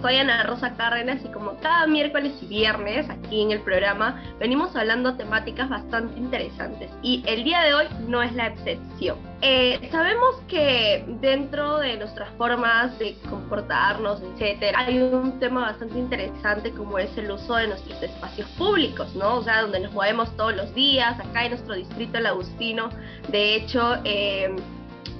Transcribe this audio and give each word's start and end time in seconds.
Soy 0.00 0.16
Ana 0.16 0.44
Rosa 0.44 0.74
Cárdenas 0.76 1.22
y 1.22 1.28
como 1.28 1.58
cada 1.60 1.86
miércoles 1.86 2.32
y 2.40 2.46
viernes 2.46 3.10
aquí 3.10 3.42
en 3.42 3.50
el 3.50 3.60
programa 3.60 4.22
venimos 4.40 4.74
hablando 4.74 5.14
temáticas 5.14 5.68
bastante 5.68 6.18
interesantes 6.18 6.90
y 7.02 7.22
el 7.26 7.44
día 7.44 7.60
de 7.60 7.74
hoy 7.74 7.84
no 8.08 8.22
es 8.22 8.32
la 8.32 8.46
excepción. 8.46 9.18
Eh, 9.42 9.90
sabemos 9.92 10.36
que 10.48 11.04
dentro 11.20 11.80
de 11.80 11.98
nuestras 11.98 12.30
formas 12.38 12.98
de 12.98 13.14
comportarnos, 13.28 14.22
etcétera, 14.22 14.78
hay 14.86 15.02
un 15.02 15.38
tema 15.38 15.60
bastante 15.60 15.98
interesante 15.98 16.70
como 16.70 16.98
es 16.98 17.14
el 17.18 17.30
uso 17.30 17.56
de 17.56 17.68
nuestros 17.68 18.02
espacios 18.02 18.48
públicos, 18.52 19.14
¿no? 19.14 19.36
O 19.36 19.42
sea, 19.44 19.60
donde 19.60 19.80
nos 19.80 19.92
movemos 19.92 20.34
todos 20.38 20.56
los 20.56 20.74
días, 20.74 21.20
acá 21.20 21.44
en 21.44 21.50
nuestro 21.50 21.74
distrito 21.74 22.16
El 22.16 22.24
Agustino, 22.24 22.88
de 23.28 23.56
hecho, 23.56 23.96
eh, 24.04 24.56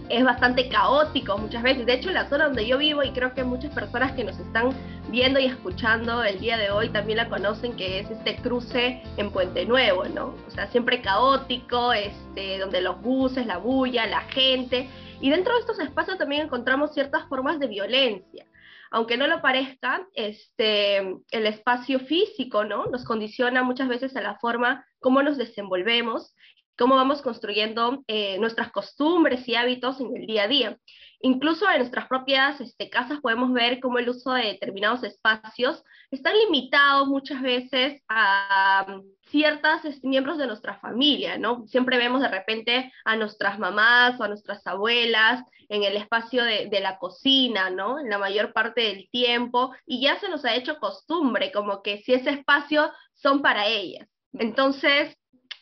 es 0.08 0.24
bastante 0.24 0.68
caótico 0.68 1.36
muchas 1.38 1.62
veces. 1.62 1.86
De 1.86 1.94
hecho, 1.94 2.10
la 2.10 2.28
zona 2.28 2.46
donde 2.46 2.66
yo 2.66 2.78
vivo 2.78 3.02
y 3.02 3.10
creo 3.10 3.34
que 3.34 3.44
muchas 3.44 3.72
personas 3.74 4.12
que 4.12 4.24
nos 4.24 4.38
están 4.38 4.70
viendo 5.08 5.40
y 5.40 5.46
escuchando 5.46 6.22
el 6.22 6.40
día 6.40 6.56
de 6.56 6.70
hoy 6.70 6.88
también 6.90 7.18
la 7.18 7.28
conocen, 7.28 7.76
que 7.76 8.00
es 8.00 8.10
este 8.10 8.36
cruce 8.36 9.02
en 9.16 9.30
Puente 9.30 9.64
Nuevo, 9.66 10.04
¿no? 10.04 10.34
O 10.46 10.50
sea, 10.50 10.66
siempre 10.68 11.00
caótico, 11.00 11.92
este, 11.92 12.58
donde 12.58 12.80
los 12.80 13.00
buses, 13.00 13.46
la 13.46 13.58
bulla, 13.58 14.06
la 14.06 14.20
gente. 14.20 14.88
Y 15.20 15.30
dentro 15.30 15.54
de 15.54 15.60
estos 15.60 15.80
espacios 15.80 16.18
también 16.18 16.42
encontramos 16.42 16.92
ciertas 16.92 17.28
formas 17.28 17.58
de 17.58 17.66
violencia. 17.66 18.46
Aunque 18.90 19.16
no 19.16 19.26
lo 19.26 19.42
parezca, 19.42 20.06
este, 20.14 20.98
el 20.98 21.46
espacio 21.46 21.98
físico, 21.98 22.64
¿no? 22.64 22.86
Nos 22.86 23.04
condiciona 23.04 23.64
muchas 23.64 23.88
veces 23.88 24.14
a 24.16 24.20
la 24.20 24.36
forma 24.36 24.86
como 25.00 25.22
nos 25.22 25.36
desenvolvemos 25.36 26.34
cómo 26.76 26.96
vamos 26.96 27.22
construyendo 27.22 28.04
eh, 28.06 28.38
nuestras 28.38 28.70
costumbres 28.70 29.48
y 29.48 29.54
hábitos 29.54 30.00
en 30.00 30.16
el 30.16 30.26
día 30.26 30.44
a 30.44 30.48
día. 30.48 30.78
Incluso 31.20 31.68
en 31.70 31.78
nuestras 31.78 32.06
propias 32.08 32.60
este, 32.60 32.90
casas 32.90 33.20
podemos 33.20 33.52
ver 33.52 33.80
cómo 33.80 33.98
el 33.98 34.08
uso 34.08 34.32
de 34.32 34.44
determinados 34.44 35.02
espacios 35.02 35.82
están 36.10 36.34
limitados 36.36 37.08
muchas 37.08 37.40
veces 37.40 38.02
a 38.08 38.84
um, 38.86 39.02
ciertos 39.30 39.84
este, 39.84 40.06
miembros 40.06 40.36
de 40.36 40.46
nuestra 40.46 40.78
familia, 40.78 41.38
¿no? 41.38 41.66
Siempre 41.66 41.96
vemos 41.96 42.20
de 42.20 42.28
repente 42.28 42.92
a 43.04 43.16
nuestras 43.16 43.58
mamás 43.58 44.20
o 44.20 44.24
a 44.24 44.28
nuestras 44.28 44.66
abuelas 44.66 45.42
en 45.68 45.82
el 45.84 45.96
espacio 45.96 46.44
de, 46.44 46.68
de 46.70 46.80
la 46.80 46.98
cocina, 46.98 47.70
¿no? 47.70 47.98
En 47.98 48.10
la 48.10 48.18
mayor 48.18 48.52
parte 48.52 48.82
del 48.82 49.08
tiempo, 49.10 49.74
y 49.86 50.02
ya 50.02 50.20
se 50.20 50.28
nos 50.28 50.44
ha 50.44 50.54
hecho 50.54 50.78
costumbre, 50.78 51.50
como 51.50 51.82
que 51.82 51.98
si 51.98 52.12
ese 52.12 52.30
espacio 52.30 52.92
son 53.14 53.40
para 53.42 53.66
ellas. 53.66 54.06
Entonces, 54.34 55.16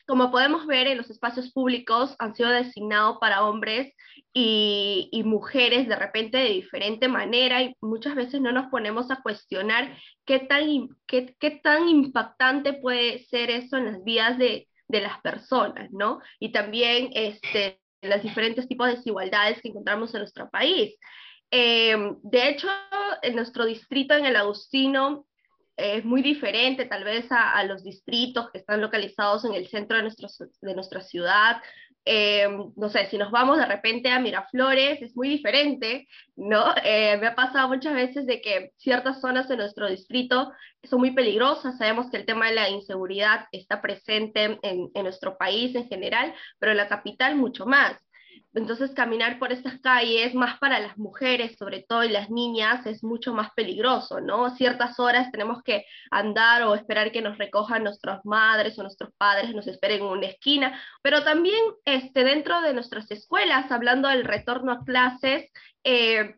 como 0.06 0.30
podemos 0.30 0.66
ver 0.66 0.86
en 0.86 0.98
los 0.98 1.10
espacios 1.10 1.52
públicos, 1.52 2.14
han 2.18 2.34
sido 2.34 2.50
designados 2.50 3.18
para 3.20 3.44
hombres 3.44 3.94
y, 4.32 5.22
mujeres 5.24 5.88
de 5.88 5.96
repente 5.96 6.38
de 6.38 6.50
diferente 6.50 7.08
manera 7.08 7.62
y 7.62 7.74
muchas 7.80 8.14
veces 8.14 8.40
no 8.40 8.52
nos 8.52 8.66
ponemos 8.66 9.10
a 9.10 9.22
cuestionar 9.22 9.96
qué 10.26 10.38
tan, 10.38 10.88
qué, 11.06 11.34
qué 11.40 11.50
tan 11.62 11.88
impactante 11.88 12.74
puede 12.74 13.20
ser 13.24 13.50
eso 13.50 13.76
en 13.76 13.86
las 13.86 14.04
vidas 14.04 14.36
de, 14.38 14.68
de 14.88 15.00
las 15.00 15.20
personas, 15.20 15.90
¿no? 15.92 16.20
Y 16.38 16.52
también 16.52 17.10
este, 17.14 17.80
los 18.02 18.22
diferentes 18.22 18.68
tipos 18.68 18.86
de 18.86 18.96
desigualdades 18.96 19.60
que 19.62 19.68
encontramos 19.68 20.12
en 20.14 20.20
nuestro 20.20 20.50
país. 20.50 20.96
Eh, 21.50 21.96
de 22.22 22.48
hecho, 22.48 22.68
en 23.22 23.36
nuestro 23.36 23.64
distrito, 23.64 24.14
en 24.14 24.26
el 24.26 24.36
Agustino, 24.36 25.26
es 25.76 26.04
muy 26.04 26.22
diferente 26.22 26.86
tal 26.86 27.04
vez 27.04 27.26
a, 27.30 27.62
los 27.64 27.82
distritos 27.82 28.50
que 28.50 28.58
están 28.58 28.80
localizados 28.80 29.44
en 29.44 29.54
el 29.54 29.66
centro 29.68 29.96
de, 29.96 30.10
de 30.62 30.74
nuestra 30.74 31.00
ciudad. 31.00 31.60
Eh, 32.06 32.46
no 32.76 32.88
sé, 32.90 33.06
si 33.06 33.16
nos 33.16 33.30
vamos 33.30 33.56
de 33.56 33.64
repente 33.64 34.10
a 34.10 34.20
Miraflores, 34.20 35.00
es 35.00 35.16
muy 35.16 35.28
diferente, 35.28 36.06
¿no? 36.36 36.74
Eh, 36.84 37.16
me 37.18 37.28
ha 37.28 37.34
pasado 37.34 37.68
muchas 37.68 37.94
veces 37.94 38.26
de 38.26 38.42
que 38.42 38.72
ciertas 38.76 39.22
zonas 39.22 39.48
de 39.48 39.56
nuestro 39.56 39.88
distrito 39.88 40.52
son 40.82 41.00
muy 41.00 41.12
peligrosas, 41.12 41.78
sabemos 41.78 42.10
que 42.10 42.18
el 42.18 42.26
tema 42.26 42.48
de 42.48 42.56
la 42.56 42.68
inseguridad 42.68 43.46
está 43.52 43.80
presente 43.80 44.58
en, 44.62 44.90
en 44.94 45.02
nuestro 45.02 45.38
país 45.38 45.74
en 45.74 45.88
general, 45.88 46.34
pero 46.58 46.72
en 46.72 46.78
la 46.78 46.88
capital 46.88 47.36
mucho 47.36 47.64
más. 47.64 48.03
Entonces 48.54 48.92
caminar 48.92 49.38
por 49.40 49.52
estas 49.52 49.80
calles, 49.80 50.34
más 50.34 50.58
para 50.60 50.78
las 50.78 50.96
mujeres 50.96 51.56
sobre 51.58 51.82
todo 51.82 52.04
y 52.04 52.08
las 52.08 52.30
niñas, 52.30 52.86
es 52.86 53.02
mucho 53.02 53.34
más 53.34 53.50
peligroso, 53.54 54.20
¿no? 54.20 54.50
Ciertas 54.50 55.00
horas 55.00 55.32
tenemos 55.32 55.62
que 55.62 55.84
andar 56.10 56.62
o 56.62 56.74
esperar 56.74 57.10
que 57.10 57.20
nos 57.20 57.36
recojan 57.36 57.82
nuestras 57.82 58.24
madres 58.24 58.78
o 58.78 58.82
nuestros 58.82 59.10
padres, 59.18 59.54
nos 59.54 59.66
esperen 59.66 60.02
en 60.02 60.06
una 60.06 60.26
esquina, 60.26 60.80
pero 61.02 61.24
también 61.24 61.60
este, 61.84 62.22
dentro 62.22 62.60
de 62.60 62.74
nuestras 62.74 63.10
escuelas, 63.10 63.70
hablando 63.72 64.08
del 64.08 64.24
retorno 64.24 64.72
a 64.72 64.84
clases, 64.84 65.50
eh, 65.82 66.36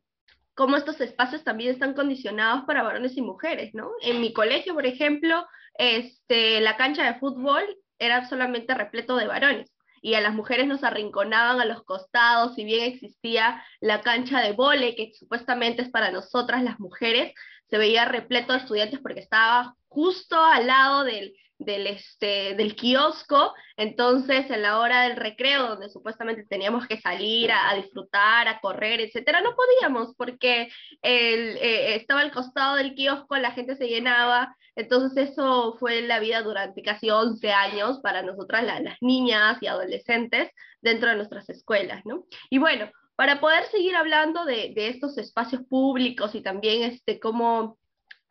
cómo 0.54 0.76
estos 0.76 1.00
espacios 1.02 1.44
también 1.44 1.70
están 1.72 1.92
condicionados 1.92 2.64
para 2.64 2.82
varones 2.82 3.16
y 3.18 3.22
mujeres, 3.22 3.74
¿no? 3.74 3.90
En 4.00 4.22
mi 4.22 4.32
colegio, 4.32 4.72
por 4.72 4.86
ejemplo, 4.86 5.46
este, 5.74 6.60
la 6.62 6.78
cancha 6.78 7.04
de 7.04 7.18
fútbol 7.18 7.62
era 7.98 8.26
solamente 8.26 8.74
repleto 8.74 9.16
de 9.16 9.26
varones 9.26 9.75
y 10.06 10.14
a 10.14 10.20
las 10.20 10.34
mujeres 10.34 10.68
nos 10.68 10.84
arrinconaban 10.84 11.60
a 11.60 11.64
los 11.64 11.82
costados, 11.82 12.54
si 12.54 12.62
bien 12.62 12.92
existía 12.92 13.60
la 13.80 14.02
cancha 14.02 14.40
de 14.40 14.52
vole, 14.52 14.94
que 14.94 15.10
supuestamente 15.12 15.82
es 15.82 15.88
para 15.88 16.12
nosotras 16.12 16.62
las 16.62 16.78
mujeres, 16.78 17.34
se 17.68 17.76
veía 17.76 18.04
repleto 18.04 18.52
de 18.52 18.60
estudiantes 18.60 19.00
porque 19.00 19.18
estaba 19.18 19.74
justo 19.88 20.40
al 20.40 20.68
lado 20.68 21.02
del, 21.02 21.34
del, 21.58 21.86
este, 21.86 22.54
del 22.54 22.76
kiosco, 22.76 23.54
entonces 23.76 24.50
en 24.50 24.62
la 24.62 24.78
hora 24.78 25.02
del 25.02 25.16
recreo, 25.16 25.68
donde 25.68 25.88
supuestamente 25.88 26.44
teníamos 26.48 26.86
que 26.86 27.00
salir 27.00 27.50
a, 27.52 27.74
disfrutar, 27.74 28.48
a 28.48 28.60
correr, 28.60 29.00
etcétera, 29.00 29.40
no 29.40 29.54
podíamos 29.54 30.14
porque 30.16 30.68
el, 31.02 31.56
eh, 31.56 31.96
estaba 31.96 32.20
al 32.20 32.32
costado 32.32 32.76
del 32.76 32.94
kiosco, 32.94 33.36
la 33.36 33.52
gente 33.52 33.76
se 33.76 33.88
llenaba, 33.88 34.54
entonces 34.74 35.30
eso 35.30 35.76
fue 35.78 36.02
la 36.02 36.20
vida 36.20 36.42
durante 36.42 36.82
casi 36.82 37.10
11 37.10 37.50
años 37.50 38.00
para 38.00 38.22
nosotras, 38.22 38.64
las 38.64 38.96
niñas 39.00 39.58
y 39.62 39.66
adolescentes, 39.66 40.50
dentro 40.82 41.08
de 41.08 41.16
nuestras 41.16 41.48
escuelas, 41.48 42.02
¿no? 42.04 42.26
Y 42.50 42.58
bueno, 42.58 42.90
para 43.16 43.40
poder 43.40 43.64
seguir 43.64 43.96
hablando 43.96 44.44
de, 44.44 44.72
de 44.74 44.88
estos 44.88 45.16
espacios 45.16 45.62
públicos 45.64 46.34
y 46.34 46.42
también 46.42 46.82
este, 46.82 47.18
cómo 47.18 47.78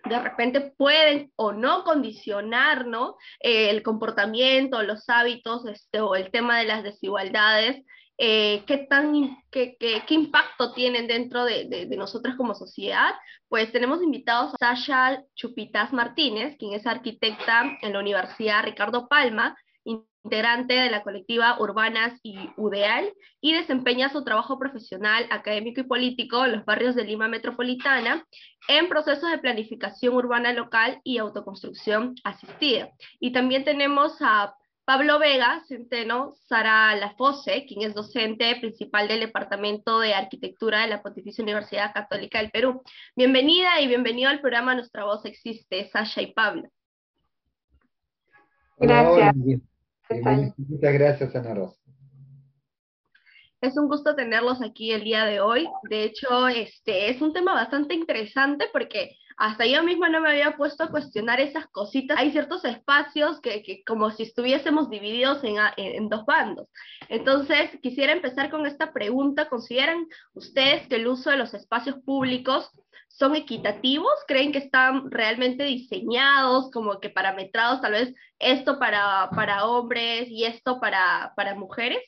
de 0.05 0.19
repente 0.19 0.73
pueden 0.77 1.31
o 1.35 1.51
no 1.51 1.83
condicionar 1.83 2.85
¿no? 2.87 3.17
Eh, 3.39 3.69
el 3.69 3.83
comportamiento, 3.83 4.81
los 4.83 5.09
hábitos 5.09 5.65
este, 5.65 5.99
o 6.01 6.15
el 6.15 6.31
tema 6.31 6.59
de 6.59 6.65
las 6.65 6.83
desigualdades, 6.83 7.83
eh, 8.17 8.63
¿qué, 8.65 8.77
tan, 8.89 9.37
qué, 9.51 9.75
qué, 9.77 10.03
qué, 10.07 10.13
impacto 10.13 10.73
tienen 10.73 11.05
dentro 11.07 11.43
de, 11.43 11.65
de, 11.65 11.85
de, 11.85 11.97
nosotras 11.97 12.35
como 12.37 12.55
sociedad, 12.55 13.13
pues 13.49 13.73
tenemos 13.73 14.01
invitados 14.01 14.53
a 14.53 14.75
Sasha 14.75 15.21
Chupitas 15.35 15.91
Martínez, 15.91 16.55
quien 16.57 16.73
es 16.73 16.87
arquitecta 16.87 17.77
en 17.81 17.91
la 17.91 17.99
Universidad 17.99 18.63
Ricardo 18.63 19.09
Palma, 19.09 19.57
integrante 20.25 20.73
de 20.73 20.89
la 20.89 21.03
colectiva 21.03 21.57
Urbanas 21.59 22.19
y 22.23 22.49
UDEAL, 22.57 23.13
y 23.41 23.53
desempeña 23.53 24.09
su 24.09 24.23
trabajo 24.23 24.57
profesional, 24.57 25.27
académico 25.29 25.81
y 25.81 25.83
político 25.83 26.43
en 26.43 26.53
los 26.53 26.65
barrios 26.65 26.95
de 26.95 27.03
Lima 27.03 27.27
Metropolitana 27.27 28.25
en 28.67 28.89
procesos 28.89 29.29
de 29.29 29.37
planificación 29.37 30.15
urbana 30.15 30.51
local 30.51 30.99
y 31.03 31.19
autoconstrucción 31.19 32.15
asistida. 32.23 32.89
Y 33.19 33.31
también 33.31 33.63
tenemos 33.63 34.17
a 34.21 34.55
Pablo 34.83 35.19
Vega, 35.19 35.63
Centeno, 35.67 36.33
Sara 36.47 36.95
Lafose, 36.95 37.65
quien 37.67 37.83
es 37.83 37.93
docente 37.93 38.55
principal 38.59 39.07
del 39.07 39.19
Departamento 39.19 39.99
de 39.99 40.15
Arquitectura 40.15 40.81
de 40.81 40.87
la 40.87 41.03
Pontificia 41.03 41.43
Universidad 41.43 41.93
Católica 41.93 42.39
del 42.39 42.51
Perú. 42.51 42.81
Bienvenida 43.15 43.79
y 43.79 43.87
bienvenido 43.87 44.29
al 44.29 44.41
programa 44.41 44.73
Nuestra 44.73 45.05
Voz 45.05 45.23
Existe, 45.25 45.87
Sasha 45.89 46.21
y 46.21 46.33
Pablo. 46.33 46.69
Gracias. 48.77 49.74
Muchas 50.09 50.93
gracias, 50.93 51.35
Ana 51.35 51.53
Rosa. 51.53 51.79
Es 53.61 53.77
un 53.77 53.87
gusto 53.87 54.15
tenerlos 54.15 54.61
aquí 54.61 54.91
el 54.91 55.03
día 55.03 55.25
de 55.25 55.39
hoy. 55.39 55.67
De 55.89 56.03
hecho, 56.03 56.47
este 56.47 57.09
es 57.09 57.21
un 57.21 57.33
tema 57.33 57.53
bastante 57.53 57.95
interesante 57.95 58.67
porque 58.71 59.17
hasta 59.37 59.65
yo 59.65 59.83
misma 59.83 60.07
no 60.07 60.21
me 60.21 60.29
había 60.29 60.55
puesto 60.55 60.83
a 60.83 60.89
cuestionar 60.89 61.39
esas 61.39 61.67
cositas. 61.67 62.17
Hay 62.17 62.31
ciertos 62.31 62.63
espacios 62.63 63.41
que, 63.41 63.63
que 63.63 63.83
como 63.83 64.11
si 64.11 64.23
estuviésemos 64.23 64.89
divididos 64.89 65.43
en, 65.43 65.55
en, 65.77 66.09
dos 66.09 66.25
bandos. 66.25 66.69
Entonces, 67.09 67.71
quisiera 67.81 68.13
empezar 68.13 68.49
con 68.49 68.65
esta 68.65 68.93
pregunta. 68.93 69.49
¿Consideran 69.49 70.05
ustedes 70.33 70.87
que 70.87 70.95
el 70.95 71.07
uso 71.07 71.31
de 71.31 71.37
los 71.37 71.53
espacios 71.53 71.97
públicos 72.05 72.69
son 73.17 73.35
equitativos? 73.35 74.13
¿Creen 74.27 74.51
que 74.51 74.59
están 74.59 75.09
realmente 75.09 75.63
diseñados, 75.63 76.69
como 76.71 76.99
que 76.99 77.09
parametrados, 77.09 77.81
tal 77.81 77.93
vez 77.93 78.13
esto 78.39 78.77
para, 78.77 79.29
para 79.33 79.65
hombres 79.65 80.27
y 80.29 80.43
esto 80.43 80.79
para, 80.79 81.33
para 81.35 81.55
mujeres? 81.55 82.01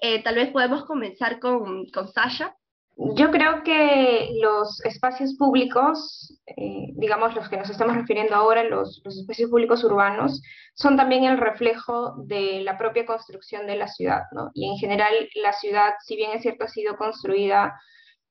Eh, 0.00 0.22
tal 0.22 0.36
vez 0.36 0.50
podemos 0.50 0.84
comenzar 0.84 1.40
con, 1.40 1.86
con 1.90 2.08
Sasha. 2.08 2.54
Yo 2.96 3.32
creo 3.32 3.64
que 3.64 4.30
los 4.40 4.80
espacios 4.84 5.34
públicos, 5.34 6.40
eh, 6.46 6.92
digamos 6.94 7.34
los 7.34 7.48
que 7.48 7.56
nos 7.56 7.68
estamos 7.68 7.96
refiriendo 7.96 8.36
ahora, 8.36 8.62
los, 8.62 9.02
los, 9.04 9.18
espacios 9.18 9.50
públicos 9.50 9.82
urbanos, 9.82 10.40
son 10.74 10.96
también 10.96 11.24
el 11.24 11.38
reflejo 11.38 12.14
de 12.26 12.60
la 12.60 12.78
propia 12.78 13.04
construcción 13.04 13.66
de 13.66 13.74
la 13.74 13.88
ciudad, 13.88 14.22
¿no? 14.30 14.52
Y 14.54 14.70
en 14.70 14.76
general 14.76 15.12
la 15.42 15.52
ciudad, 15.54 15.94
si 16.04 16.14
bien 16.14 16.30
es 16.32 16.42
cierto, 16.42 16.64
ha 16.64 16.68
sido 16.68 16.96
construida 16.96 17.74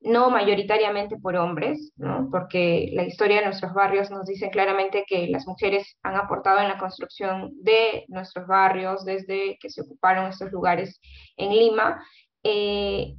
no 0.04 0.30
mayoritariamente 0.30 1.18
por 1.18 1.36
hombres, 1.36 1.92
¿no? 1.96 2.28
porque 2.30 2.90
la 2.94 3.04
historia 3.04 3.38
de 3.40 3.46
nuestros 3.46 3.74
barrios 3.74 4.12
nos 4.12 4.26
dice 4.26 4.50
claramente 4.50 5.06
que 5.08 5.28
las 5.28 5.48
mujeres 5.48 5.98
han 6.04 6.16
aportado 6.16 6.60
en 6.60 6.68
la 6.68 6.78
construcción 6.78 7.52
de 7.62 8.06
nuestros 8.10 8.46
barrios 8.46 9.06
desde 9.06 9.58
que 9.60 9.70
se 9.70 9.82
ocuparon 9.82 10.28
estos 10.28 10.52
lugares 10.52 11.00
en 11.38 11.52
Lima. 11.52 12.04
Eh, 12.44 13.16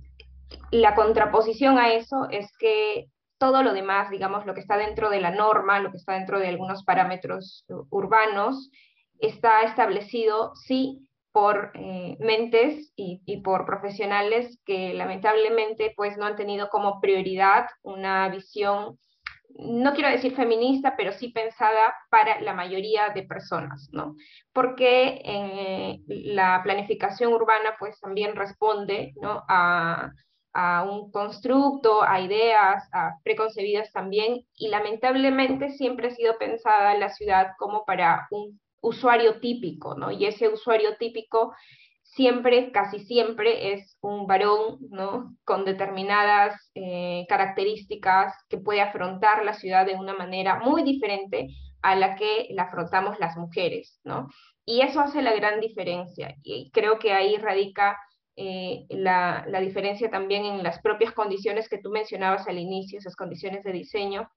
la 0.71 0.95
contraposición 0.95 1.79
a 1.79 1.93
eso 1.93 2.29
es 2.31 2.51
que 2.59 3.07
todo 3.39 3.63
lo 3.63 3.73
demás, 3.73 4.11
digamos, 4.11 4.47
lo 4.47 4.55
que 4.55 4.61
está 4.61 4.77
dentro 4.77 5.11
de 5.11 5.21
la 5.21 5.31
norma, 5.31 5.81
lo 5.81 5.91
que 5.91 5.97
está 5.97 6.15
dentro 6.15 6.39
de 6.39 6.49
algunos 6.49 6.85
parámetros 6.85 7.65
urbanos, 7.91 8.71
está 9.19 9.63
establecido, 9.63 10.53
sí, 10.55 11.04
por 11.35 11.73
eh, 11.75 12.17
mentes 12.21 12.93
y, 12.95 13.21
y, 13.27 13.41
por 13.41 13.67
profesionales 13.67 14.61
que 14.65 14.95
lamentablemente 14.95 15.93
pues 15.97 16.17
no 16.17 16.27
han 16.27 16.37
tenido 16.37 16.69
como 16.69 17.01
prioridad 17.01 17.67
una 17.83 18.29
visión, 18.29 19.01
no 19.49 19.95
quiero 19.95 20.11
decir 20.11 20.37
feminista, 20.37 20.95
pero 20.97 21.13
sí 21.13 21.31
pensada 21.31 21.93
para 22.09 22.41
la 22.41 22.55
mayoría 22.55 23.09
de 23.09 23.25
personas, 23.25 23.89
¿no? 23.91 24.15
Porque 24.53 25.23
eh, 25.25 25.99
la 26.07 26.61
planificación 26.63 27.33
urbana 27.33 27.75
pues 27.81 27.99
también 27.99 28.37
responde, 28.37 29.13
¿no? 29.21 29.43
A, 29.49 30.13
a 30.53 30.85
un 30.85 31.11
constructo, 31.11 32.05
a 32.05 32.21
ideas, 32.21 32.89
a 32.93 33.19
preconcebidas 33.25 33.91
también, 33.91 34.47
y 34.55 34.69
lamentablemente 34.69 35.71
siempre 35.71 36.09
ha 36.09 36.11
sido 36.13 36.39
pensada 36.39 36.95
la 36.95 37.09
ciudad 37.09 37.49
como 37.59 37.85
para 37.85 38.29
un 38.31 38.61
usuario 38.85 39.41
típico, 39.41 39.95
¿no? 39.97 40.11
Y 40.11 40.27
ese 40.27 40.49
usuario 40.49 40.97
típico 40.99 41.55
siempre, 42.03 42.71
casi 42.71 43.01
siempre, 43.01 43.73
es 43.73 43.97
un 44.01 44.27
varón, 44.27 44.79
¿no? 44.91 45.37
Con 45.45 45.65
determinadas 45.65 46.71
eh, 46.75 47.25
características 47.29 48.35
que 48.49 48.59
puede 48.59 48.83
afrontar 48.83 49.45
la 49.45 49.55
ciudad 49.55 49.87
de 49.87 49.95
una 49.95 50.15
manera 50.15 50.61
muy 50.61 50.83
diferente 50.83 51.49
a 51.83 51.97
la 51.97 52.15
que 52.17 52.49
la 52.51 52.65
afrontamos 52.65 53.19
las 53.19 53.37
mujeres, 53.37 54.01
¿no? 54.05 54.29
Y 54.65 54.83
eso 54.83 55.01
hace 55.01 55.23
la 55.23 55.35
gran 55.35 55.61
diferencia. 55.61 56.37
Y 56.43 56.71
creo 56.73 56.99
que 56.99 57.13
ahí 57.13 57.37
radica 57.37 57.99
eh, 58.37 58.87
la, 58.91 59.45
la 59.49 59.61
diferencia 59.61 60.11
también 60.11 60.45
en 60.45 60.63
las 60.63 60.81
propias 60.81 61.13
condiciones 61.13 61.69
que 61.69 61.79
tú 61.79 61.91
mencionabas 61.91 62.47
al 62.49 62.59
inicio, 62.59 62.99
esas 62.99 63.17
condiciones 63.17 63.65
de 63.65 63.73
diseño, 63.73 64.29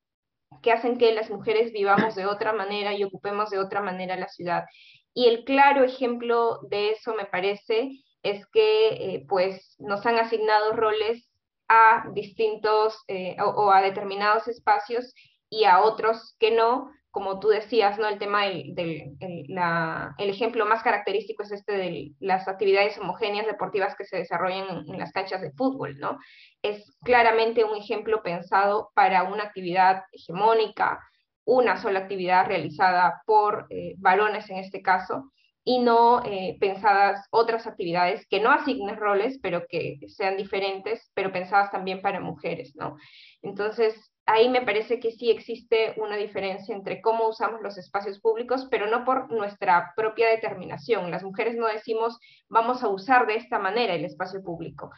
que 0.62 0.72
hacen 0.72 0.98
que 0.98 1.14
las 1.14 1.30
mujeres 1.30 1.72
vivamos 1.72 2.16
de 2.16 2.26
otra 2.26 2.54
manera 2.54 2.94
y 2.94 3.04
ocupemos 3.04 3.50
de 3.50 3.60
otra 3.60 3.82
manera 3.82 4.18
la 4.18 4.28
ciudad. 4.28 4.66
Y 5.14 5.28
el 5.28 5.44
claro 5.46 5.84
ejemplo 5.84 6.60
de 6.70 6.92
eso, 6.92 7.16
me 7.16 7.26
parece, 7.26 7.90
es 8.24 8.46
que 8.48 8.88
eh, 8.90 9.26
pues 9.28 9.76
nos 9.80 10.06
han 10.06 10.18
asignado 10.18 10.74
roles 10.74 11.30
a 11.68 12.06
distintos 12.14 13.04
eh, 13.08 13.36
o, 13.42 13.72
a 13.72 13.82
determinados 13.82 14.48
espacios 14.48 15.14
y 15.50 15.66
a 15.66 15.82
otros 15.82 16.36
que 16.40 16.52
no, 16.52 16.92
como 17.12 17.40
tú 17.40 17.50
decías, 17.50 17.98
¿no? 17.98 18.08
El 18.08 18.20
tema 18.20 18.46
del, 18.46 18.74
el 19.20 20.30
ejemplo 20.30 20.66
más 20.66 20.84
característico 20.84 21.44
es 21.44 21.52
este 21.52 21.74
de 21.74 22.12
las 22.20 22.48
actividades 22.48 22.98
homogéneas 22.98 23.46
deportivas 23.46 23.96
que 23.96 24.06
se 24.06 24.18
desarrollan 24.18 24.86
en, 24.88 25.00
las 25.00 25.12
canchas 25.12 25.42
de 25.42 25.52
fútbol, 25.52 25.98
¿no? 25.98 26.18
Es 26.62 26.98
claramente 27.04 27.64
un 27.64 27.76
ejemplo 27.78 28.22
pensado 28.22 28.92
para 28.94 29.24
una 29.24 29.44
actividad 29.44 30.04
hegemónica, 30.12 31.00
una 31.46 31.78
sola 31.78 32.00
actividad 32.00 32.46
realizada 32.46 33.22
por 33.26 33.68
eh, 33.70 33.96
varones 33.98 34.50
en 34.50 34.58
este 34.58 34.82
caso, 34.82 35.32
y 35.64 35.80
no 35.80 36.24
eh, 36.24 36.56
pensadas 36.62 37.28
otras 37.30 37.68
actividades 37.68 38.26
que 38.30 38.40
no 38.40 38.52
asignen 38.52 38.96
roles, 38.96 39.38
pero 39.42 39.66
que 39.68 40.00
sean 40.08 40.38
diferentes, 40.38 41.12
pero 41.14 41.34
pensadas 41.34 41.72
también 41.72 42.02
para 42.02 42.22
mujeres, 42.22 42.74
¿no? 42.76 42.96
Entonces, 43.42 44.14
ahí 44.28 44.50
me 44.50 44.62
parece 44.62 45.00
que 45.00 45.12
sí 45.12 45.32
existe 45.32 45.94
una 45.98 46.18
diferencia 46.18 46.76
entre 46.76 47.02
cómo 47.02 47.28
usamos 47.28 47.62
los 47.62 47.78
espacios 47.78 48.20
públicos, 48.20 48.68
pero 48.70 48.88
no 48.88 49.06
por 49.06 49.32
nuestra 49.32 49.94
propia 49.96 50.30
determinación. 50.30 51.10
Las 51.10 51.24
mujeres 51.24 51.56
no 51.56 51.68
decimos 51.68 52.20
vamos 52.50 52.84
a 52.84 52.90
usar 52.90 53.26
de 53.26 53.36
esta 53.36 53.58
manera 53.58 53.94
el 53.94 54.06
espacio 54.06 54.44
público, 54.44 54.92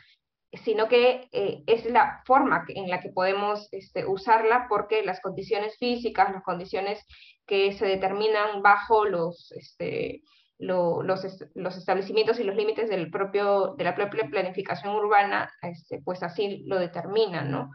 sino 0.51 0.87
que 0.87 1.29
eh, 1.31 1.63
es 1.67 1.85
la 1.85 2.21
forma 2.25 2.65
en 2.69 2.89
la 2.89 2.99
que 2.99 3.09
podemos 3.09 3.71
este, 3.71 4.05
usarla 4.05 4.65
porque 4.67 5.03
las 5.03 5.21
condiciones 5.21 5.77
físicas, 5.77 6.33
las 6.33 6.43
condiciones 6.43 7.05
que 7.45 7.71
se 7.73 7.85
determinan 7.85 8.61
bajo 8.61 9.05
los... 9.05 9.51
Este, 9.51 10.23
los, 10.59 11.23
establecimientos 11.77 12.37
y 12.37 12.43
los 12.43 12.53
límites 12.53 12.89
del 12.89 13.09
propio, 13.09 13.75
de 13.77 13.85
la 13.85 13.95
propia 13.95 14.27
planificación 14.29 14.93
urbana, 14.93 15.49
este, 15.61 16.01
pues 16.03 16.21
así 16.21 16.65
lo 16.67 16.77
determinan, 16.77 17.49
¿no? 17.49 17.71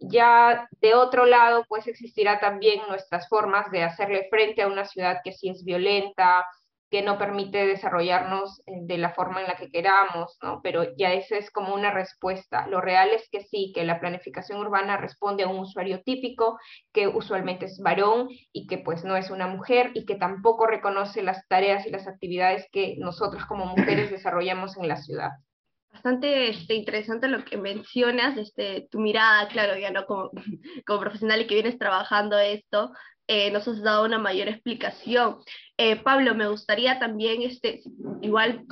Ya 0.00 0.68
de 0.80 0.94
otro 0.94 1.26
lado, 1.26 1.64
pues 1.68 1.86
existirá 1.88 2.40
también 2.40 2.80
nuestras 2.88 3.28
formas 3.28 3.70
de 3.70 3.82
hacerle 3.82 4.28
frente 4.30 4.62
a 4.62 4.68
una 4.68 4.84
ciudad 4.84 5.18
que 5.24 5.32
sí 5.32 5.48
es 5.48 5.64
violenta, 5.64 6.44
que 6.90 7.02
no 7.02 7.18
permite 7.18 7.66
desarrollarnos 7.66 8.60
eh, 8.66 8.72
de 8.82 8.98
la 8.98 9.10
forma 9.10 9.40
en 9.40 9.48
la 9.48 9.56
que 9.56 9.70
queramos, 9.70 10.38
¿no? 10.42 10.60
Pero 10.62 10.84
ya 10.96 11.12
esa 11.12 11.36
es 11.36 11.50
como 11.50 11.74
una 11.74 11.90
respuesta. 11.90 12.66
Lo 12.66 12.80
real 12.80 13.10
es 13.10 13.28
que 13.30 13.40
sí, 13.42 13.72
que 13.74 13.84
la 13.84 14.00
planificación 14.00 14.58
urbana 14.60 14.96
responde 14.96 15.44
a 15.44 15.48
un 15.48 15.60
usuario 15.60 16.02
típico, 16.02 16.58
que 16.92 17.08
usualmente 17.08 17.66
es 17.66 17.80
varón 17.82 18.28
y 18.52 18.66
que 18.66 18.78
pues 18.78 19.04
no 19.04 19.16
es 19.16 19.30
una 19.30 19.46
mujer 19.48 19.90
y 19.94 20.06
que 20.06 20.16
tampoco 20.16 20.66
reconoce 20.66 21.22
las 21.22 21.46
tareas 21.48 21.86
y 21.86 21.90
las 21.90 22.06
actividades 22.06 22.66
que 22.72 22.96
nosotras 22.98 23.44
como 23.46 23.66
mujeres 23.66 24.10
desarrollamos 24.10 24.76
en 24.78 24.88
la 24.88 24.96
ciudad 24.96 25.30
bastante 25.92 26.50
este, 26.50 26.74
interesante 26.74 27.28
lo 27.28 27.44
que 27.44 27.56
mencionas, 27.56 28.36
este, 28.36 28.88
tu 28.90 29.00
mirada, 29.00 29.48
claro, 29.48 29.78
ya 29.78 29.90
no 29.90 30.06
como, 30.06 30.30
como 30.86 31.00
profesional 31.00 31.40
y 31.40 31.46
que 31.46 31.54
vienes 31.54 31.78
trabajando 31.78 32.38
esto, 32.38 32.92
eh, 33.30 33.50
nos 33.50 33.68
has 33.68 33.82
dado 33.82 34.06
una 34.06 34.18
mayor 34.18 34.48
explicación. 34.48 35.36
Eh, 35.76 35.96
Pablo, 35.96 36.34
me 36.34 36.48
gustaría 36.48 36.98
también, 36.98 37.42
este, 37.42 37.82
igual 38.22 38.64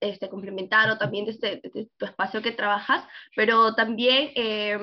este, 0.00 0.28
complementar 0.28 0.90
o 0.90 0.98
también 0.98 1.24
desde, 1.24 1.60
tu 1.96 2.04
espacio 2.04 2.42
que 2.42 2.50
trabajas, 2.50 3.04
pero 3.36 3.76
también 3.76 4.32
eh, 4.34 4.76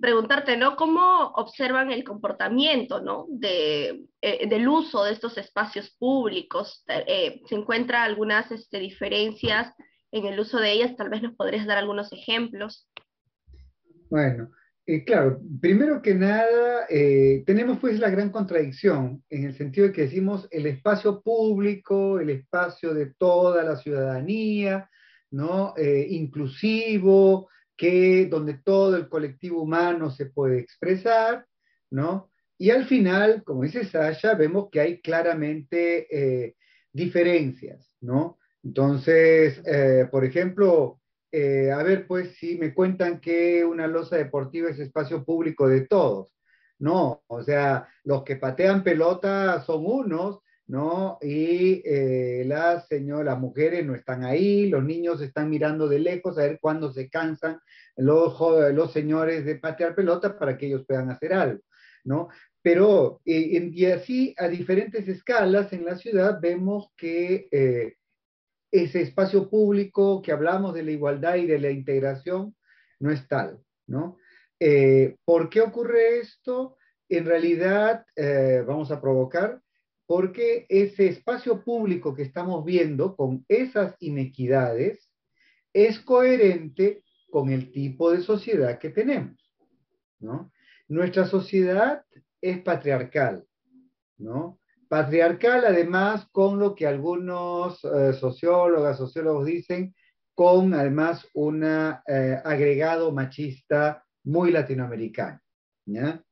preguntarte, 0.00 0.56
¿no? 0.56 0.74
¿Cómo 0.74 1.28
observan 1.36 1.92
el 1.92 2.02
comportamiento, 2.02 3.00
¿no? 3.00 3.26
De, 3.28 4.02
del 4.20 4.68
uso 4.68 5.04
de 5.04 5.12
estos 5.12 5.38
espacios 5.38 5.90
públicos. 5.96 6.84
¿Se 6.86 7.54
encuentran 7.54 8.02
algunas 8.02 8.50
este, 8.50 8.80
diferencias 8.80 9.72
en 10.12 10.26
el 10.26 10.40
uso 10.40 10.58
de 10.58 10.72
ellas. 10.72 10.96
Tal 10.96 11.10
vez 11.10 11.22
nos 11.22 11.34
podrías 11.34 11.66
dar 11.66 11.78
algunos 11.78 12.12
ejemplos. 12.12 12.88
Bueno, 14.10 14.50
eh, 14.90 15.04
claro, 15.04 15.42
primero 15.60 16.00
que 16.00 16.14
nada, 16.14 16.86
eh, 16.88 17.42
tenemos 17.44 17.78
pues 17.78 17.98
la 17.98 18.08
gran 18.08 18.30
contradicción 18.30 19.22
en 19.28 19.44
el 19.44 19.54
sentido 19.54 19.86
de 19.86 19.92
que 19.92 20.00
decimos 20.04 20.48
el 20.50 20.64
espacio 20.64 21.20
público, 21.20 22.18
el 22.18 22.30
espacio 22.30 22.94
de 22.94 23.12
toda 23.18 23.62
la 23.64 23.76
ciudadanía, 23.76 24.88
¿no? 25.30 25.74
Eh, 25.76 26.06
inclusivo, 26.08 27.50
que, 27.76 28.28
donde 28.30 28.54
todo 28.54 28.96
el 28.96 29.10
colectivo 29.10 29.60
humano 29.60 30.10
se 30.10 30.24
puede 30.24 30.58
expresar, 30.58 31.44
¿no? 31.90 32.30
Y 32.56 32.70
al 32.70 32.86
final, 32.86 33.44
como 33.44 33.64
dice 33.64 33.84
Sasha, 33.84 34.36
vemos 34.36 34.70
que 34.72 34.80
hay 34.80 35.02
claramente 35.02 36.56
diferencias, 36.94 37.92
¿no? 38.00 38.37
Entonces, 38.64 39.62
eh, 39.66 40.08
por 40.10 40.24
ejemplo, 40.24 41.00
eh, 41.30 41.70
a 41.70 41.82
ver, 41.82 42.06
pues 42.06 42.36
si 42.36 42.56
me 42.58 42.74
cuentan 42.74 43.20
que 43.20 43.64
una 43.64 43.86
losa 43.86 44.16
deportiva 44.16 44.70
es 44.70 44.78
espacio 44.78 45.24
público 45.24 45.68
de 45.68 45.82
todos. 45.82 46.34
No, 46.78 47.22
o 47.26 47.42
sea, 47.42 47.88
los 48.04 48.22
que 48.22 48.36
patean 48.36 48.84
pelota 48.84 49.62
son 49.62 49.84
unos, 49.84 50.40
¿no? 50.66 51.18
Y 51.20 51.82
eh, 51.84 52.44
las 52.46 52.86
señoras, 52.86 53.26
las 53.26 53.40
mujeres 53.40 53.84
no 53.84 53.94
están 53.94 54.24
ahí, 54.24 54.68
los 54.68 54.84
niños 54.84 55.20
están 55.20 55.50
mirando 55.50 55.88
de 55.88 55.98
lejos 55.98 56.38
a 56.38 56.42
ver 56.42 56.58
cuándo 56.60 56.92
se 56.92 57.08
cansan 57.08 57.58
los, 57.96 58.38
los 58.74 58.92
señores 58.92 59.44
de 59.44 59.56
patear 59.56 59.94
pelota 59.94 60.38
para 60.38 60.56
que 60.56 60.66
ellos 60.66 60.84
puedan 60.86 61.10
hacer 61.10 61.32
algo, 61.32 61.60
¿no? 62.04 62.28
Pero 62.62 63.20
y 63.24 63.86
así 63.86 64.34
a 64.38 64.46
diferentes 64.48 65.08
escalas 65.08 65.72
en 65.72 65.84
la 65.84 65.96
ciudad 65.96 66.38
vemos 66.40 66.92
que 66.96 67.96
ese 68.70 69.02
espacio 69.02 69.48
público 69.48 70.20
que 70.22 70.32
hablamos 70.32 70.74
de 70.74 70.82
la 70.82 70.90
igualdad 70.90 71.36
y 71.36 71.46
de 71.46 71.58
la 71.58 71.70
integración 71.70 72.54
no 73.00 73.10
es 73.10 73.26
tal, 73.28 73.60
¿no? 73.86 74.18
Eh, 74.60 75.16
¿Por 75.24 75.48
qué 75.48 75.60
ocurre 75.60 76.18
esto? 76.18 76.76
En 77.08 77.24
realidad, 77.24 78.04
eh, 78.16 78.62
vamos 78.66 78.90
a 78.90 79.00
provocar, 79.00 79.62
porque 80.06 80.66
ese 80.68 81.06
espacio 81.06 81.62
público 81.64 82.14
que 82.14 82.22
estamos 82.22 82.64
viendo 82.64 83.14
con 83.16 83.44
esas 83.48 83.94
inequidades 84.00 85.10
es 85.72 86.00
coherente 86.00 87.02
con 87.30 87.50
el 87.50 87.70
tipo 87.70 88.10
de 88.10 88.22
sociedad 88.22 88.78
que 88.78 88.90
tenemos, 88.90 89.36
¿no? 90.18 90.50
Nuestra 90.88 91.26
sociedad 91.26 92.04
es 92.40 92.60
patriarcal, 92.62 93.44
¿no? 94.16 94.58
Patriarcal, 94.88 95.64
además, 95.66 96.26
con 96.32 96.58
lo 96.58 96.74
que 96.74 96.86
algunos 96.86 97.84
eh, 97.84 98.14
sociólogas, 98.14 98.96
sociólogos 98.96 99.46
dicen, 99.46 99.94
con 100.34 100.72
además 100.72 101.26
un 101.34 101.64
eh, 101.64 102.40
agregado 102.44 103.12
machista 103.12 104.04
muy 104.24 104.50
latinoamericano. 104.50 105.40
¿ya? 105.86 106.22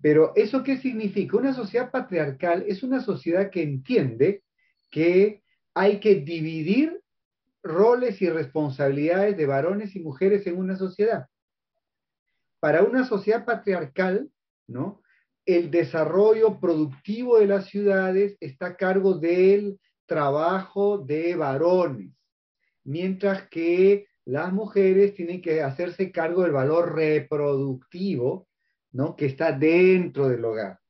Pero 0.00 0.32
¿eso 0.36 0.62
qué 0.62 0.78
significa? 0.78 1.36
Una 1.36 1.52
sociedad 1.52 1.90
patriarcal 1.90 2.64
es 2.66 2.82
una 2.82 3.00
sociedad 3.00 3.50
que 3.50 3.62
entiende 3.62 4.42
que 4.90 5.42
hay 5.74 6.00
que 6.00 6.16
dividir 6.16 7.00
roles 7.62 8.22
y 8.22 8.30
responsabilidades 8.30 9.36
de 9.36 9.46
varones 9.46 9.96
y 9.96 10.00
mujeres 10.00 10.46
en 10.46 10.56
una 10.56 10.76
sociedad. 10.76 11.26
Para 12.60 12.82
una 12.82 13.04
sociedad 13.04 13.44
patriarcal, 13.44 14.30
¿no? 14.66 15.02
El 15.48 15.70
desarrollo 15.70 16.60
productivo 16.60 17.38
de 17.38 17.46
las 17.46 17.68
ciudades 17.70 18.36
está 18.38 18.66
a 18.66 18.76
cargo 18.76 19.14
del 19.14 19.80
trabajo 20.04 20.98
de 20.98 21.36
varones, 21.36 22.12
mientras 22.84 23.48
que 23.48 24.08
las 24.26 24.52
mujeres 24.52 25.14
tienen 25.14 25.40
que 25.40 25.62
hacerse 25.62 26.12
cargo 26.12 26.42
del 26.42 26.52
valor 26.52 26.94
reproductivo, 26.94 28.46
¿no? 28.92 29.16
Que 29.16 29.24
está 29.24 29.52
dentro 29.52 30.28
del 30.28 30.44
hogar. 30.44 30.80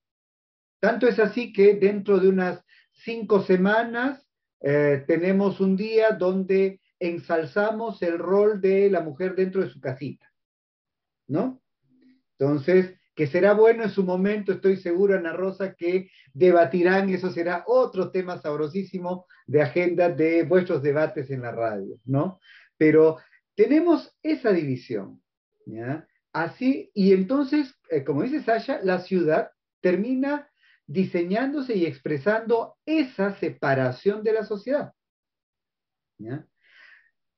Tanto 0.80 1.06
es 1.06 1.20
así 1.20 1.52
que 1.52 1.74
dentro 1.74 2.18
de 2.18 2.26
unas 2.26 2.60
cinco 2.90 3.42
semanas 3.42 4.26
eh, 4.60 5.04
tenemos 5.06 5.60
un 5.60 5.76
día 5.76 6.10
donde 6.10 6.80
ensalzamos 6.98 8.02
el 8.02 8.18
rol 8.18 8.60
de 8.60 8.90
la 8.90 9.02
mujer 9.02 9.36
dentro 9.36 9.62
de 9.62 9.70
su 9.70 9.80
casita, 9.80 10.28
¿no? 11.28 11.62
Entonces, 12.36 12.97
que 13.18 13.26
será 13.26 13.52
bueno 13.52 13.82
en 13.82 13.90
su 13.90 14.04
momento, 14.04 14.52
estoy 14.52 14.76
seguro, 14.76 15.16
Ana 15.16 15.32
Rosa, 15.32 15.74
que 15.74 16.08
debatirán, 16.32 17.08
eso 17.08 17.32
será 17.32 17.64
otro 17.66 18.12
tema 18.12 18.38
sabrosísimo 18.38 19.26
de 19.44 19.60
agenda 19.60 20.08
de 20.08 20.44
vuestros 20.44 20.84
debates 20.84 21.28
en 21.32 21.42
la 21.42 21.50
radio, 21.50 21.98
¿no? 22.04 22.38
Pero 22.76 23.16
tenemos 23.56 24.16
esa 24.22 24.52
división, 24.52 25.20
¿ya? 25.66 26.06
Así, 26.32 26.92
y 26.94 27.12
entonces, 27.12 27.74
eh, 27.90 28.04
como 28.04 28.22
dice 28.22 28.40
Sasha, 28.40 28.78
la 28.84 29.00
ciudad 29.00 29.50
termina 29.80 30.48
diseñándose 30.86 31.74
y 31.74 31.86
expresando 31.86 32.76
esa 32.86 33.34
separación 33.40 34.22
de 34.22 34.32
la 34.32 34.44
sociedad. 34.44 34.92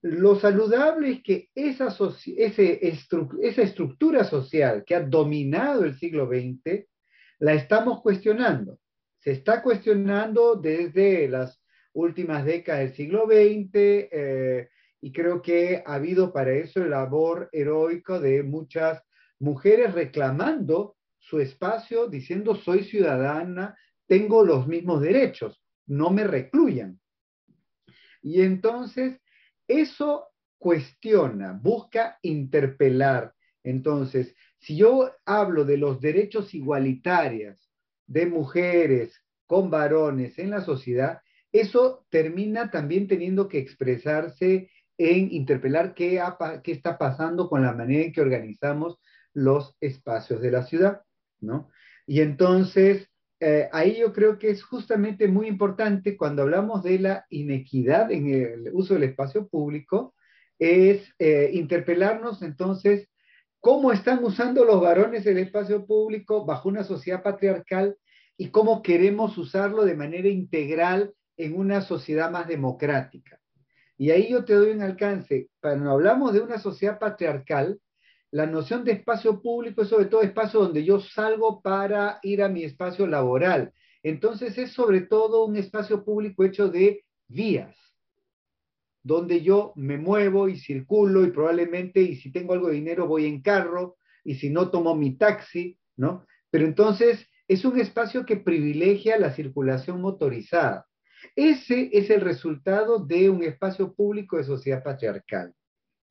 Lo 0.02 0.38
saludable 0.40 1.10
es 1.12 1.22
que 1.22 1.50
esa, 1.54 1.88
esa 2.36 3.62
estructura 3.62 4.24
social 4.24 4.84
que 4.86 4.94
ha 4.94 5.00
dominado 5.00 5.84
el 5.84 5.98
siglo 5.98 6.26
XX, 6.26 6.86
la 7.40 7.54
estamos 7.54 8.00
cuestionando. 8.00 8.78
Se 9.18 9.32
está 9.32 9.62
cuestionando 9.62 10.56
desde 10.56 11.28
las 11.28 11.62
últimas 11.92 12.44
décadas 12.44 12.80
del 12.80 12.94
siglo 12.94 13.26
XX 13.26 13.72
eh, 13.74 14.68
y 15.02 15.12
creo 15.12 15.42
que 15.42 15.82
ha 15.84 15.94
habido 15.94 16.32
para 16.32 16.52
eso 16.52 16.82
el 16.82 16.90
labor 16.90 17.48
heroico 17.52 18.20
de 18.20 18.42
muchas 18.42 19.02
mujeres 19.38 19.92
reclamando 19.92 20.96
su 21.18 21.40
espacio 21.40 22.06
diciendo 22.06 22.54
soy 22.54 22.84
ciudadana, 22.84 23.76
tengo 24.06 24.44
los 24.44 24.66
mismos 24.66 25.02
derechos, 25.02 25.62
no 25.86 26.10
me 26.10 26.24
recluyan. 26.24 26.98
Y 28.22 28.42
entonces 28.42 29.20
eso 29.70 30.28
cuestiona, 30.58 31.52
busca 31.52 32.18
interpelar. 32.22 33.34
Entonces, 33.62 34.34
si 34.58 34.76
yo 34.76 35.10
hablo 35.24 35.64
de 35.64 35.76
los 35.76 36.00
derechos 36.00 36.54
igualitarios 36.54 37.70
de 38.06 38.26
mujeres 38.26 39.22
con 39.46 39.70
varones 39.70 40.38
en 40.38 40.50
la 40.50 40.62
sociedad, 40.62 41.20
eso 41.52 42.06
termina 42.10 42.70
también 42.70 43.08
teniendo 43.08 43.48
que 43.48 43.58
expresarse 43.58 44.70
en 44.98 45.32
interpelar 45.32 45.94
qué, 45.94 46.22
qué 46.62 46.72
está 46.72 46.98
pasando 46.98 47.48
con 47.48 47.62
la 47.62 47.72
manera 47.72 48.04
en 48.04 48.12
que 48.12 48.20
organizamos 48.20 48.98
los 49.32 49.76
espacios 49.80 50.40
de 50.40 50.50
la 50.50 50.64
ciudad. 50.64 51.02
¿no? 51.40 51.70
Y 52.06 52.20
entonces, 52.20 53.09
eh, 53.40 53.68
ahí 53.72 53.98
yo 53.98 54.12
creo 54.12 54.38
que 54.38 54.50
es 54.50 54.62
justamente 54.62 55.26
muy 55.26 55.46
importante 55.46 56.16
cuando 56.16 56.42
hablamos 56.42 56.82
de 56.82 56.98
la 56.98 57.26
inequidad 57.30 58.12
en 58.12 58.26
el 58.28 58.70
uso 58.74 58.94
del 58.94 59.04
espacio 59.04 59.48
público, 59.48 60.14
es 60.58 61.14
eh, 61.18 61.50
interpelarnos 61.54 62.42
entonces 62.42 63.08
cómo 63.58 63.92
están 63.92 64.22
usando 64.22 64.64
los 64.64 64.80
varones 64.82 65.24
el 65.26 65.38
espacio 65.38 65.86
público 65.86 66.44
bajo 66.44 66.68
una 66.68 66.84
sociedad 66.84 67.22
patriarcal 67.22 67.96
y 68.36 68.50
cómo 68.50 68.82
queremos 68.82 69.38
usarlo 69.38 69.84
de 69.86 69.96
manera 69.96 70.28
integral 70.28 71.14
en 71.38 71.58
una 71.58 71.80
sociedad 71.80 72.30
más 72.30 72.46
democrática. 72.46 73.40
Y 73.96 74.10
ahí 74.10 74.30
yo 74.30 74.44
te 74.44 74.54
doy 74.54 74.70
un 74.70 74.82
alcance. 74.82 75.48
Cuando 75.60 75.90
hablamos 75.90 76.32
de 76.32 76.40
una 76.40 76.58
sociedad 76.58 76.98
patriarcal, 76.98 77.78
la 78.32 78.46
noción 78.46 78.84
de 78.84 78.92
espacio 78.92 79.42
público 79.42 79.82
es 79.82 79.88
sobre 79.88 80.06
todo 80.06 80.22
espacio 80.22 80.60
donde 80.60 80.84
yo 80.84 81.00
salgo 81.00 81.60
para 81.60 82.20
ir 82.22 82.42
a 82.42 82.48
mi 82.48 82.62
espacio 82.62 83.06
laboral. 83.06 83.72
Entonces 84.02 84.56
es 84.56 84.72
sobre 84.72 85.02
todo 85.02 85.44
un 85.44 85.56
espacio 85.56 86.04
público 86.04 86.44
hecho 86.44 86.68
de 86.68 87.04
vías, 87.28 87.76
donde 89.02 89.42
yo 89.42 89.72
me 89.76 89.98
muevo 89.98 90.48
y 90.48 90.58
circulo 90.58 91.24
y 91.24 91.30
probablemente, 91.30 92.00
y 92.00 92.16
si 92.16 92.30
tengo 92.30 92.52
algo 92.52 92.68
de 92.68 92.74
dinero, 92.74 93.06
voy 93.06 93.26
en 93.26 93.42
carro, 93.42 93.96
y 94.24 94.36
si 94.36 94.50
no, 94.50 94.70
tomo 94.70 94.94
mi 94.94 95.16
taxi, 95.16 95.78
¿no? 95.96 96.26
Pero 96.50 96.66
entonces 96.66 97.26
es 97.48 97.64
un 97.64 97.80
espacio 97.80 98.24
que 98.24 98.36
privilegia 98.36 99.18
la 99.18 99.32
circulación 99.32 100.00
motorizada. 100.00 100.86
Ese 101.34 101.90
es 101.92 102.10
el 102.10 102.20
resultado 102.20 103.04
de 103.04 103.28
un 103.28 103.42
espacio 103.42 103.92
público 103.92 104.36
de 104.36 104.44
sociedad 104.44 104.82
patriarcal. 104.82 105.52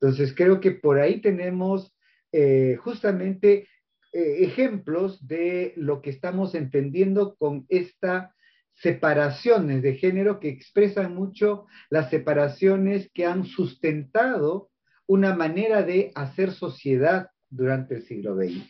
Entonces 0.02 0.34
creo 0.36 0.60
que 0.60 0.72
por 0.72 1.00
ahí 1.00 1.22
tenemos 1.22 1.94
eh, 2.32 2.78
justamente 2.82 3.68
eh, 4.12 4.38
ejemplos 4.44 5.28
de 5.28 5.74
lo 5.76 6.02
que 6.02 6.10
estamos 6.10 6.56
entendiendo 6.56 7.36
con 7.36 7.66
estas 7.70 8.32
separaciones 8.74 9.82
de 9.82 9.96
género 9.96 10.40
que 10.40 10.50
expresan 10.50 11.14
mucho 11.14 11.66
las 11.90 12.10
separaciones 12.10 13.12
que 13.14 13.26
han 13.26 13.46
sustentado 13.46 14.70
una 15.06 15.36
manera 15.36 15.84
de 15.84 16.12
hacer 16.16 16.52
sociedad 16.52 17.30
durante 17.50 17.96
el 17.96 18.04
siglo 18.04 18.36
XX. 18.36 18.64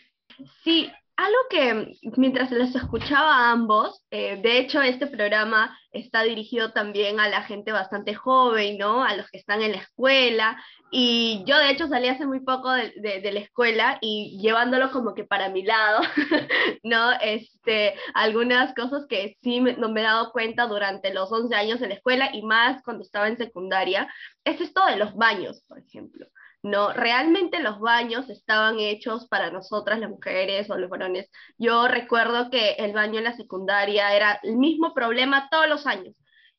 Sí, 0.64 0.90
algo 1.20 1.38
que 1.50 1.92
mientras 2.16 2.50
les 2.50 2.74
escuchaba 2.74 3.36
a 3.36 3.52
ambos, 3.52 4.06
eh, 4.10 4.40
de 4.42 4.58
hecho 4.58 4.82
este 4.82 5.06
programa 5.06 5.78
está 5.92 6.24
dirigido 6.24 6.72
también 6.72 7.20
a 7.20 7.28
la 7.28 7.42
gente 7.42 7.74
bastante 7.74 8.14
joven, 8.14 8.78
¿no? 8.78 9.04
A 9.04 9.16
los 9.18 9.30
que 9.30 9.38
están 9.38 9.62
en 9.62 9.74
la 9.74 9.80
escuela. 9.80 10.64
Y 10.92 11.44
yo 11.46 11.58
de 11.58 11.72
hecho 11.72 11.90
salí 11.90 12.08
hace 12.08 12.26
muy 12.26 12.40
poco 12.40 12.72
de, 12.72 13.32
la 13.34 13.40
escuela 13.42 13.98
y 14.00 14.40
llevándolo 14.42 14.92
como 14.92 15.14
que 15.14 15.26
para 15.26 15.50
mi 15.50 15.64
lado, 15.64 16.00
¿no? 16.84 17.12
Este, 17.22 17.96
algunas 18.14 18.74
cosas 18.74 19.06
que 19.08 19.36
sí 19.42 19.60
me, 19.60 19.74
no 19.74 19.90
me 19.90 20.00
he 20.00 20.04
dado 20.06 20.32
cuenta 20.32 20.68
durante 20.68 21.14
los 21.14 21.30
11 21.30 21.54
años 21.54 21.80
de 21.82 21.90
la 21.90 21.96
escuela 21.96 22.30
y 22.34 22.44
más 22.44 22.82
cuando 22.84 23.04
estaba 23.04 23.28
en 23.28 23.38
secundaria, 23.38 24.08
es 24.46 24.62
esto 24.62 24.86
de 24.86 24.96
los 24.96 25.14
baños, 25.16 25.62
por 25.68 25.80
ejemplo. 25.80 26.28
No, 26.62 26.92
realmente 26.92 27.62
los 27.62 27.80
baños 27.80 28.30
estaban 28.30 28.80
hechos 28.80 29.28
para 29.30 29.50
nosotras, 29.50 30.00
las 30.00 30.10
mujeres 30.10 30.70
o 30.70 30.78
los 30.78 30.90
varones. 30.90 31.30
Yo 31.58 31.88
recuerdo 31.88 32.50
que 32.50 32.72
el 32.72 32.94
baño 32.94 33.20
en 33.20 33.24
la 33.24 33.38
secundaria 33.38 34.14
era 34.14 34.40
el 34.44 34.58
mismo 34.58 34.94
problema 34.94 35.48
todos 35.50 35.70
los 35.70 35.88
años, 35.88 36.16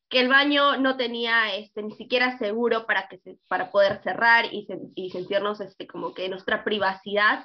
que 0.08 0.20
el 0.20 0.28
baño 0.28 0.78
no 0.78 0.96
tenía 0.96 1.54
este, 1.54 1.82
ni 1.82 1.92
siquiera 1.92 2.38
seguro 2.38 2.86
para, 2.86 3.08
que 3.08 3.20
para 3.46 3.70
poder 3.70 4.02
cerrar 4.02 4.46
y, 4.50 4.66
y 4.94 5.10
sentirnos 5.10 5.60
este, 5.60 5.86
como 5.86 6.14
que 6.14 6.30
nuestra 6.30 6.64
privacidad 6.64 7.44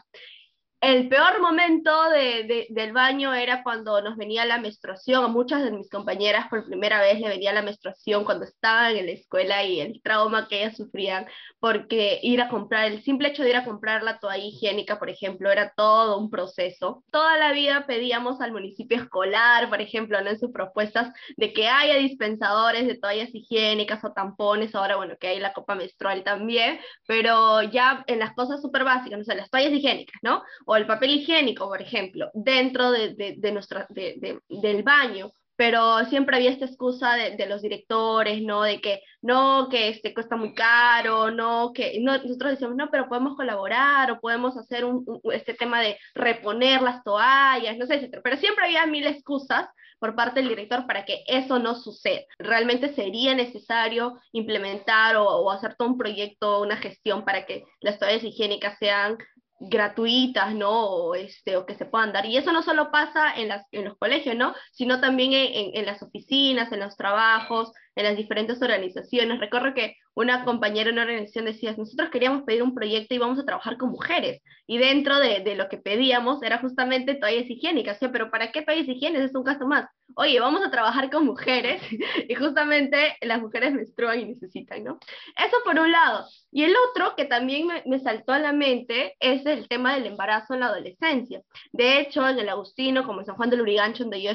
el 0.82 1.10
peor 1.10 1.41
momento 1.41 1.91
del 2.10 2.94
baño 2.94 3.34
era 3.34 3.63
cuando 3.63 4.01
nos 4.01 4.17
venía 4.17 4.46
la 4.46 4.60
menstruación. 4.60 5.24
A 5.24 5.27
muchas 5.27 5.63
de 5.63 5.72
mis 5.72 5.89
compañeras 5.89 6.48
por 6.50 6.65
primera 6.65 7.00
vez 7.00 7.20
le 7.20 7.29
venía 7.29 7.53
la 7.53 7.62
menstruación 7.62 8.24
cuando 8.24 8.46
estaban 8.46 8.96
en 8.96 9.05
la 9.08 9.13
escuela 9.13 9.63
y 9.63 9.79
el 9.79 10.01
trauma 10.03 10.48
que 10.48 10.63
ellas 10.63 10.77
sufrían, 10.77 11.25
porque 11.60 12.20
ir 12.22 12.41
a 12.41 12.50
comprar, 12.50 12.91
el 12.91 13.03
simple 13.03 13.29
hecho 13.29 13.44
de 13.44 13.51
ir 13.51 13.55
a 13.55 13.65
comprar 13.65 14.03
la 14.03 14.20
toalla 14.20 14.44
higiénica, 14.44 15.00
por 15.00 15.10
ejemplo, 15.10 15.51
era 15.51 15.74
todo 15.75 16.20
un 16.20 16.29
proceso. 16.29 17.03
Toda 17.12 17.38
la 17.38 17.51
vida 17.53 17.86
pedíamos 17.88 18.41
al 18.41 18.51
municipio 18.51 18.98
escolar, 18.98 19.70
por 19.70 19.82
ejemplo, 19.82 20.20
en 20.20 20.39
sus 20.39 20.51
propuestas 20.51 21.12
de 21.38 21.53
que 21.53 21.67
haya 21.67 21.96
dispensadores 21.96 22.86
de 22.86 22.98
toallas 22.98 23.34
higiénicas 23.34 24.03
o 24.03 24.13
tampones, 24.13 24.75
ahora 24.75 24.98
bueno, 24.98 25.15
que 25.20 25.29
hay 25.29 25.39
la 25.39 25.53
copa 25.53 25.75
menstrual 25.75 26.24
también, 26.24 26.79
pero 27.08 27.63
ya 27.63 28.03
en 28.08 28.20
las 28.20 28.34
cosas 28.34 28.62
súper 28.62 28.84
básicas, 28.84 29.17
no 29.17 29.25
sé, 29.25 29.36
las 29.36 29.50
toallas 29.50 29.72
higiénicas, 29.72 30.20
¿no? 30.22 30.44
o 30.65 30.75
el 30.77 30.88
papel 30.88 31.12
higiénico, 31.12 31.67
por 31.67 31.82
ejemplo, 31.82 32.29
dentro 32.34 32.91
de, 32.91 33.36
de, 33.38 33.51
nuestra, 33.51 33.88
de, 33.89 34.39
del 34.48 34.84
baño, 34.84 35.32
pero 35.55 36.03
siempre 36.05 36.36
había 36.36 36.51
esta 36.51 36.65
excusa 36.65 37.13
de, 37.15 37.46
los 37.48 37.62
directores, 37.62 38.41
¿no? 38.41 38.63
De 38.63 38.82
que 38.82 39.01
no, 39.22 39.70
que 39.70 39.89
este 39.89 40.13
cuesta 40.13 40.36
muy 40.36 40.53
caro, 40.53 41.32
no, 41.32 41.72
que 41.74 42.00
no, 42.01 42.17
nosotros 42.17 42.51
decíamos, 42.51 42.75
no, 42.75 42.89
pero 42.91 43.08
podemos 43.08 43.36
colaborar 43.36 44.12
o 44.12 44.20
podemos 44.20 44.58
hacer 44.58 44.84
un, 44.86 45.05
este 45.32 45.53
tema 45.53 45.82
de 45.82 45.98
reponer 46.13 46.82
las 46.82 47.03
toallas, 47.03 47.77
no 47.77 47.86
sé, 47.86 47.96
etc. 47.96 48.20
Pero 48.24 48.38
siempre 48.38 48.65
había 48.65 48.86
mil 48.86 49.08
excusas 49.08 49.67
por 50.00 50.13
parte 50.15 50.41
del 50.41 50.50
director 50.50 50.86
para 50.86 51.05
que 51.05 51.24
eso 51.27 51.58
no 51.58 51.75
suceda. 51.75 52.22
Realmente 52.38 52.94
sería 52.94 53.34
necesario 53.34 54.20
implementar 54.34 55.15
o, 55.15 55.25
o 55.25 55.51
hacer 55.51 55.75
todo 55.75 55.88
un 55.88 55.98
proyecto, 55.98 56.62
una 56.62 56.77
gestión 56.77 57.24
para 57.24 57.46
que 57.46 57.63
las 57.79 57.98
toallas 57.98 58.24
higiénicas 58.24 58.77
sean 58.77 59.17
gratuitas, 59.59 60.53
¿no? 60.53 60.71
O, 60.71 61.15
este, 61.15 61.57
o 61.57 61.65
que 61.65 61.75
se 61.75 61.85
puedan 61.85 62.13
dar. 62.13 62.25
Y 62.25 62.38
eso 62.38 62.51
no 62.51 62.63
solo 62.63 62.91
pasa 62.91 63.35
en, 63.35 63.47
las, 63.50 63.65
en 63.71 63.85
los 63.85 63.97
colegios, 63.97 64.35
¿no? 64.35 64.53
Sino 64.71 65.00
también 65.00 65.33
en, 65.33 65.71
en, 65.75 65.85
las 65.85 66.01
oficinas, 66.03 66.71
en 66.71 66.79
los 66.79 66.95
trabajos, 66.97 67.71
en 67.96 68.04
las 68.04 68.18
diferentes 68.18 68.62
organizaciones. 68.62 69.40
Recuerdo 69.40 69.74
que 69.74 69.96
una 70.14 70.46
compañera 70.46 70.90
en 70.90 70.96
una 70.96 71.04
organización 71.04 71.46
decía, 71.46 71.75
nosotros 71.78 72.10
queríamos 72.10 72.44
pedir 72.44 72.64
un 72.64 72.74
proyecto 72.74 73.14
y 73.14 73.18
vamos 73.18 73.40
a 73.40 73.46
trabajar 73.46 73.78
con 73.78 73.90
mujeres. 73.90 74.42
Y 74.68 74.78
dentro 74.78 75.20
de, 75.20 75.42
de 75.42 75.56
lo 75.56 75.68
que 75.70 75.78
pedíamos 75.78 76.42
era 76.42 76.60
justamente 76.60 77.16
toallas 77.16 77.50
higiénicas. 77.50 78.00
¿sí? 78.00 78.08
Pero 78.12 78.32
¿para 78.32 78.52
qué 78.52 78.62
toallas 78.62 78.88
higiénicas? 78.88 79.30
Es 79.30 79.36
un 79.36 79.44
caso 79.44 79.68
más. 79.68 79.88
Oye, 80.16 80.40
vamos 80.40 80.64
a 80.64 80.72
trabajar 80.72 81.10
con 81.10 81.25
mujeres 81.25 81.82
y 82.30 82.34
justamente 82.36 83.18
las 83.22 83.42
mujeres 83.42 83.74
menstruan 83.74 84.20
y 84.20 84.25
necesitan, 84.25 84.84
¿no? 84.84 85.00
Eso 85.38 85.58
por 85.64 85.78
un 85.80 85.92
lado. 85.92 86.25
Y 86.52 86.64
el 86.64 86.74
otro 86.90 87.16
que 87.16 87.25
también 87.25 87.68
me, 87.68 87.84
me 87.86 88.00
saltó 88.00 88.32
a 88.32 88.40
la 88.40 88.54
mente 88.54 89.16
es 89.20 89.46
el 89.46 89.68
tema 89.68 89.96
del 89.96 90.06
embarazo 90.06 90.54
en 90.54 90.62
la 90.62 90.68
adolescencia. 90.68 91.42
De 91.74 92.00
hecho, 92.00 92.28
en 92.28 92.40
el 92.40 92.50
Agustino, 92.50 93.06
como 93.06 93.20
en 93.20 93.25
San 93.25 93.36
Juan 93.36 93.50
del 93.50 93.62
Urigancho, 93.62 94.04
donde 94.04 94.22
yo, 94.22 94.32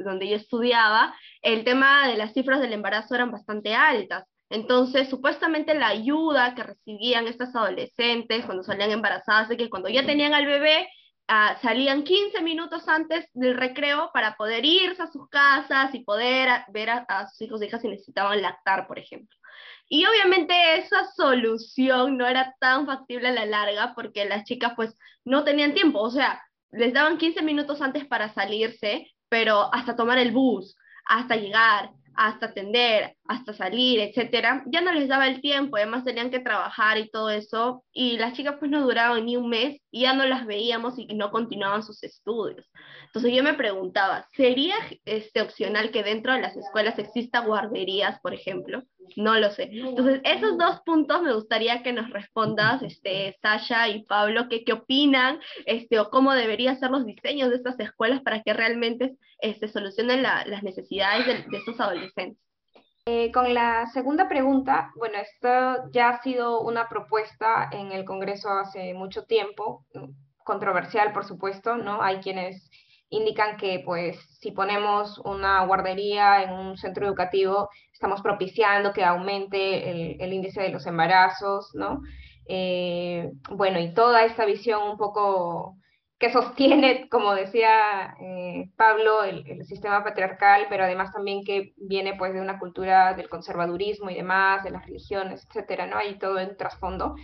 donde 0.00 0.28
yo 0.28 0.36
estudiaba, 0.36 1.14
el 1.42 1.64
tema 1.64 2.08
de 2.08 2.16
las 2.16 2.32
cifras 2.32 2.60
del 2.60 2.72
embarazo 2.72 3.14
eran 3.14 3.30
bastante 3.30 3.74
altas. 3.74 4.24
Entonces, 4.48 5.08
supuestamente 5.08 5.74
la 5.74 5.88
ayuda 5.88 6.54
que 6.54 6.62
recibían 6.62 7.26
estas 7.26 7.54
adolescentes 7.56 8.44
cuando 8.44 8.62
salían 8.62 8.90
embarazadas, 8.90 9.48
de 9.48 9.56
que 9.56 9.70
cuando 9.70 9.88
ya 9.88 10.04
tenían 10.04 10.34
al 10.34 10.46
bebé, 10.46 10.88
uh, 11.28 11.58
salían 11.62 12.04
15 12.04 12.42
minutos 12.42 12.86
antes 12.86 13.26
del 13.32 13.56
recreo 13.56 14.10
para 14.12 14.36
poder 14.36 14.64
irse 14.64 15.02
a 15.02 15.10
sus 15.10 15.28
casas 15.28 15.94
y 15.94 16.04
poder 16.04 16.64
ver 16.68 16.90
a, 16.90 17.06
a 17.08 17.28
sus 17.28 17.40
hijos 17.42 17.62
e 17.62 17.66
hijas 17.66 17.80
si 17.82 17.88
necesitaban 17.88 18.42
lactar, 18.42 18.86
por 18.86 18.98
ejemplo. 18.98 19.36
Y 19.88 20.04
obviamente 20.06 20.54
esa 20.78 21.04
solución 21.16 22.16
no 22.16 22.26
era 22.26 22.54
tan 22.60 22.86
factible 22.86 23.28
a 23.28 23.32
la 23.32 23.46
larga 23.46 23.94
porque 23.94 24.24
las 24.24 24.44
chicas 24.44 24.72
pues 24.76 24.96
no 25.24 25.44
tenían 25.44 25.74
tiempo, 25.74 26.00
o 26.00 26.10
sea, 26.10 26.42
les 26.70 26.92
daban 26.92 27.18
15 27.18 27.42
minutos 27.42 27.80
antes 27.82 28.06
para 28.06 28.32
salirse, 28.32 29.06
pero 29.28 29.72
hasta 29.74 29.96
tomar 29.96 30.18
el 30.18 30.32
bus, 30.32 30.76
hasta 31.04 31.36
llegar, 31.36 31.90
hasta 32.14 32.46
atender, 32.46 33.16
hasta 33.26 33.52
salir, 33.52 34.00
etcétera, 34.00 34.64
ya 34.66 34.80
no 34.80 34.92
les 34.92 35.08
daba 35.08 35.28
el 35.28 35.40
tiempo, 35.40 35.76
además 35.76 36.04
tenían 36.04 36.30
que 36.30 36.40
trabajar 36.40 36.98
y 36.98 37.08
todo 37.10 37.30
eso, 37.30 37.84
y 37.92 38.18
las 38.18 38.34
chicas 38.34 38.56
pues 38.58 38.70
no 38.70 38.82
duraban 38.82 39.24
ni 39.24 39.36
un 39.36 39.48
mes 39.48 39.80
y 39.90 40.02
ya 40.02 40.12
no 40.12 40.26
las 40.26 40.46
veíamos 40.46 40.98
y 40.98 41.06
no 41.14 41.30
continuaban 41.30 41.82
sus 41.82 42.02
estudios. 42.02 42.68
Entonces 43.06 43.32
yo 43.34 43.42
me 43.42 43.54
preguntaba, 43.54 44.26
¿sería 44.32 44.74
este 45.04 45.40
opcional 45.40 45.90
que 45.90 46.02
dentro 46.02 46.32
de 46.32 46.40
las 46.40 46.56
escuelas 46.56 46.98
exista 46.98 47.40
guarderías, 47.40 48.20
por 48.20 48.34
ejemplo? 48.34 48.82
No 49.16 49.38
lo 49.38 49.50
sé. 49.50 49.68
Entonces, 49.70 50.20
esos 50.24 50.56
dos 50.56 50.80
puntos 50.86 51.22
me 51.22 51.34
gustaría 51.34 51.82
que 51.82 51.92
nos 51.92 52.08
respondas, 52.10 52.82
este, 52.82 53.36
Sasha 53.42 53.88
y 53.88 54.04
Pablo, 54.04 54.48
qué 54.48 54.64
opinan, 54.72 55.40
este, 55.66 56.00
o 56.00 56.08
cómo 56.08 56.32
deberían 56.32 56.78
ser 56.78 56.90
los 56.90 57.04
diseños 57.04 57.50
de 57.50 57.56
estas 57.56 57.78
escuelas 57.80 58.22
para 58.22 58.42
que 58.42 58.54
realmente 58.54 59.16
este, 59.40 59.68
solucionen 59.68 60.22
las 60.22 60.62
necesidades 60.62 61.26
de, 61.26 61.34
de 61.50 61.58
estos 61.58 61.78
adolescentes. 61.80 62.51
Eh, 63.06 63.32
con 63.32 63.52
la 63.52 63.86
segunda 63.86 64.28
pregunta, 64.28 64.92
bueno, 64.96 65.18
esto 65.18 65.90
ya 65.90 66.10
ha 66.10 66.22
sido 66.22 66.60
una 66.60 66.88
propuesta 66.88 67.68
en 67.72 67.90
el 67.90 68.04
Congreso 68.04 68.48
hace 68.50 68.94
mucho 68.94 69.24
tiempo, 69.24 69.84
controversial, 70.44 71.12
por 71.12 71.24
supuesto, 71.24 71.76
¿no? 71.76 72.00
Hay 72.00 72.18
quienes 72.18 72.70
indican 73.08 73.56
que, 73.56 73.82
pues, 73.84 74.16
si 74.38 74.52
ponemos 74.52 75.18
una 75.24 75.64
guardería 75.66 76.44
en 76.44 76.52
un 76.52 76.76
centro 76.76 77.04
educativo, 77.04 77.70
estamos 77.92 78.22
propiciando 78.22 78.92
que 78.92 79.04
aumente 79.04 79.90
el, 79.90 80.20
el 80.20 80.32
índice 80.32 80.62
de 80.62 80.70
los 80.70 80.86
embarazos, 80.86 81.70
¿no? 81.74 82.02
Eh, 82.46 83.32
bueno, 83.50 83.80
y 83.80 83.94
toda 83.94 84.24
esta 84.24 84.44
visión 84.44 84.80
un 84.88 84.96
poco 84.96 85.76
que 86.22 86.30
sostiene, 86.30 87.08
como 87.10 87.34
decía 87.34 88.14
eh, 88.20 88.70
Pablo, 88.76 89.24
el, 89.24 89.44
el, 89.44 89.66
sistema 89.66 90.04
patriarcal, 90.04 90.66
pero 90.68 90.84
además 90.84 91.12
también 91.12 91.42
que 91.42 91.72
viene 91.76 92.14
pues 92.14 92.32
de 92.32 92.40
una 92.40 92.60
cultura 92.60 93.14
del 93.14 93.28
conservadurismo 93.28 94.08
y 94.08 94.14
demás, 94.14 94.62
de 94.62 94.70
las 94.70 94.86
religiones, 94.86 95.44
etcétera, 95.44 95.88
¿no? 95.88 95.96
Hay 95.96 96.20
todo 96.20 96.38
en 96.38 96.56
trasfondo. 96.56 97.16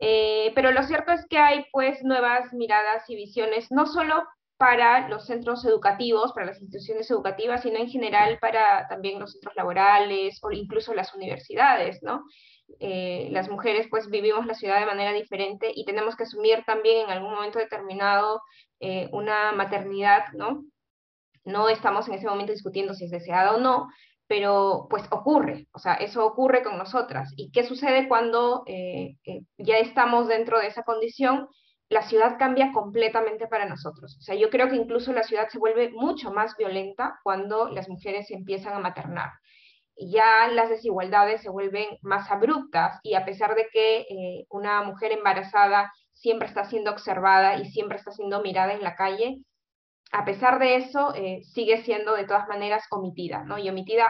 Eh, 0.00 0.52
pero 0.54 0.70
lo 0.70 0.82
cierto 0.84 1.12
es 1.12 1.26
que 1.26 1.36
hay 1.36 1.66
pues 1.70 2.02
nuevas 2.02 2.50
miradas 2.54 3.04
y 3.10 3.14
visiones, 3.14 3.70
no 3.70 3.84
solo 3.84 4.24
para 4.58 5.08
los 5.08 5.26
centros 5.26 5.64
educativos, 5.64 6.32
para 6.32 6.46
las 6.46 6.60
instituciones 6.60 7.10
educativas, 7.10 7.62
sino 7.62 7.78
en 7.78 7.88
general 7.88 8.38
para 8.40 8.86
también 8.88 9.18
los 9.20 9.32
centros 9.32 9.54
laborales 9.56 10.38
o 10.42 10.50
incluso 10.50 10.94
las 10.94 11.14
universidades, 11.14 12.02
¿no? 12.02 12.24
eh, 12.80 13.28
las 13.30 13.48
mujeres 13.48 13.86
pues 13.90 14.08
vivimos 14.08 14.46
la 14.46 14.54
ciudad 14.54 14.80
de 14.80 14.86
manera 14.86 15.12
diferente 15.12 15.70
y 15.74 15.84
tenemos 15.84 16.16
que 16.16 16.24
asumir 16.24 16.64
también 16.66 17.06
en 17.06 17.10
algún 17.10 17.32
momento 17.32 17.58
determinado 17.58 18.42
eh, 18.80 19.08
una 19.12 19.52
maternidad, 19.52 20.24
¿no? 20.34 20.64
No 21.44 21.68
estamos 21.68 22.08
en 22.08 22.14
ese 22.14 22.26
momento 22.26 22.52
discutiendo 22.52 22.94
si 22.94 23.06
es 23.06 23.10
deseada 23.10 23.54
o 23.54 23.60
no, 23.60 23.88
pero 24.26 24.86
pues 24.90 25.04
ocurre, 25.10 25.66
o 25.72 25.78
sea, 25.78 25.94
eso 25.94 26.26
ocurre 26.26 26.62
con 26.62 26.76
nosotras. 26.76 27.32
¿Y 27.36 27.50
qué 27.50 27.64
sucede 27.64 28.08
cuando 28.08 28.64
eh, 28.66 29.16
eh, 29.24 29.40
ya 29.56 29.78
estamos 29.78 30.28
dentro 30.28 30.58
de 30.58 30.66
esa 30.66 30.82
condición? 30.82 31.48
La 31.88 32.02
ciudad 32.02 32.36
cambia 32.38 32.72
completamente 32.72 33.46
para 33.46 33.66
nosotros. 33.66 34.16
O 34.18 34.22
sea, 34.22 34.34
yo 34.34 34.50
creo 34.50 34.68
que 34.68 34.76
incluso 34.76 35.12
la 35.12 35.22
ciudad 35.22 35.48
se 35.48 35.58
vuelve 35.58 35.90
mucho 35.90 36.30
más 36.30 36.56
violenta 36.56 37.18
cuando 37.22 37.70
las 37.70 37.88
mujeres 37.88 38.30
empiezan 38.30 38.74
a 38.74 38.80
maternar 38.80 39.30
ya 39.98 40.48
las 40.48 40.68
desigualdades 40.68 41.42
se 41.42 41.50
vuelven 41.50 41.86
más 42.02 42.30
abruptas 42.30 43.00
y 43.02 43.14
a 43.14 43.24
pesar 43.24 43.54
de 43.54 43.66
que 43.72 44.00
eh, 44.00 44.46
una 44.50 44.82
mujer 44.82 45.12
embarazada 45.12 45.92
siempre 46.12 46.48
está 46.48 46.64
siendo 46.64 46.90
observada 46.90 47.56
y 47.58 47.66
siempre 47.66 47.98
está 47.98 48.12
siendo 48.12 48.40
mirada 48.42 48.72
en 48.72 48.82
la 48.82 48.94
calle, 48.94 49.38
a 50.12 50.24
pesar 50.24 50.58
de 50.58 50.76
eso 50.76 51.14
eh, 51.14 51.42
sigue 51.42 51.82
siendo 51.82 52.14
de 52.14 52.24
todas 52.24 52.48
maneras 52.48 52.84
omitida, 52.90 53.44
¿no? 53.44 53.58
Y 53.58 53.68
omitida 53.68 54.06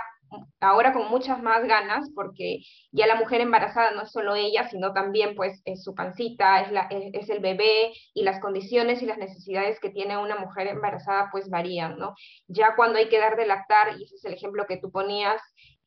ahora 0.61 0.93
con 0.93 1.09
muchas 1.09 1.43
más 1.43 1.65
ganas, 1.65 2.11
porque 2.15 2.61
ya 2.93 3.07
la 3.07 3.17
mujer 3.17 3.41
embarazada 3.41 3.93
no 3.93 4.03
es 4.03 4.13
solo 4.13 4.35
ella, 4.35 4.69
sino 4.69 4.93
también 4.93 5.35
pues 5.35 5.63
es 5.65 5.83
su 5.83 5.95
pancita, 5.95 6.61
es, 6.61 6.73
la, 6.73 6.89
es, 6.91 7.29
el 7.29 7.41
bebé 7.41 7.93
y 8.15 8.23
las 8.23 8.41
condiciones 8.41 9.03
y 9.03 9.07
las 9.07 9.19
necesidades 9.19 9.79
que 9.81 9.91
tiene 9.91 10.17
una 10.19 10.37
mujer 10.37 10.67
embarazada 10.67 11.29
pues 11.31 11.49
varían, 11.49 11.99
¿no? 11.99 12.15
Ya 12.47 12.75
cuando 12.77 12.99
hay 12.99 13.09
que 13.09 13.19
dar 13.19 13.37
de 13.37 13.47
lactar, 13.47 13.99
y 13.99 14.05
ese 14.05 14.17
es 14.17 14.25
el 14.25 14.35
ejemplo 14.35 14.67
que 14.67 14.79
tú 14.79 14.91
ponías, 14.91 15.41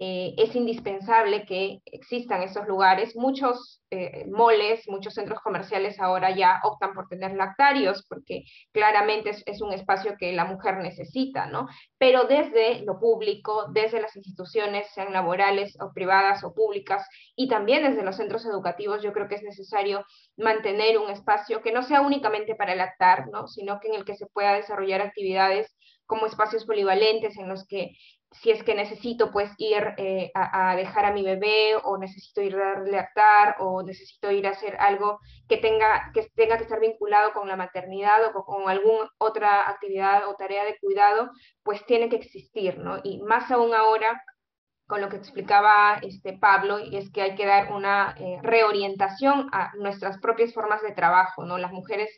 eh, 0.04 0.34
es 0.36 0.56
indispensable 0.56 1.46
que 1.46 1.84
existan 1.86 2.42
esos 2.42 2.68
lugares. 2.68 3.16
Muchos 3.16 3.84
eh, 3.92 4.26
moles, 4.32 4.82
muchos 4.88 5.14
centros 5.14 5.40
comerciales 5.42 6.00
ahora 6.00 6.36
ya 6.36 6.60
optan 6.64 6.96
por 6.96 7.08
tener 7.08 7.36
lactarios 7.36 8.04
porque 8.10 8.46
claramente 8.72 9.30
es, 9.30 9.44
es, 9.46 9.62
un 9.62 9.74
espacio 9.74 10.16
que 10.18 10.34
la 10.34 10.46
mujer 10.46 10.78
necesita, 10.78 11.46
¿no? 11.46 11.68
Pero 12.00 12.24
desde 12.24 12.84
lo 12.84 13.00
público, 13.00 13.68
desde 13.74 14.02
las 14.02 14.16
instituciones, 14.16 14.88
sean 14.92 15.14
laborales 15.14 15.78
o 15.80 15.94
privadas 15.94 16.44
o 16.44 16.52
públicas, 16.56 17.08
y 17.36 17.48
también 17.48 17.84
desde 17.84 18.02
los 18.02 18.16
centros 18.16 18.44
educativos, 18.48 19.04
yo 19.04 19.14
creo 19.14 19.28
que 19.28 19.36
es 19.36 19.44
necesario 19.44 20.04
mantener 20.36 20.98
un 20.98 21.12
espacio 21.12 21.62
que 21.62 21.72
no 21.72 21.84
sea 21.84 22.02
únicamente 22.02 22.56
para 22.56 22.74
lactar, 22.74 23.28
¿no? 23.28 23.48
Sino 23.48 23.80
que 23.80 23.90
en 23.90 23.94
el 23.94 24.06
que 24.06 24.16
se 24.16 24.26
pueda 24.26 24.56
desarrollar 24.56 25.02
actividades 25.02 25.76
como 26.08 26.26
espacios 26.26 26.66
polivalentes 26.66 27.38
en 27.38 27.48
los 27.48 27.68
que 27.68 27.92
si 28.32 28.50
es 28.50 28.64
que 28.64 28.76
necesito 28.76 29.32
pues 29.32 29.52
ir 29.58 29.94
eh, 29.98 30.32
a, 30.34 30.76
dejar 30.76 31.06
a 31.06 31.12
mi 31.12 31.24
bebé 31.24 31.76
o 31.84 31.98
necesito 31.98 32.42
ir 32.42 32.56
a 32.56 32.80
lactar 32.80 33.58
o 33.60 33.84
necesito 33.84 34.32
ir 34.32 34.48
a 34.48 34.52
hacer 34.52 34.78
algo 34.80 35.20
que 35.50 35.58
tenga 35.58 36.12
que, 36.14 36.28
tenga 36.34 36.58
que 36.58 36.64
estar 36.64 36.80
vinculado 36.80 37.34
con 37.34 37.48
la 37.48 37.58
maternidad 37.58 38.26
o 38.26 38.32
con, 38.32 38.44
con 38.44 38.70
alguna 38.70 39.10
otra 39.18 39.70
actividad 39.70 40.30
o 40.30 40.36
tarea 40.36 40.64
de 40.64 40.78
cuidado, 40.80 41.30
pues 41.64 41.86
tiene 41.86 42.10
que 42.10 42.16
existir, 42.16 42.78
¿no? 42.78 43.00
Y 43.04 43.22
más 43.22 43.52
aún 43.52 43.74
ahora 43.74 44.22
con 44.92 45.00
lo 45.00 45.08
que 45.08 45.16
explicaba 45.16 46.00
este 46.02 46.38
Pablo, 46.38 46.80
y 46.80 46.98
es 46.98 47.10
que 47.12 47.22
hay 47.22 47.36
que 47.36 47.46
dar 47.46 47.72
una 47.72 48.14
eh, 48.20 48.40
reorientación 48.44 49.48
a 49.54 49.72
nuestras 49.78 50.20
propias 50.20 50.54
formas 50.54 50.82
de 50.82 50.92
trabajo, 50.92 51.46
¿no? 51.46 51.58
Las 51.58 51.72
mujeres 51.72 52.10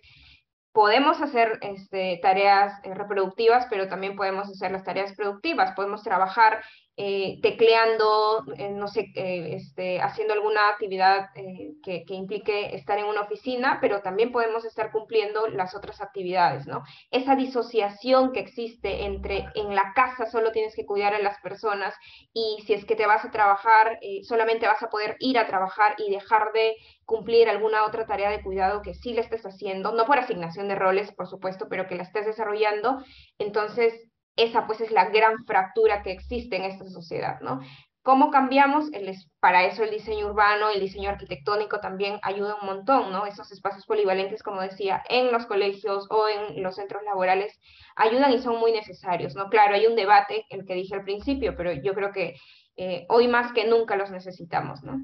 podemos 0.73 1.21
hacer 1.21 1.59
este, 1.61 2.19
tareas 2.21 2.73
eh, 2.83 2.93
reproductivas, 2.93 3.67
pero 3.69 3.87
también 3.87 4.15
podemos 4.15 4.49
hacer 4.49 4.71
las 4.71 4.83
tareas 4.83 5.13
productivas, 5.13 5.73
podemos 5.75 6.03
trabajar 6.03 6.63
eh, 6.95 7.39
tecleando, 7.41 8.45
eh, 8.55 8.69
no 8.69 8.87
sé, 8.87 9.11
eh, 9.15 9.55
este, 9.55 9.99
haciendo 9.99 10.35
alguna 10.35 10.69
actividad 10.69 11.29
eh, 11.35 11.73
que, 11.81 12.05
que, 12.05 12.13
implique 12.13 12.75
estar 12.75 12.99
en 12.99 13.05
una 13.05 13.21
oficina, 13.21 13.79
pero 13.81 14.01
también 14.01 14.31
podemos 14.31 14.63
estar 14.63 14.91
cumpliendo 14.91 15.47
las 15.47 15.75
otras 15.75 16.01
actividades, 16.01 16.67
¿no? 16.67 16.83
Esa 17.09 17.35
disociación 17.35 18.31
que 18.31 18.41
existe 18.41 19.05
entre 19.05 19.45
en 19.55 19.73
la 19.73 19.93
casa 19.95 20.27
solo 20.27 20.51
tienes 20.51 20.75
que 20.75 20.85
cuidar 20.85 21.15
a 21.15 21.19
las 21.19 21.39
personas 21.41 21.95
y 22.31 22.61
si 22.67 22.73
es 22.73 22.85
que 22.85 22.95
te 22.95 23.07
vas 23.07 23.25
a 23.25 23.31
trabajar, 23.31 23.99
solamente 24.23 24.67
vas 24.67 24.83
a 24.83 24.89
poder 24.89 25.17
ir 25.19 25.39
a 25.39 25.47
trabajar 25.47 25.95
y 25.97 26.11
dejar 26.11 26.51
de 26.53 26.75
cumplir 27.05 27.49
alguna 27.49 27.85
otra 27.85 28.05
tarea 28.05 28.29
de 28.29 28.43
cuidado 28.43 28.81
que 28.83 28.93
sí 28.93 29.13
le 29.13 29.21
estés 29.21 29.45
haciendo, 29.45 29.93
no 29.93 30.05
por 30.05 30.19
asignación 30.19 30.67
de 30.67 30.75
roles, 30.75 31.11
por 31.11 31.27
supuesto, 31.27 31.67
pero 31.69 31.87
que 31.87 31.95
la 31.95 32.03
estés 32.03 32.25
desarrollando, 32.25 33.03
entonces 33.39 34.12
esa 34.35 34.65
pues 34.65 34.81
es 34.81 34.91
la 34.91 35.09
gran 35.09 35.45
fractura 35.45 36.01
que 36.03 36.11
existe 36.11 36.55
en 36.55 36.63
esta 36.63 36.89
sociedad, 36.89 37.39
¿no? 37.41 37.61
¿Cómo 38.03 38.31
cambiamos? 38.31 38.91
Para 39.39 39.65
eso 39.65 39.83
el 39.83 39.89
diseño 39.89 40.27
urbano, 40.27 40.69
el 40.69 40.81
diseño 40.81 41.09
arquitectónico 41.09 41.79
también 41.79 42.19
ayuda 42.21 42.57
un 42.61 42.67
montón, 42.67 43.13
¿no? 43.13 43.25
Esos 43.25 43.49
espacios 43.53 43.85
polivalentes, 43.85 44.43
como 44.43 44.61
decía, 44.61 45.01
en 45.07 45.31
los 45.31 45.45
colegios 45.45 46.07
o 46.09 46.27
en 46.27 46.61
los 46.61 46.75
centros 46.75 47.01
laborales 47.03 47.57
ayudan 47.95 48.33
y 48.33 48.39
son 48.39 48.59
muy 48.59 48.73
necesarios, 48.73 49.35
¿no? 49.35 49.49
Claro, 49.49 49.75
hay 49.75 49.87
un 49.87 49.95
debate, 49.95 50.45
el 50.49 50.65
que 50.65 50.73
dije 50.73 50.95
al 50.95 51.05
principio, 51.05 51.55
pero 51.55 51.71
yo 51.71 51.93
creo 51.93 52.11
que 52.11 52.35
eh, 52.75 53.05
hoy 53.07 53.29
más 53.29 53.53
que 53.53 53.67
nunca 53.67 53.95
los 53.95 54.11
necesitamos, 54.11 54.83
¿no? 54.83 54.99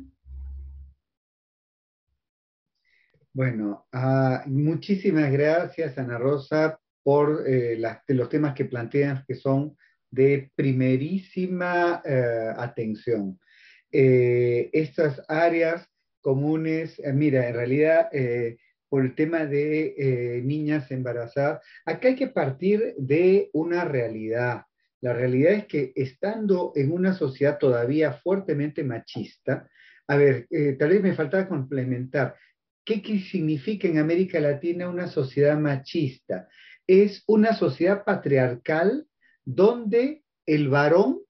Bueno, 3.32 3.86
ah, 3.94 4.44
muchísimas 4.46 5.32
gracias, 5.32 5.98
Ana 5.98 6.18
Rosa, 6.18 6.82
por 7.04 7.44
eh, 7.48 7.80
los 8.08 8.30
temas 8.30 8.54
que 8.54 8.66
plantean 8.66 9.24
que 9.28 9.36
son 9.36 9.78
de 10.12 10.52
primerísima 10.56 12.02
eh, 12.06 12.54
atención. 12.58 13.40
Eh, 13.92 14.70
estas 14.74 15.22
áreas 15.28 15.88
comunes, 16.22 17.02
mira, 17.14 17.48
en 17.48 17.56
realidad, 17.56 18.10
por 18.90 19.06
el 19.06 19.16
tema 19.16 19.46
de 19.46 20.42
niñas 20.44 20.92
embarazadas, 20.92 21.62
acá 21.86 22.10
hay 22.10 22.16
que 22.16 22.28
partir 22.28 22.94
de 22.98 23.50
una 23.54 23.86
realidad. 23.86 24.64
La 25.00 25.14
realidad 25.14 25.54
es 25.54 25.66
que 25.66 25.94
estando 25.96 26.74
en 26.76 26.92
una 26.92 27.14
sociedad 27.14 27.58
todavía 27.58 28.12
fuertemente 28.12 28.84
machista, 28.84 29.70
a 30.08 30.18
ver, 30.18 30.48
tal 30.78 30.90
vez 30.90 31.02
me 31.02 31.16
faltaba 31.16 31.48
complementar, 31.48 32.36
¿qué 32.84 33.02
significa 33.20 33.88
en 33.88 33.98
América 33.98 34.42
Latina 34.42 34.90
una 34.90 35.08
sociedad 35.08 35.58
machista? 35.58 36.50
Es 36.92 37.24
una 37.28 37.54
sociedad 37.54 38.04
patriarcal 38.04 39.08
donde 39.46 40.24
el 40.48 40.70
varón 40.70 41.22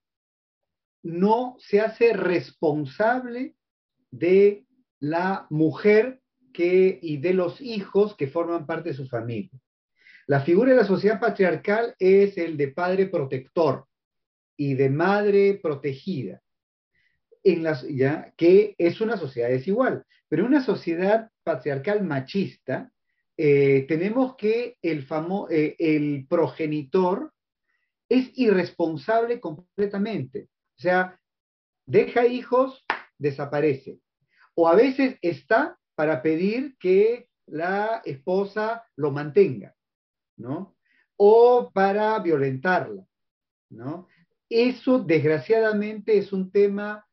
no 1.03 1.57
se 1.59 1.81
hace 1.81 2.13
responsable 2.13 3.57
de 4.09 4.65
la 5.01 5.47
mujer 5.49 6.21
que, 6.53 6.97
y 7.01 7.17
de 7.17 7.33
los 7.33 7.59
hijos 7.59 8.15
que 8.15 8.29
forman 8.29 8.65
parte 8.65 8.91
de 8.91 8.95
su 8.95 9.09
familia. 9.09 9.51
La 10.27 10.39
figura 10.39 10.71
de 10.71 10.77
la 10.77 10.85
sociedad 10.85 11.19
patriarcal 11.19 11.93
es 11.99 12.37
el 12.37 12.55
de 12.55 12.69
padre 12.69 13.07
protector 13.07 13.85
y 14.55 14.75
de 14.75 14.89
madre 14.89 15.59
protegida, 15.61 16.41
en 17.43 17.63
las, 17.63 17.85
ya, 17.85 18.33
que 18.37 18.75
es 18.77 19.01
una 19.01 19.17
sociedad 19.17 19.49
desigual. 19.49 20.05
Pero 20.29 20.45
una 20.45 20.63
sociedad 20.63 21.29
patriarcal 21.43 22.01
machista, 22.05 22.93
eh, 23.41 23.85
tenemos 23.87 24.35
que 24.35 24.75
el, 24.81 25.07
eh, 25.49 25.75
el 25.79 26.27
progenitor 26.27 27.31
es 28.09 28.37
irresponsable 28.37 29.39
completamente. 29.39 30.49
O 30.77 30.81
sea, 30.81 31.17
deja 31.85 32.27
hijos, 32.27 32.83
desaparece. 33.17 34.01
O 34.55 34.67
a 34.67 34.75
veces 34.75 35.17
está 35.21 35.79
para 35.95 36.21
pedir 36.21 36.75
que 36.79 37.29
la 37.45 38.01
esposa 38.03 38.83
lo 38.97 39.11
mantenga, 39.11 39.73
¿no? 40.35 40.75
O 41.15 41.71
para 41.73 42.19
violentarla, 42.19 43.07
¿no? 43.69 44.09
Eso, 44.49 44.99
desgraciadamente, 44.99 46.17
es 46.17 46.33
un 46.33 46.51
tema 46.51 47.07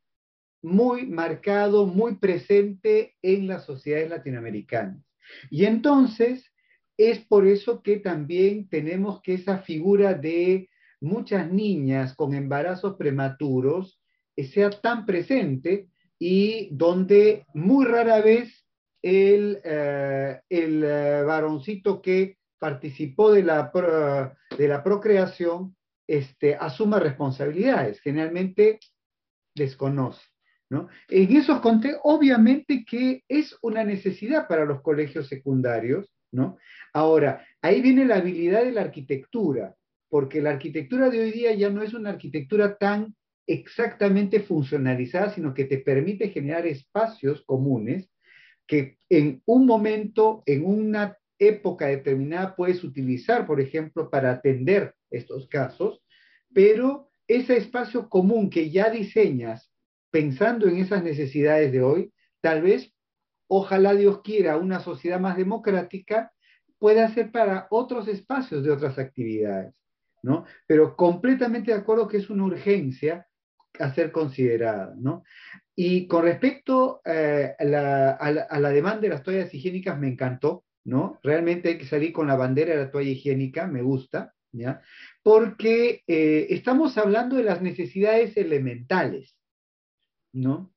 muy 0.60 1.06
marcado, 1.06 1.86
muy 1.86 2.16
presente 2.16 3.14
en 3.22 3.46
las 3.46 3.64
sociedades 3.64 4.10
latinoamericanas. 4.10 5.06
Y 5.50 5.64
entonces, 5.64 6.52
es 6.96 7.20
por 7.20 7.46
eso 7.46 7.82
que 7.82 7.98
también 7.98 8.68
tenemos 8.68 9.20
que 9.22 9.34
esa 9.34 9.58
figura 9.58 10.14
de 10.14 10.68
muchas 11.00 11.50
niñas 11.50 12.14
con 12.14 12.34
embarazos 12.34 12.96
prematuros 12.96 14.00
eh, 14.34 14.44
sea 14.44 14.70
tan 14.70 15.04
presente 15.04 15.88
y 16.18 16.68
donde 16.72 17.44
muy 17.52 17.84
rara 17.84 18.20
vez 18.20 18.66
el, 19.02 19.60
eh, 19.62 20.40
el 20.48 20.82
eh, 20.82 21.22
varoncito 21.22 22.00
que 22.00 22.38
participó 22.58 23.32
de 23.32 23.42
la, 23.42 23.70
de 24.56 24.68
la 24.68 24.82
procreación 24.82 25.76
este, 26.06 26.54
asuma 26.54 26.98
responsabilidades, 26.98 28.00
generalmente 28.00 28.80
desconoce. 29.54 30.22
¿No? 30.70 30.88
En 31.09 31.37
esos 31.37 31.61
contextos, 31.61 32.00
obviamente 32.05 32.85
que 32.85 33.22
es 33.29 33.57
una 33.62 33.85
necesidad 33.85 34.48
para 34.48 34.64
los 34.64 34.83
colegios 34.83 35.29
secundarios, 35.29 36.12
¿no? 36.33 36.59
Ahora, 36.92 37.46
ahí 37.62 37.81
viene 37.83 38.05
la 38.05 38.16
habilidad 38.16 38.64
de 38.64 38.72
la 38.72 38.83
arquitectura 38.83 39.74
porque 40.09 40.40
la 40.40 40.50
arquitectura 40.50 41.11
de 41.11 41.20
hoy 41.20 41.31
día 41.33 41.55
ya 41.55 41.70
no 41.70 41.83
es 41.83 41.94
una 41.94 42.11
arquitectura 42.11 42.76
tan 42.76 43.14
exactamente 43.46 44.40
funcionalizada, 44.40 45.31
sino 45.35 45.55
que 45.55 45.64
te 45.64 45.79
permite 45.79 46.31
generar 46.31 46.66
espacios 46.66 47.44
comunes 47.44 48.09
que 48.66 48.98
en 49.09 49.42
un 49.46 49.66
momento, 49.66 50.42
en 50.46 50.64
una 50.64 51.16
época 51.38 51.87
determinada 51.87 52.57
puedes 52.57 52.83
utilizar, 52.83 53.46
por 53.46 53.61
ejemplo, 53.61 54.11
para 54.11 54.33
atender 54.33 54.94
estos 55.11 55.46
casos, 55.48 56.02
pero 56.52 57.11
ese 57.29 57.57
espacio 57.57 58.09
común 58.09 58.50
que 58.50 58.70
ya 58.70 58.90
diseñas 58.90 59.70
pensando 60.16 60.66
en 60.66 60.79
esas 60.79 61.05
necesidades 61.05 61.70
de 61.72 61.83
hoy, 61.83 62.11
tal 62.40 62.62
vez, 62.62 62.90
ojalá 63.48 63.92
Dios 63.92 64.22
quiera, 64.22 64.57
una 64.57 64.81
sociedad 64.81 65.20
más 65.20 65.37
democrática, 65.37 66.33
pueda 66.79 67.12
ser 67.12 67.31
para 67.31 67.66
otros 67.68 68.09
espacios 68.09 68.64
de 68.64 68.70
otras 68.70 68.98
actividades. 68.98 69.74
Pero 70.66 70.96
completamente 70.96 71.70
de 71.70 71.76
acuerdo 71.76 72.09
que 72.09 72.16
es 72.16 72.31
una 72.31 72.44
urgencia 72.44 73.26
a 73.79 73.92
ser 73.92 74.11
considerada, 74.11 74.94
¿no? 74.96 75.22
Y 75.74 76.07
con 76.07 76.24
respecto 76.24 77.02
eh, 77.05 77.55
a, 77.59 77.68
la, 78.59 78.70
demanda 78.70 79.02
de 79.02 79.11
las 79.11 79.22
toallas 79.22 79.52
higiénicas, 79.52 79.98
me 79.98 80.09
encantó, 80.09 80.64
¿no? 80.87 81.20
Realmente 81.22 81.68
hay 81.68 81.76
que 81.76 81.85
salir 81.85 82.14
con 82.14 82.26
la 82.26 82.37
bandera 82.37 82.72
de 82.72 82.85
la 82.85 82.90
toalla 82.90 83.11
higiénica, 83.11 83.66
me 83.66 83.83
gusta, 83.83 84.33
¿ya? 84.50 84.81
Porque 85.22 86.02
eh, 86.07 86.46
estamos 86.48 86.96
hablando 86.96 87.37
de 87.37 87.42
las 87.42 87.61
necesidades 87.61 88.35
elementales, 88.38 89.36
¿no? 90.37 90.72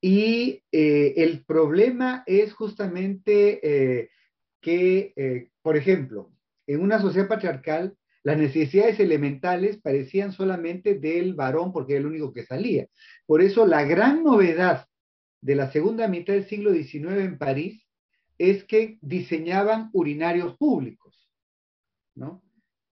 Y 0.00 0.62
eh, 0.72 1.14
el 1.16 1.44
problema 1.44 2.22
es 2.26 2.52
justamente 2.52 4.10
que, 4.60 5.48
por 5.62 5.76
ejemplo, 5.76 6.32
en 6.66 6.80
una 6.80 7.00
sociedad 7.00 7.28
patriarcal, 7.28 7.96
las 8.26 8.38
necesidades 8.38 8.98
elementales 8.98 9.76
parecían 9.76 10.32
solamente 10.32 10.98
del 10.98 11.34
varón 11.34 11.72
porque 11.72 11.92
era 11.92 12.00
el 12.00 12.06
único 12.06 12.32
que 12.32 12.44
salía. 12.44 12.88
Por 13.24 13.40
eso 13.40 13.66
la 13.66 13.84
gran 13.84 14.24
novedad 14.24 14.88
de 15.40 15.54
la 15.54 15.70
segunda 15.70 16.08
mitad 16.08 16.32
del 16.32 16.48
siglo 16.48 16.72
XIX 16.72 17.20
en 17.20 17.38
París 17.38 17.86
es 18.36 18.64
que 18.64 18.98
diseñaban 19.00 19.90
urinarios 19.92 20.56
públicos, 20.56 21.30
¿no? 22.16 22.42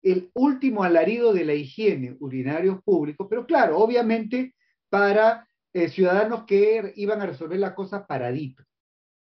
El 0.04 0.30
último 0.36 0.84
alarido 0.84 1.34
de 1.34 1.46
la 1.46 1.56
higiene, 1.56 2.16
urinarios 2.20 2.84
públicos, 2.84 3.26
pero 3.28 3.48
claro, 3.48 3.80
obviamente 3.80 4.54
para 4.90 5.48
eh, 5.74 5.90
ciudadanos 5.90 6.46
que 6.46 6.94
iban 6.96 7.22
a 7.22 7.26
resolver 7.26 7.60
la 7.60 7.76
cosa 7.76 8.06
paradito, 8.06 8.64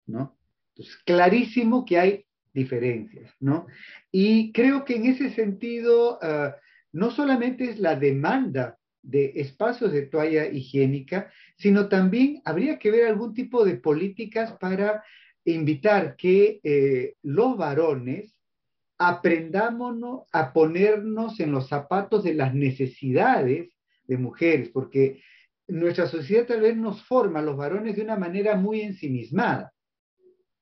¿no? 0.06 0.36
Entonces, 0.70 0.96
clarísimo 1.04 1.84
que 1.84 1.98
hay 1.98 2.26
diferencias, 2.52 3.32
¿no? 3.40 3.66
Y 4.10 4.52
creo 4.52 4.84
que 4.84 4.96
en 4.96 5.06
ese 5.06 5.30
sentido, 5.30 6.18
ah, 6.22 6.56
no 6.92 7.10
solamente 7.10 7.70
es 7.70 7.78
la 7.78 7.96
demanda 7.96 8.78
de 9.02 9.32
espacios 9.36 9.92
de 9.92 10.02
toalla 10.02 10.46
higiénica, 10.46 11.30
sino 11.56 11.88
también 11.88 12.40
habría 12.44 12.78
que 12.78 12.90
ver 12.90 13.06
algún 13.06 13.34
tipo 13.34 13.64
de 13.64 13.76
políticas 13.76 14.52
para 14.52 15.02
invitar 15.44 16.16
que 16.16 16.60
eh, 16.62 17.16
los 17.22 17.56
varones 17.56 18.34
aprendamos 18.98 20.22
a 20.32 20.52
ponernos 20.52 21.40
en 21.40 21.50
los 21.50 21.68
zapatos 21.68 22.22
de 22.22 22.34
las 22.34 22.54
necesidades 22.54 23.70
de 24.04 24.16
mujeres, 24.16 24.68
porque 24.68 25.22
nuestra 25.72 26.06
sociedad 26.06 26.46
tal 26.46 26.60
vez 26.60 26.76
nos 26.76 27.02
forma 27.04 27.40
los 27.40 27.56
varones 27.56 27.96
de 27.96 28.02
una 28.02 28.16
manera 28.16 28.56
muy 28.56 28.82
ensimismada 28.82 29.72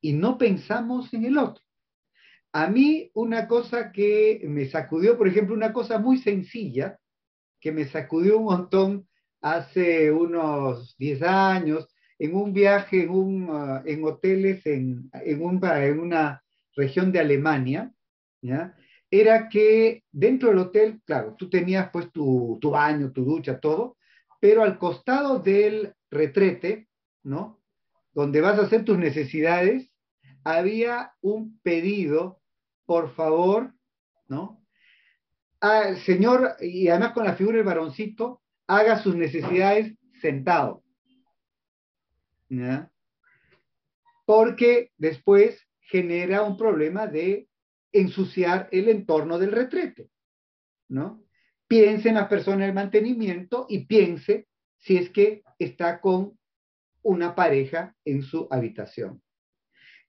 y 0.00 0.12
no 0.12 0.38
pensamos 0.38 1.12
en 1.12 1.24
el 1.24 1.36
otro. 1.36 1.62
A 2.52 2.68
mí 2.68 3.10
una 3.14 3.46
cosa 3.46 3.92
que 3.92 4.40
me 4.44 4.66
sacudió, 4.66 5.18
por 5.18 5.28
ejemplo, 5.28 5.54
una 5.54 5.72
cosa 5.72 5.98
muy 5.98 6.18
sencilla, 6.18 6.98
que 7.60 7.72
me 7.72 7.86
sacudió 7.86 8.38
un 8.38 8.44
montón 8.44 9.08
hace 9.40 10.10
unos 10.12 10.96
10 10.98 11.22
años, 11.22 11.88
en 12.18 12.34
un 12.34 12.52
viaje 12.52 13.04
en, 13.04 13.10
un, 13.10 13.50
uh, 13.50 13.82
en 13.84 14.04
hoteles 14.04 14.64
en, 14.66 15.10
en, 15.12 15.42
un, 15.42 15.60
en, 15.64 16.00
una 16.00 16.42
región 16.76 17.10
de 17.12 17.20
Alemania, 17.20 17.92
era 19.10 19.48
que 19.48 20.04
dentro 20.12 20.50
del 20.50 20.58
hotel, 20.58 21.00
claro, 21.04 21.34
tú 21.36 21.50
tenías 21.50 21.90
pues 21.90 22.12
tu, 22.12 22.58
tu 22.60 22.70
baño, 22.70 23.10
tu 23.10 23.24
ducha, 23.24 23.58
todo, 23.58 23.96
pero 24.40 24.62
al 24.62 24.78
costado 24.78 25.38
del 25.38 25.94
retrete, 26.10 26.88
¿no? 27.22 27.60
Donde 28.12 28.40
vas 28.40 28.58
a 28.58 28.62
hacer 28.62 28.84
tus 28.84 28.98
necesidades, 28.98 29.92
había 30.42 31.12
un 31.20 31.60
pedido 31.60 32.40
por 32.86 33.14
favor, 33.14 33.72
¿no? 34.26 34.66
Ah, 35.60 35.94
señor, 36.04 36.56
y 36.60 36.88
además 36.88 37.12
con 37.12 37.24
la 37.24 37.36
figura 37.36 37.58
del 37.58 37.66
varoncito, 37.66 38.42
haga 38.66 39.00
sus 39.00 39.14
necesidades 39.14 39.94
sentado. 40.20 40.82
Porque 44.24 44.90
después 44.96 45.68
genera 45.80 46.42
un 46.42 46.56
problema 46.56 47.06
de 47.06 47.48
ensuciar 47.92 48.68
el 48.72 48.88
entorno 48.88 49.38
del 49.38 49.52
retrete, 49.52 50.10
¿no? 50.88 51.22
Piense 51.70 52.08
en 52.08 52.16
la 52.16 52.28
persona 52.28 52.64
del 52.64 52.74
mantenimiento 52.74 53.66
y 53.68 53.86
piense 53.86 54.48
si 54.78 54.96
es 54.96 55.08
que 55.08 55.44
está 55.56 56.00
con 56.00 56.36
una 57.02 57.36
pareja 57.36 57.94
en 58.04 58.22
su 58.22 58.48
habitación. 58.50 59.22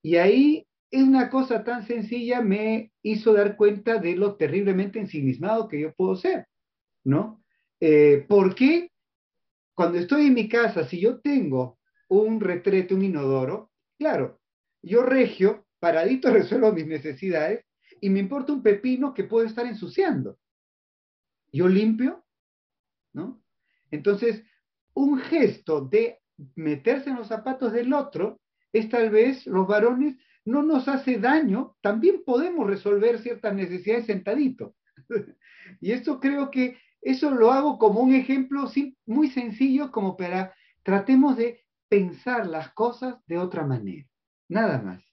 Y 0.01 0.15
ahí 0.15 0.67
es 0.89 1.03
una 1.03 1.29
cosa 1.29 1.63
tan 1.63 1.85
sencilla, 1.85 2.41
me 2.41 2.91
hizo 3.03 3.33
dar 3.33 3.57
cuenta 3.57 3.99
de 3.99 4.15
lo 4.15 4.37
terriblemente 4.37 4.97
ensimismado 4.97 5.67
que 5.67 5.79
yo 5.79 5.93
puedo 5.93 6.15
ser, 6.15 6.47
¿no? 7.03 7.43
Eh, 7.79 8.25
porque 8.27 8.89
cuando 9.75 9.99
estoy 9.99 10.25
en 10.25 10.33
mi 10.33 10.49
casa, 10.49 10.87
si 10.87 10.99
yo 10.99 11.19
tengo 11.19 11.77
un 12.07 12.41
retrete, 12.41 12.95
un 12.95 13.03
inodoro, 13.03 13.69
claro, 13.99 14.41
yo 14.81 15.03
regio, 15.03 15.67
paradito 15.79 16.31
resuelvo 16.33 16.71
mis 16.71 16.87
necesidades 16.87 17.63
y 18.01 18.09
me 18.09 18.19
importa 18.19 18.51
un 18.51 18.63
pepino 18.63 19.13
que 19.13 19.25
puedo 19.25 19.45
estar 19.45 19.67
ensuciando. 19.67 20.39
Yo 21.51 21.67
limpio, 21.67 22.23
¿no? 23.13 23.41
Entonces, 23.91 24.43
un 24.93 25.19
gesto 25.19 25.81
de 25.81 26.19
meterse 26.55 27.09
en 27.09 27.17
los 27.17 27.27
zapatos 27.27 27.73
del 27.73 27.93
otro 27.93 28.39
es 28.73 28.89
tal 28.89 29.09
vez 29.09 29.45
los 29.47 29.67
varones 29.67 30.17
no 30.45 30.63
nos 30.63 30.87
hace 30.87 31.19
daño, 31.19 31.75
también 31.81 32.23
podemos 32.25 32.67
resolver 32.67 33.19
ciertas 33.19 33.53
necesidades 33.53 34.05
sentadito. 34.05 34.75
y 35.81 35.91
esto 35.91 36.19
creo 36.19 36.49
que 36.49 36.77
eso 37.01 37.31
lo 37.31 37.51
hago 37.51 37.77
como 37.77 37.99
un 37.99 38.13
ejemplo 38.13 38.69
muy 39.05 39.29
sencillo 39.29 39.91
como 39.91 40.17
para 40.17 40.53
tratemos 40.83 41.37
de 41.37 41.61
pensar 41.89 42.47
las 42.47 42.71
cosas 42.73 43.15
de 43.27 43.37
otra 43.37 43.65
manera. 43.65 44.07
Nada 44.47 44.81
más. 44.81 45.03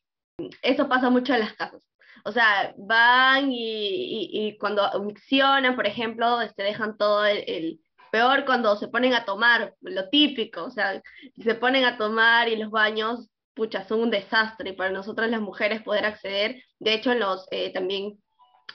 Eso 0.63 0.89
pasa 0.89 1.11
mucho 1.11 1.35
en 1.35 1.41
las 1.41 1.55
casas. 1.55 1.83
O 2.25 2.33
sea, 2.33 2.75
van 2.77 3.49
y, 3.51 4.57
cuando 4.59 4.89
miccionan, 5.05 5.77
por 5.77 5.87
ejemplo, 5.87 6.41
este, 6.41 6.63
dejan 6.63 6.97
todo 6.97 7.25
el, 7.25 7.81
peor 8.11 8.45
cuando 8.45 8.77
se 8.77 8.89
ponen 8.89 9.15
a 9.15 9.25
tomar, 9.25 9.75
lo 9.81 10.09
típico, 10.09 10.65
o 10.65 10.71
sea, 10.71 11.03
se 11.43 11.55
ponen 11.55 11.85
a 11.85 11.99
tomar 11.99 12.49
y 12.49 12.57
los 12.57 12.71
baños, 12.71 13.29
pucha, 13.55 13.85
son 13.87 14.01
un 14.01 14.11
desastre 14.11 14.73
para 14.75 14.91
nosotras 14.91 15.31
las 15.31 15.41
mujeres 15.41 15.83
poder 15.83 16.07
acceder. 16.07 16.63
De 16.79 16.95
hecho, 16.95 17.13
en 17.13 17.21
los 17.21 17.47
eh, 17.51 17.73
también 17.73 18.19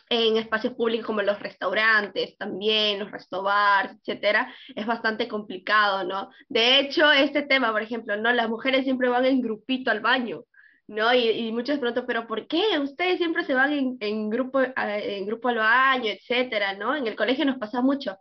en 0.09 0.37
espacios 0.37 0.73
públicos 0.73 1.05
como 1.05 1.21
los 1.21 1.39
restaurantes, 1.39 2.37
también 2.37 2.99
los 2.99 3.11
restobars, 3.11 3.93
etcétera, 3.99 4.53
es 4.75 4.85
bastante 4.85 5.27
complicado, 5.27 6.03
¿no? 6.03 6.29
De 6.49 6.79
hecho, 6.79 7.11
este 7.11 7.41
tema, 7.43 7.71
por 7.71 7.81
ejemplo, 7.81 8.15
¿no? 8.17 8.31
Las 8.31 8.49
mujeres 8.49 8.83
siempre 8.83 9.09
van 9.09 9.25
en 9.25 9.41
grupito 9.41 9.91
al 9.91 10.01
baño. 10.01 10.43
¿No? 10.87 11.13
Y, 11.13 11.29
y 11.29 11.51
muchos 11.51 11.79
pronto, 11.79 12.05
pero 12.05 12.27
¿por 12.27 12.47
qué? 12.47 12.79
Ustedes 12.79 13.17
siempre 13.17 13.43
se 13.45 13.53
van 13.53 13.73
en, 13.73 13.97
en, 13.99 14.29
grupo, 14.29 14.61
en 14.61 15.25
grupo 15.25 15.49
al 15.49 15.57
baño, 15.57 16.11
etcétera, 16.11 16.73
¿no? 16.75 16.95
En 16.95 17.07
el 17.07 17.15
colegio 17.15 17.45
nos 17.45 17.57
pasa 17.57 17.81
mucho. 17.81 18.17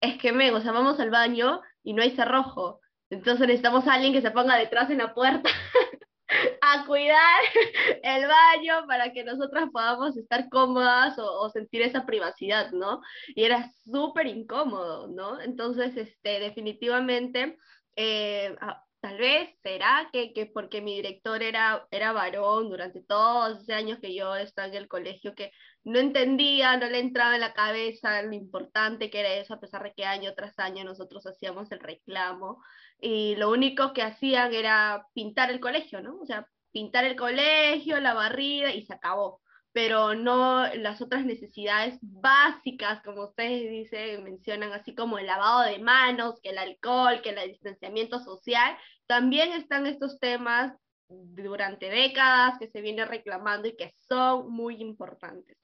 Es 0.00 0.18
que, 0.18 0.32
me, 0.32 0.50
o 0.52 0.60
sea, 0.60 0.72
vamos 0.72 1.00
al 1.00 1.10
baño 1.10 1.60
y 1.82 1.94
no 1.94 2.02
hay 2.02 2.10
cerrojo. 2.10 2.80
Entonces 3.10 3.46
necesitamos 3.46 3.86
a 3.86 3.94
alguien 3.94 4.12
que 4.12 4.22
se 4.22 4.30
ponga 4.30 4.56
detrás 4.56 4.90
en 4.90 4.98
la 4.98 5.14
puerta 5.14 5.50
a 6.60 6.86
cuidar 6.86 7.42
el 8.02 8.26
baño 8.26 8.86
para 8.86 9.12
que 9.12 9.24
nosotras 9.24 9.68
podamos 9.72 10.16
estar 10.16 10.48
cómodas 10.48 11.18
o, 11.18 11.48
sentir 11.50 11.82
esa 11.82 12.06
privacidad, 12.06 12.72
¿no? 12.72 13.00
Y 13.28 13.44
era 13.44 13.70
súper 13.84 14.26
incómodo, 14.26 15.08
¿no? 15.08 15.40
Entonces, 15.40 15.96
este, 15.96 16.40
definitivamente, 16.40 17.58
eh, 17.96 18.56
tal 19.02 19.18
vez 19.18 19.50
será 19.64 20.08
que, 20.12 20.32
que, 20.32 20.46
porque 20.46 20.80
mi 20.80 20.94
director 20.94 21.42
era, 21.42 21.88
era 21.90 22.12
varón 22.12 22.70
durante 22.70 23.02
todos 23.02 23.58
esos 23.58 23.68
años 23.70 23.98
que 24.00 24.14
yo 24.14 24.36
estaba 24.36 24.68
en 24.68 24.74
el 24.74 24.86
colegio, 24.86 25.34
que 25.34 25.50
no 25.82 25.98
entendía, 25.98 26.76
no 26.76 26.86
le 26.88 27.00
entraba 27.00 27.34
en 27.34 27.40
la 27.40 27.52
cabeza 27.52 28.22
lo 28.22 28.32
importante 28.32 29.10
que 29.10 29.18
era 29.18 29.34
eso, 29.34 29.54
a 29.54 29.60
pesar 29.60 29.82
de 29.82 29.92
que 29.92 30.04
año 30.04 30.32
tras 30.36 30.56
año 30.60 30.84
nosotros 30.84 31.26
hacíamos 31.26 31.72
el 31.72 31.80
reclamo 31.80 32.62
y 33.00 33.34
lo 33.36 33.50
único 33.50 33.92
que 33.92 34.02
hacían 34.02 34.54
era 34.54 35.04
pintar 35.14 35.50
el 35.50 35.58
colegio, 35.58 36.00
¿no? 36.00 36.20
O 36.20 36.24
sea, 36.24 36.46
pintar 36.70 37.04
el 37.04 37.16
colegio, 37.16 37.98
la 37.98 38.14
barrida 38.14 38.72
y 38.72 38.82
se 38.82 38.94
acabó 38.94 39.40
pero 39.72 40.14
no 40.14 40.66
las 40.74 41.00
otras 41.00 41.24
necesidades 41.24 41.98
básicas, 42.02 43.02
como 43.02 43.24
ustedes 43.24 43.70
dicen, 43.70 44.22
mencionan, 44.22 44.72
así 44.72 44.94
como 44.94 45.18
el 45.18 45.26
lavado 45.26 45.62
de 45.62 45.78
manos, 45.78 46.40
que 46.42 46.50
el 46.50 46.58
alcohol, 46.58 47.22
que 47.22 47.30
el 47.30 47.50
distanciamiento 47.50 48.20
social, 48.20 48.76
también 49.06 49.52
están 49.52 49.86
estos 49.86 50.18
temas 50.18 50.74
durante 51.08 51.88
décadas 51.88 52.58
que 52.58 52.68
se 52.68 52.80
viene 52.80 53.04
reclamando 53.04 53.68
y 53.68 53.76
que 53.76 53.94
son 54.08 54.50
muy 54.50 54.76
importantes. 54.76 55.56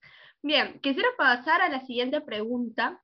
Bien, 0.42 0.79
quisiera 0.81 1.09
pasar 1.16 1.61
a 1.62 1.68
la 1.68 1.85
siguiente 1.85 2.21
pregunta, 2.21 3.03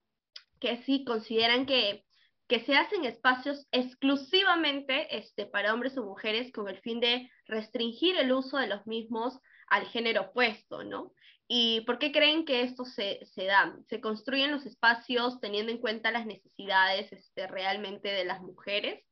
que 0.60 0.78
si 0.84 1.04
consideran 1.04 1.66
que, 1.66 2.04
que 2.48 2.60
se 2.60 2.76
hacen 2.76 3.04
espacios 3.04 3.66
exclusivamente 3.72 5.14
este, 5.18 5.44
para 5.44 5.74
hombres 5.74 5.98
o 5.98 6.04
mujeres 6.04 6.52
con 6.52 6.68
el 6.68 6.80
fin 6.80 7.00
de 7.00 7.30
restringir 7.46 8.16
el 8.16 8.32
uso 8.32 8.56
de 8.56 8.68
los 8.68 8.86
mismos 8.86 9.38
al 9.74 9.86
género 9.86 10.22
opuesto, 10.22 10.84
¿no? 10.84 11.12
¿Y 11.48 11.80
por 11.82 11.98
qué 11.98 12.12
creen 12.12 12.44
que 12.44 12.62
esto 12.62 12.84
se, 12.84 13.26
se 13.26 13.44
da? 13.44 13.76
¿Se 13.88 14.00
construyen 14.00 14.52
los 14.52 14.64
espacios 14.66 15.40
teniendo 15.40 15.72
en 15.72 15.78
cuenta 15.78 16.12
las 16.12 16.26
necesidades 16.26 17.12
este, 17.12 17.48
realmente 17.48 18.08
de 18.08 18.24
las 18.24 18.40
mujeres? 18.40 19.04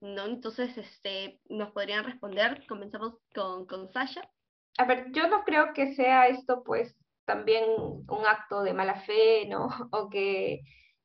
¿No? 0.00 0.26
Entonces, 0.26 0.76
este, 0.76 1.40
¿nos 1.48 1.70
podrían 1.70 2.04
responder? 2.04 2.66
Comenzamos 2.66 3.14
con, 3.34 3.66
con 3.66 3.88
Sasha. 3.92 4.28
A 4.78 4.84
ver, 4.84 5.06
yo 5.12 5.28
no 5.28 5.44
creo 5.44 5.72
que 5.74 5.94
sea 5.94 6.26
esto, 6.26 6.64
pues, 6.64 6.96
también 7.24 7.64
un 7.78 8.26
acto 8.26 8.62
de 8.62 8.74
mala 8.74 8.96
fe, 9.02 9.46
¿no? 9.46 9.68
O 9.92 10.10
que 10.10 10.62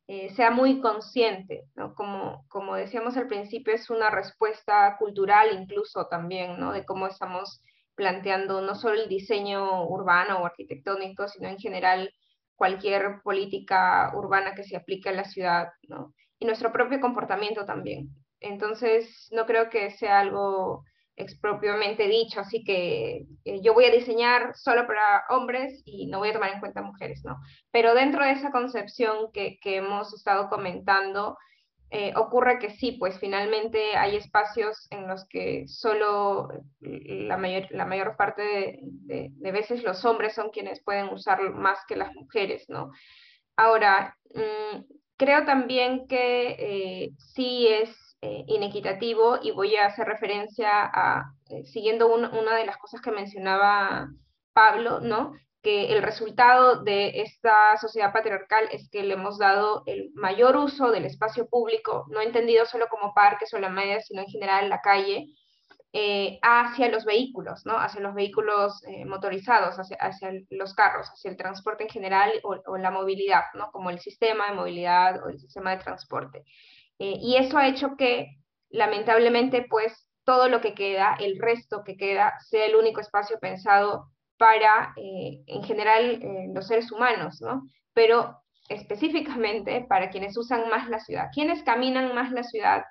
eh, 0.07 0.29
sea 0.31 0.49
muy 0.49 0.81
consciente, 0.81 1.65
¿no? 1.75 1.93
Como, 1.93 2.43
como 2.49 2.75
decíamos 2.75 3.15
al 3.17 3.27
principio, 3.27 3.73
es 3.73 3.91
una 3.91 4.09
respuesta 4.09 4.97
cultural 4.97 5.49
incluso 5.53 6.07
también, 6.07 6.59
¿no? 6.59 6.71
De 6.71 6.85
cómo 6.85 7.05
estamos 7.05 7.61
planteando 7.95 8.61
no 8.61 8.75
solo 8.75 9.01
el 9.01 9.09
diseño 9.09 9.87
urbano 9.87 10.39
o 10.39 10.45
arquitectónico, 10.45 11.27
sino 11.27 11.47
en 11.47 11.57
general 11.57 12.11
cualquier 12.55 13.21
política 13.23 14.11
urbana 14.15 14.53
que 14.55 14.63
se 14.63 14.75
aplique 14.75 15.09
a 15.09 15.13
la 15.13 15.25
ciudad. 15.25 15.69
Y 16.39 16.45
nuestro 16.45 16.71
propio 16.71 16.99
comportamiento 16.99 17.65
también. 17.65 18.09
Entonces, 18.39 19.29
no 19.31 19.45
creo 19.45 19.69
que 19.69 19.91
sea 19.91 20.19
algo 20.19 20.83
expropiamente 21.17 22.07
dicho, 22.09 22.41
así 22.41 22.63
que 22.65 23.25
eh, 23.45 23.61
yo 23.61 23.73
voy 23.73 23.85
a 23.85 23.91
diseñar 23.91 24.51
solo 24.53 24.85
para 24.85 25.23
hombres 25.29 25.81
y 25.85 26.07
no 26.07 26.19
voy 26.19 26.29
a 26.29 26.33
tomar 26.33 26.51
en 26.51 26.59
cuenta 26.59 26.81
mujeres, 26.81 27.21
¿no? 27.23 27.37
Pero 27.71 27.93
dentro 27.93 28.25
de 28.25 28.31
esa 28.31 28.51
concepción 28.51 29.31
que 29.31 29.57
hemos 29.63 30.13
estado 30.13 30.49
comentando, 30.49 31.37
eh, 31.91 32.13
ocurre 32.15 32.59
que 32.59 32.71
sí, 32.71 32.93
pues 32.93 33.19
finalmente 33.19 33.95
hay 33.95 34.15
espacios 34.15 34.87
en 34.89 35.07
los 35.07 35.25
que 35.25 35.67
solo 35.67 36.49
la 36.79 37.37
mayor, 37.37 37.67
la 37.69 37.85
mayor 37.85 38.17
parte 38.17 38.79
de, 38.81 39.31
veces 39.51 39.83
los 39.83 40.03
hombres 40.03 40.33
son 40.33 40.49
quienes 40.49 40.83
pueden 40.83 41.09
usar 41.09 41.41
más 41.51 41.79
que 41.87 41.95
las 41.95 42.13
mujeres, 42.15 42.65
¿no? 42.69 42.91
Ahora, 43.55 44.17
mm, 44.33 44.83
creo 45.15 45.45
también 45.45 46.07
que 46.07 46.55
eh, 46.59 47.11
sí 47.17 47.67
es 47.67 48.17
eh, 48.21 48.43
inequitativo 48.47 49.39
y 49.41 49.51
voy 49.51 49.75
a 49.75 49.85
hacer 49.85 50.07
referencia 50.07 50.69
a, 50.83 51.31
siguiendo 51.65 52.13
una 52.13 52.55
de 52.55 52.65
las 52.65 52.77
cosas 52.77 52.99
que 53.01 53.11
mencionaba 53.11 54.09
Pablo, 54.53 55.01
¿no? 55.01 55.33
Que 55.65 55.91
el 55.91 56.03
resultado 56.03 56.83
de 56.83 57.21
esta 57.21 57.75
sociedad 57.77 58.13
patriarcal 58.13 58.69
es 58.71 58.87
que 58.87 59.01
le 59.01 59.15
hemos 59.15 59.39
dado 59.39 59.81
el 59.87 60.11
mayor 60.13 60.55
uso 60.57 60.91
del 60.91 61.05
espacio 61.05 61.49
público, 61.49 62.05
no 62.09 62.21
entendido 62.21 62.67
solo 62.67 62.87
como 62.87 63.15
parques 63.15 63.51
o 63.51 63.57
la 63.57 63.69
media, 63.69 63.99
sino 63.99 64.21
en 64.21 64.27
general 64.27 64.69
la 64.69 64.81
calle, 64.81 65.25
eh, 65.91 66.37
hacia 66.43 66.89
los 66.89 67.03
vehículos, 67.03 67.65
¿no? 67.65 67.79
hacia 67.79 67.99
los 67.99 68.13
vehículos 68.13 68.83
eh, 68.83 69.05
motorizados, 69.05 69.79
hacia, 69.79 69.97
hacia, 69.97 70.33
los 70.51 70.75
carros, 70.75 71.07
hacia 71.07 71.31
el 71.31 71.37
transporte 71.37 71.85
en 71.85 71.89
general 71.89 72.31
o, 72.43 72.77
la 72.77 72.91
movilidad, 72.91 73.45
¿no? 73.55 73.71
como 73.71 73.89
el 73.89 73.97
sistema 73.97 74.49
de 74.49 74.57
movilidad 74.57 75.25
o 75.25 75.29
el 75.29 75.39
sistema 75.39 75.71
de 75.71 75.83
transporte. 75.83 76.43
Eh, 76.99 77.15
y 77.19 77.37
eso 77.37 77.57
ha 77.57 77.67
hecho 77.67 77.95
que, 77.97 78.27
lamentablemente, 78.69 79.65
pues 79.67 80.11
todo 80.25 80.47
lo 80.47 80.61
que 80.61 80.75
queda, 80.75 81.15
el 81.19 81.39
resto 81.39 81.83
que 81.83 81.97
queda, 81.97 82.35
sea 82.39 82.67
el 82.67 82.75
único 82.75 83.01
espacio 83.01 83.39
pensado 83.39 84.11
para, 84.37 84.93
eh, 84.97 85.43
en 85.47 85.63
general, 85.63 86.19
eh, 86.21 86.47
los 86.53 86.67
seres 86.67 86.91
humanos, 86.91 87.41
¿no? 87.41 87.63
Pero 87.93 88.41
específicamente 88.69 89.85
para 89.87 90.09
quienes 90.09 90.37
usan 90.37 90.69
más 90.69 90.89
la 90.89 90.99
ciudad. 90.99 91.29
¿Quiénes 91.33 91.63
caminan 91.63 92.13
más 92.15 92.31
la 92.31 92.43
ciudad? 92.43 92.83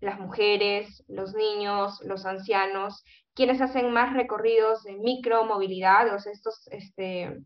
Las 0.00 0.18
mujeres, 0.18 1.04
los 1.08 1.34
niños, 1.34 2.00
los 2.04 2.26
ancianos, 2.26 3.04
quienes 3.34 3.60
hacen 3.60 3.92
más 3.92 4.12
recorridos 4.12 4.82
de 4.82 4.96
micromovilidad, 4.96 6.14
o 6.14 6.18
sea, 6.18 6.32
estos 6.32 6.68
este, 6.70 7.38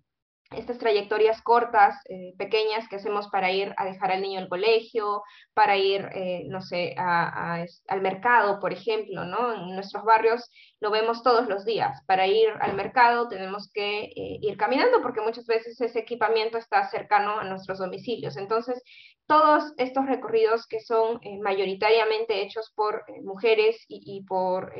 estas 0.51 0.79
trayectorias 0.79 1.43
cortas, 1.43 1.97
eh, 2.09 2.33
pequeñas 2.39 2.89
que 2.89 2.97
hacemos 2.97 3.29
para 3.29 3.53
ir 3.53 3.75
a 3.77 3.85
dejar 3.85 4.13
al 4.13 4.23
niño 4.23 4.41
al 4.41 4.49
colegio, 4.49 5.23
para 5.53 5.77
ir, 5.77 6.09
eh, 6.15 6.45
no 6.49 6.63
sé, 6.63 6.95
al 6.97 8.01
mercado, 8.01 8.59
por 8.59 8.73
ejemplo, 8.73 9.25
¿no? 9.25 9.53
En 9.53 9.75
nuestros 9.75 10.05
barrios 10.05 10.51
lo 10.81 10.91
vemos 10.91 11.23
todos 11.23 11.49
los 11.49 11.67
días. 11.67 12.03
Para 12.07 12.27
ir 12.27 12.49
al 12.61 12.75
mercado 12.75 13.29
tenemos 13.29 13.71
que 13.73 14.05
eh, 14.05 14.39
ir 14.41 14.57
caminando 14.57 15.03
porque 15.03 15.21
muchas 15.21 15.47
veces 15.47 15.79
ese 15.81 15.99
equipamiento 15.99 16.57
está 16.57 16.89
cercano 16.89 17.39
a 17.39 17.45
nuestros 17.45 17.79
domicilios. 17.79 18.37
Entonces, 18.39 18.83
todos 19.27 19.75
estos 19.77 20.07
recorridos 20.07 20.67
que 20.67 20.81
son 20.81 21.21
mayoritariamente 21.43 22.41
hechos 22.41 22.73
por 22.75 23.05
mujeres 23.23 23.85
y, 23.87 24.25
por 24.25 24.73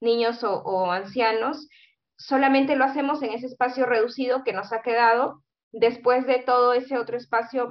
niños 0.00 0.44
o 0.44 0.90
ancianos, 0.90 1.68
solamente 2.16 2.76
lo 2.76 2.84
hacemos 2.84 3.22
en 3.22 3.32
ese 3.32 3.46
espacio 3.46 3.86
reducido 3.86 4.44
que 4.44 4.52
nos 4.52 4.72
ha 4.72 4.82
quedado 4.82 5.42
después 5.72 6.26
de 6.26 6.38
todo 6.40 6.74
ese 6.74 6.98
otro 6.98 7.16
espacio 7.16 7.68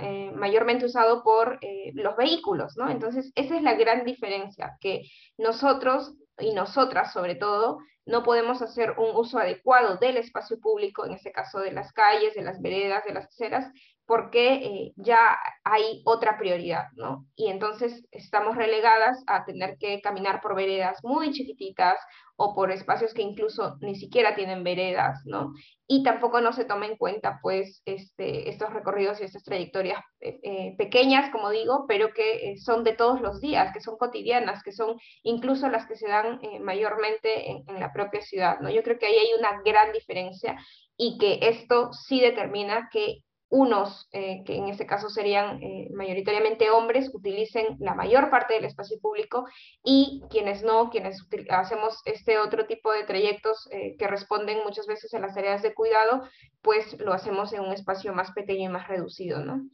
eh, 0.00 0.32
mayormente 0.34 0.86
usado 0.86 1.22
por 1.22 1.58
eh, 1.60 1.92
los 1.94 2.16
vehículos, 2.16 2.76
¿no? 2.76 2.90
Entonces, 2.90 3.32
esa 3.36 3.56
es 3.56 3.62
la 3.62 3.74
gran 3.74 4.04
diferencia, 4.04 4.76
que 4.80 5.02
nosotros 5.38 6.14
y 6.38 6.52
nosotras 6.52 7.12
sobre 7.12 7.36
todo, 7.36 7.78
no 8.06 8.22
podemos 8.22 8.60
hacer 8.60 8.94
un 8.98 9.16
uso 9.16 9.38
adecuado 9.38 9.96
del 9.96 10.16
espacio 10.18 10.58
público, 10.60 11.06
en 11.06 11.12
este 11.12 11.32
caso 11.32 11.60
de 11.60 11.72
las 11.72 11.92
calles, 11.92 12.34
de 12.34 12.42
las 12.42 12.60
veredas, 12.60 13.04
de 13.04 13.14
las 13.14 13.26
aceras, 13.26 13.72
porque 14.06 14.54
eh, 14.54 14.92
ya 14.96 15.38
hay 15.64 16.02
otra 16.04 16.36
prioridad, 16.38 16.88
¿no? 16.94 17.26
Y 17.36 17.48
entonces 17.48 18.06
estamos 18.10 18.56
relegadas 18.56 19.22
a 19.26 19.44
tener 19.44 19.78
que 19.78 20.00
caminar 20.02 20.40
por 20.42 20.54
veredas 20.54 20.98
muy 21.02 21.32
chiquititas 21.32 21.98
o 22.36 22.54
por 22.54 22.70
espacios 22.70 23.14
que 23.14 23.22
incluso 23.22 23.76
ni 23.80 23.94
siquiera 23.94 24.34
tienen 24.34 24.64
veredas, 24.64 25.22
¿no? 25.24 25.52
Y 25.86 26.02
tampoco 26.02 26.40
no 26.40 26.52
se 26.52 26.64
toma 26.64 26.86
en 26.86 26.96
cuenta, 26.96 27.38
pues, 27.40 27.80
este, 27.86 28.50
estos 28.50 28.72
recorridos 28.72 29.20
y 29.20 29.24
estas 29.24 29.44
trayectorias 29.44 30.00
eh, 30.20 30.38
eh, 30.42 30.74
pequeñas, 30.76 31.30
como 31.30 31.50
digo, 31.50 31.86
pero 31.88 32.12
que 32.12 32.56
son 32.58 32.84
de 32.84 32.94
todos 32.94 33.20
los 33.20 33.40
días, 33.40 33.72
que 33.72 33.80
son 33.80 33.96
cotidianas, 33.96 34.62
que 34.62 34.72
son 34.72 34.96
incluso 35.22 35.68
las 35.68 35.86
que 35.86 35.96
se 35.96 36.08
dan 36.08 36.40
mayormente 36.62 37.50
en, 37.50 37.62
en 37.68 37.80
la 37.80 37.92
propia 37.92 38.20
ciudad, 38.20 38.58
¿no? 38.60 38.68
Yo 38.68 38.82
creo 38.82 38.98
que 38.98 39.06
ahí 39.06 39.16
hay 39.16 39.38
una 39.38 39.62
gran 39.62 39.92
diferencia 39.92 40.56
y 40.96 41.18
que 41.18 41.38
esto 41.42 41.92
sí 41.92 42.20
determina 42.20 42.88
que 42.92 43.22
unos, 43.54 44.08
eh, 44.10 44.42
que 44.44 44.56
en 44.56 44.68
este 44.68 44.84
caso 44.84 45.08
serían 45.08 45.62
eh, 45.62 45.88
mayoritariamente 45.94 46.70
hombres, 46.70 47.08
utilicen 47.14 47.76
la 47.78 47.94
mayor 47.94 48.28
parte 48.28 48.54
del 48.54 48.64
espacio 48.64 48.98
público 49.00 49.46
y 49.84 50.24
quienes 50.28 50.64
no, 50.64 50.90
quienes 50.90 51.24
hacemos 51.50 52.02
este 52.04 52.38
otro 52.38 52.66
tipo 52.66 52.90
de 52.90 53.04
trayectos 53.04 53.68
eh, 53.70 53.94
que 53.96 54.08
responden 54.08 54.58
muchas 54.64 54.88
veces 54.88 55.14
a 55.14 55.20
las 55.20 55.36
tareas 55.36 55.62
de 55.62 55.72
cuidado, 55.72 56.28
pues 56.62 56.98
lo 56.98 57.12
hacemos 57.12 57.52
en 57.52 57.60
un 57.60 57.72
espacio 57.72 58.12
más 58.12 58.32
pequeño 58.32 58.70
y 58.70 58.72
más 58.72 58.88
reducido, 58.88 59.44
¿no? 59.44 59.70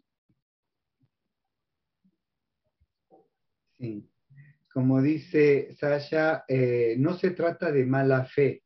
Sí. 3.78 4.06
Como 4.74 5.00
dice 5.00 5.74
Sasha, 5.74 6.44
no 6.98 7.16
se 7.16 7.30
trata 7.30 7.72
de 7.72 7.86
mala 7.86 8.24
fe, 8.26 8.62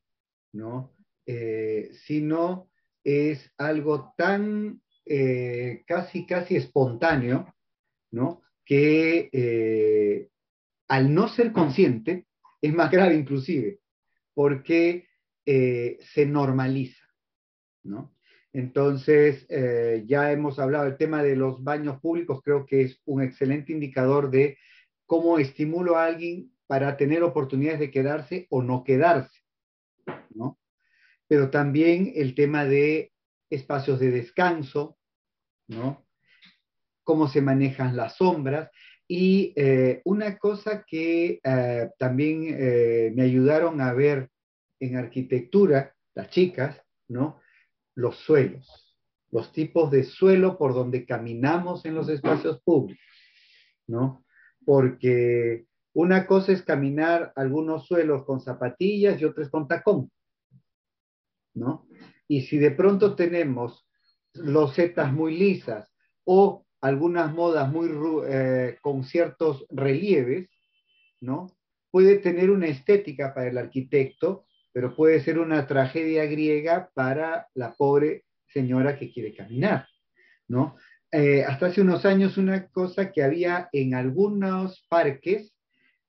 ¿no? 0.53 0.93
sino 1.25 2.69
es 3.05 3.51
algo 3.57 4.13
tan 4.19 4.83
eh, 5.07 5.85
casi, 5.87 6.27
casi 6.27 6.57
espontáneo, 6.57 7.55
¿no? 8.11 8.43
Que 8.65 9.29
eh, 9.33 10.29
al 10.89 11.13
no 11.13 11.29
ser 11.29 11.53
consciente 11.53 12.27
es 12.63 12.73
más 12.73 12.91
grave 12.91 13.15
inclusive, 13.15 13.81
porque 14.33 15.07
eh, 15.45 15.99
se 16.01 16.25
normaliza, 16.25 17.05
¿no? 17.83 18.15
Entonces, 18.55 19.49
ya 20.07 20.31
hemos 20.31 20.61
hablado 20.61 20.85
del 20.85 20.97
tema 20.97 21.25
de 21.25 21.35
los 21.35 21.65
baños 21.65 22.01
públicos, 22.01 22.41
creo 22.45 22.67
que 22.67 22.83
es 22.83 23.01
un 23.05 23.21
excelente 23.21 23.73
indicador 23.73 24.31
de 24.31 24.59
cómo 25.07 25.41
estimulo 25.41 25.97
a 25.97 26.05
alguien 26.05 26.53
para 26.69 26.97
tener 26.97 27.25
oportunidades 27.25 27.81
de 27.81 27.91
quedarse 27.91 28.47
o 28.51 28.63
no 28.63 28.85
quedarse, 28.85 29.41
¿no? 30.31 30.61
Pero 31.27 31.51
también 31.51 32.13
el 32.15 32.37
tema 32.37 32.65
de 32.65 33.14
espacios 33.51 34.01
de 34.01 34.11
descanso, 34.11 34.99
¿no? 35.69 36.07
Cómo 37.03 37.29
se 37.29 37.41
manejan 37.41 37.97
las 37.97 38.17
sombras. 38.17 38.71
Y 39.07 39.53
eh, 39.57 40.01
una 40.05 40.39
cosa 40.39 40.85
que 40.87 41.41
eh, 41.43 41.91
también 41.99 42.47
eh, 42.49 43.13
me 43.15 43.23
ayudaron 43.23 43.81
a 43.81 43.93
ver 43.93 44.31
en 44.81 44.97
arquitectura, 44.97 45.95
las 46.15 46.31
chicas, 46.31 46.81
¿no? 47.09 47.41
Los 47.95 48.17
suelos, 48.17 48.95
los 49.31 49.53
tipos 49.53 49.91
de 49.91 50.05
suelo 50.05 50.57
por 50.57 50.75
donde 50.75 51.05
caminamos 51.05 51.85
en 51.85 51.95
los 51.95 52.09
espacios 52.09 52.63
públicos, 52.63 53.05
¿no? 53.87 54.25
Porque 54.65 55.67
una 55.93 56.27
cosa 56.27 56.53
es 56.53 56.63
caminar 56.63 57.33
algunos 57.37 57.87
suelos 57.87 58.25
con 58.25 58.41
zapatillas 58.41 59.21
y 59.21 59.25
otras 59.25 59.51
con 59.51 59.69
tacón, 59.69 60.11
¿no? 61.55 61.87
Y 62.29 62.43
si 62.43 62.59
de 62.59 62.71
pronto 62.71 63.15
tenemos 63.15 63.87
losetas 64.35 65.13
muy 65.13 65.37
lisas 65.37 65.93
o 66.25 66.65
algunas 66.81 67.33
modas 67.33 67.71
muy 67.71 67.91
eh, 68.29 68.77
con 68.83 69.05
ciertos 69.05 69.67
relieves, 69.71 70.51
¿no? 71.21 71.47
Puede 71.91 72.19
tener 72.19 72.51
una 72.51 72.67
estética 72.67 73.33
para 73.33 73.49
el 73.49 73.59
arquitecto, 73.59 74.47
pero 74.73 74.95
puede 74.95 75.21
ser 75.23 75.39
una 75.39 75.67
tragedia 75.67 76.27
griega 76.27 76.91
para 76.95 77.49
la 77.55 77.73
pobre 77.75 78.25
señora 78.49 78.99
que 78.99 79.11
quiere 79.13 79.35
caminar, 79.35 79.89
¿no? 80.49 80.77
Eh, 81.11 81.45
hasta 81.45 81.67
hace 81.67 81.81
unos 81.81 82.05
años 82.05 82.37
una 82.37 82.67
cosa 82.69 83.13
que 83.13 83.23
había 83.23 83.69
en 83.73 83.95
algunos 83.95 84.85
parques, 84.89 85.55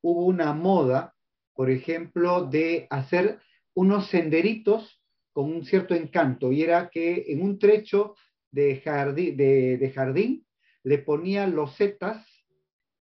hubo 0.01 0.25
una 0.25 0.51
moda, 0.53 1.13
por 1.53 1.69
ejemplo, 1.69 2.45
de 2.45 2.87
hacer 2.89 3.39
unos 3.75 4.07
senderitos 4.07 4.99
con 5.35 5.51
un 5.51 5.65
cierto 5.65 5.93
encanto 5.93 6.53
y 6.53 6.61
era 6.61 6.89
que 6.89 7.25
en 7.27 7.41
un 7.41 7.59
trecho 7.59 8.15
de 8.51 8.79
jardín, 8.79 9.35
de, 9.35 9.91
jardín 9.93 10.45
le 10.83 10.99
ponían 10.99 11.53
losetas, 11.53 12.25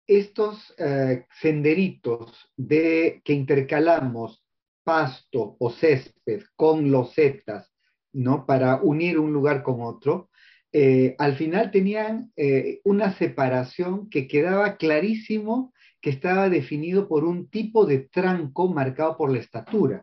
estos 0.06 0.74
eh, 0.78 1.26
senderitos 1.42 2.50
de, 2.56 3.20
que 3.22 3.34
intercalamos 3.34 4.42
pasto 4.82 5.56
o 5.58 5.70
césped 5.70 6.44
con 6.56 6.90
losetas, 6.90 7.70
¿no? 8.14 8.46
Para 8.46 8.76
unir 8.82 9.18
un 9.18 9.34
lugar 9.34 9.62
con 9.62 9.82
otro, 9.82 10.30
eh, 10.72 11.14
al 11.18 11.36
final 11.36 11.70
tenían 11.70 12.32
eh, 12.36 12.80
una 12.84 13.12
separación 13.18 14.08
que 14.08 14.26
quedaba 14.26 14.78
clarísimo 14.78 15.74
que 16.00 16.08
estaba 16.08 16.48
definido 16.48 17.08
por 17.08 17.24
un 17.24 17.50
tipo 17.50 17.84
de 17.84 17.98
tranco 17.98 18.68
marcado 18.68 19.18
por 19.18 19.30
la 19.30 19.38
estatura. 19.38 20.02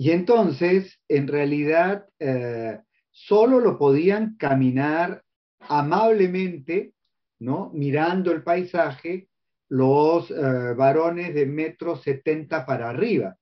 Y 0.00 0.12
entonces, 0.12 0.98
en 1.08 1.28
realidad, 1.28 2.06
eh, 2.18 2.80
solo 3.10 3.60
lo 3.60 3.76
podían 3.76 4.34
caminar 4.38 5.22
amablemente, 5.58 6.94
¿no? 7.38 7.70
Mirando 7.74 8.32
el 8.32 8.42
paisaje, 8.42 9.28
los 9.68 10.30
eh, 10.30 10.72
varones 10.74 11.34
de 11.34 11.44
metro 11.44 11.96
setenta 11.96 12.64
para 12.64 12.88
arriba. 12.88 13.36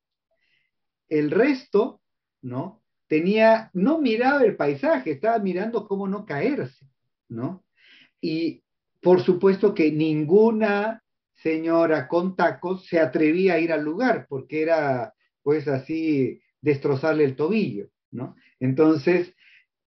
El 1.09 1.31
resto, 1.31 2.01
¿no? 2.43 2.83
Tenía, 3.07 3.71
no 3.73 4.01
miraba 4.01 4.43
el 4.43 4.57
paisaje, 4.57 5.13
estaba 5.13 5.39
mirando 5.39 5.87
cómo 5.87 6.09
no 6.09 6.27
caerse, 6.27 6.85
¿no? 7.29 7.65
Y 8.21 8.65
por 9.01 9.23
supuesto 9.23 9.73
que 9.73 9.93
ninguna 9.93 11.05
señora 11.35 12.09
con 12.09 12.35
tacos 12.35 12.85
se 12.87 12.99
atrevía 12.99 13.55
a 13.55 13.59
ir 13.61 13.73
al 13.73 13.85
lugar, 13.85 14.27
porque 14.29 14.61
era 14.63 15.15
pues 15.45 15.69
así 15.69 16.43
destrozarle 16.61 17.25
el 17.25 17.37
tobillo, 17.37 17.89
¿no? 18.11 18.37
Entonces, 18.61 19.35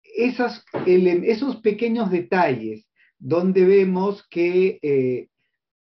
esas, 0.02 0.64
esos 0.86 1.56
pequeños 1.56 2.10
detalles 2.10 2.86
donde 3.18 3.64
vemos 3.64 4.26
que 4.28 4.78
eh, 4.82 5.28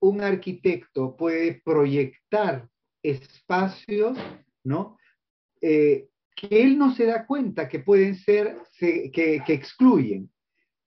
un 0.01 0.21
arquitecto 0.21 1.17
puede 1.17 1.61
proyectar 1.65 2.69
espacios, 3.03 4.19
¿no? 4.65 4.99
Eh, 5.61 6.09
que 6.35 6.63
él 6.63 6.79
no 6.79 6.95
se 6.95 7.07
da 7.07 7.27
cuenta 7.27 7.69
que 7.69 7.79
pueden 7.79 8.17
ser, 8.17 8.57
que, 8.79 9.11
que 9.13 9.53
excluyen, 9.53 10.31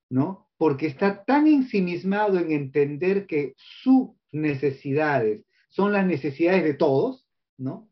¿no? 0.09 0.49
Porque 0.57 0.87
está 0.87 1.23
tan 1.23 1.47
ensimismado 1.47 2.39
en 2.39 2.51
entender 2.51 3.25
que 3.27 3.53
sus 3.57 4.09
necesidades 4.31 5.45
son 5.69 5.93
las 5.93 6.05
necesidades 6.05 6.63
de 6.63 6.73
todos, 6.73 7.27
¿no? 7.57 7.89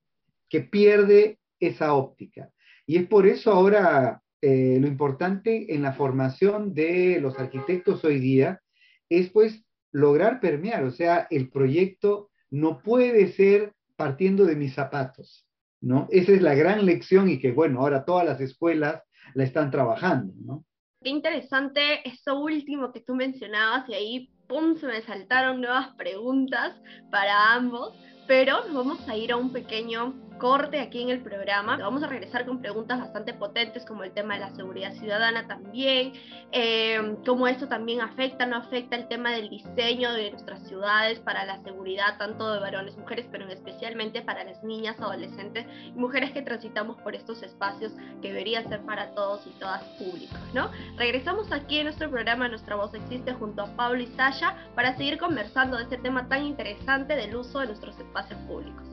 Que 0.49 0.61
pierde 0.61 1.39
esa 1.67 1.93
óptica. 1.93 2.49
Y 2.85 2.97
es 2.97 3.07
por 3.07 3.27
eso 3.27 3.51
ahora 3.51 4.21
eh, 4.41 4.77
lo 4.79 4.87
importante 4.87 5.73
en 5.73 5.81
la 5.81 5.93
formación 5.93 6.73
de 6.73 7.19
los 7.21 7.39
arquitectos 7.39 8.03
hoy 8.03 8.19
día 8.19 8.61
es 9.09 9.29
pues 9.29 9.63
lograr 9.91 10.39
permear, 10.39 10.83
o 10.83 10.91
sea, 10.91 11.27
el 11.29 11.49
proyecto 11.49 12.29
no 12.49 12.81
puede 12.81 13.31
ser 13.31 13.73
partiendo 13.95 14.45
de 14.45 14.55
mis 14.55 14.73
zapatos, 14.73 15.47
¿no? 15.81 16.07
Esa 16.11 16.31
es 16.33 16.41
la 16.41 16.55
gran 16.55 16.85
lección 16.85 17.29
y 17.29 17.39
que, 17.39 17.51
bueno, 17.51 17.79
ahora 17.79 18.03
todas 18.03 18.25
las 18.25 18.41
escuelas 18.41 19.01
la 19.33 19.43
están 19.43 19.71
trabajando. 19.71 20.65
Qué 21.01 21.09
interesante 21.09 22.07
eso 22.07 22.39
último 22.39 22.91
que 22.91 23.01
tú 23.01 23.15
mencionabas 23.15 23.87
y 23.87 23.93
ahí, 23.93 24.33
¡pum!, 24.47 24.75
se 24.77 24.87
me 24.87 25.01
saltaron 25.01 25.61
nuevas 25.61 25.89
preguntas 25.95 26.75
para 27.11 27.53
ambos, 27.53 27.93
pero 28.27 28.65
nos 28.65 28.73
vamos 28.73 29.07
a 29.07 29.15
ir 29.15 29.31
a 29.31 29.37
un 29.37 29.51
pequeño 29.51 30.13
corte 30.43 30.81
aquí 30.81 31.01
en 31.01 31.09
el 31.09 31.21
programa. 31.21 31.77
Vamos 31.77 32.03
a 32.03 32.07
regresar 32.07 32.45
con 32.45 32.59
preguntas 32.59 32.99
bastante 32.99 33.33
potentes 33.33 33.85
como 33.85 34.03
el 34.03 34.11
tema 34.11 34.33
de 34.33 34.41
la 34.41 34.53
seguridad 34.53 34.91
ciudadana 34.95 35.47
también, 35.47 36.11
eh, 36.51 37.15
cómo 37.25 37.47
esto 37.47 37.69
también 37.69 38.01
afecta, 38.01 38.45
no 38.45 38.57
afecta 38.57 38.97
el 38.97 39.07
tema 39.07 39.31
del 39.31 39.49
diseño 39.49 40.11
de 40.11 40.31
nuestras 40.31 40.67
ciudades 40.67 41.21
para 41.21 41.45
la 41.45 41.63
seguridad 41.63 42.17
tanto 42.17 42.51
de 42.51 42.59
varones, 42.59 42.97
mujeres, 42.97 43.25
pero 43.31 43.47
especialmente 43.47 44.21
para 44.21 44.43
las 44.43 44.61
niñas, 44.65 44.99
adolescentes 44.99 45.65
y 45.85 45.97
mujeres 45.97 46.31
que 46.31 46.41
transitamos 46.41 46.97
por 47.03 47.15
estos 47.15 47.41
espacios 47.41 47.93
que 48.21 48.27
deberían 48.27 48.67
ser 48.67 48.81
para 48.81 49.15
todos 49.15 49.47
y 49.47 49.51
todas 49.61 49.81
públicos, 49.97 50.37
¿no? 50.53 50.69
Regresamos 50.97 51.53
aquí 51.53 51.77
en 51.77 51.85
nuestro 51.85 52.09
programa 52.09 52.49
Nuestra 52.49 52.75
Voz 52.75 52.93
Existe 52.93 53.31
junto 53.31 53.61
a 53.61 53.67
Pablo 53.77 54.01
y 54.01 54.07
Sasha 54.07 54.57
para 54.75 54.97
seguir 54.97 55.17
conversando 55.19 55.77
de 55.77 55.83
este 55.83 55.99
tema 55.99 56.27
tan 56.27 56.43
interesante 56.43 57.15
del 57.15 57.33
uso 57.33 57.61
de 57.61 57.67
nuestros 57.67 57.97
espacios 57.97 58.41
públicos. 58.41 58.92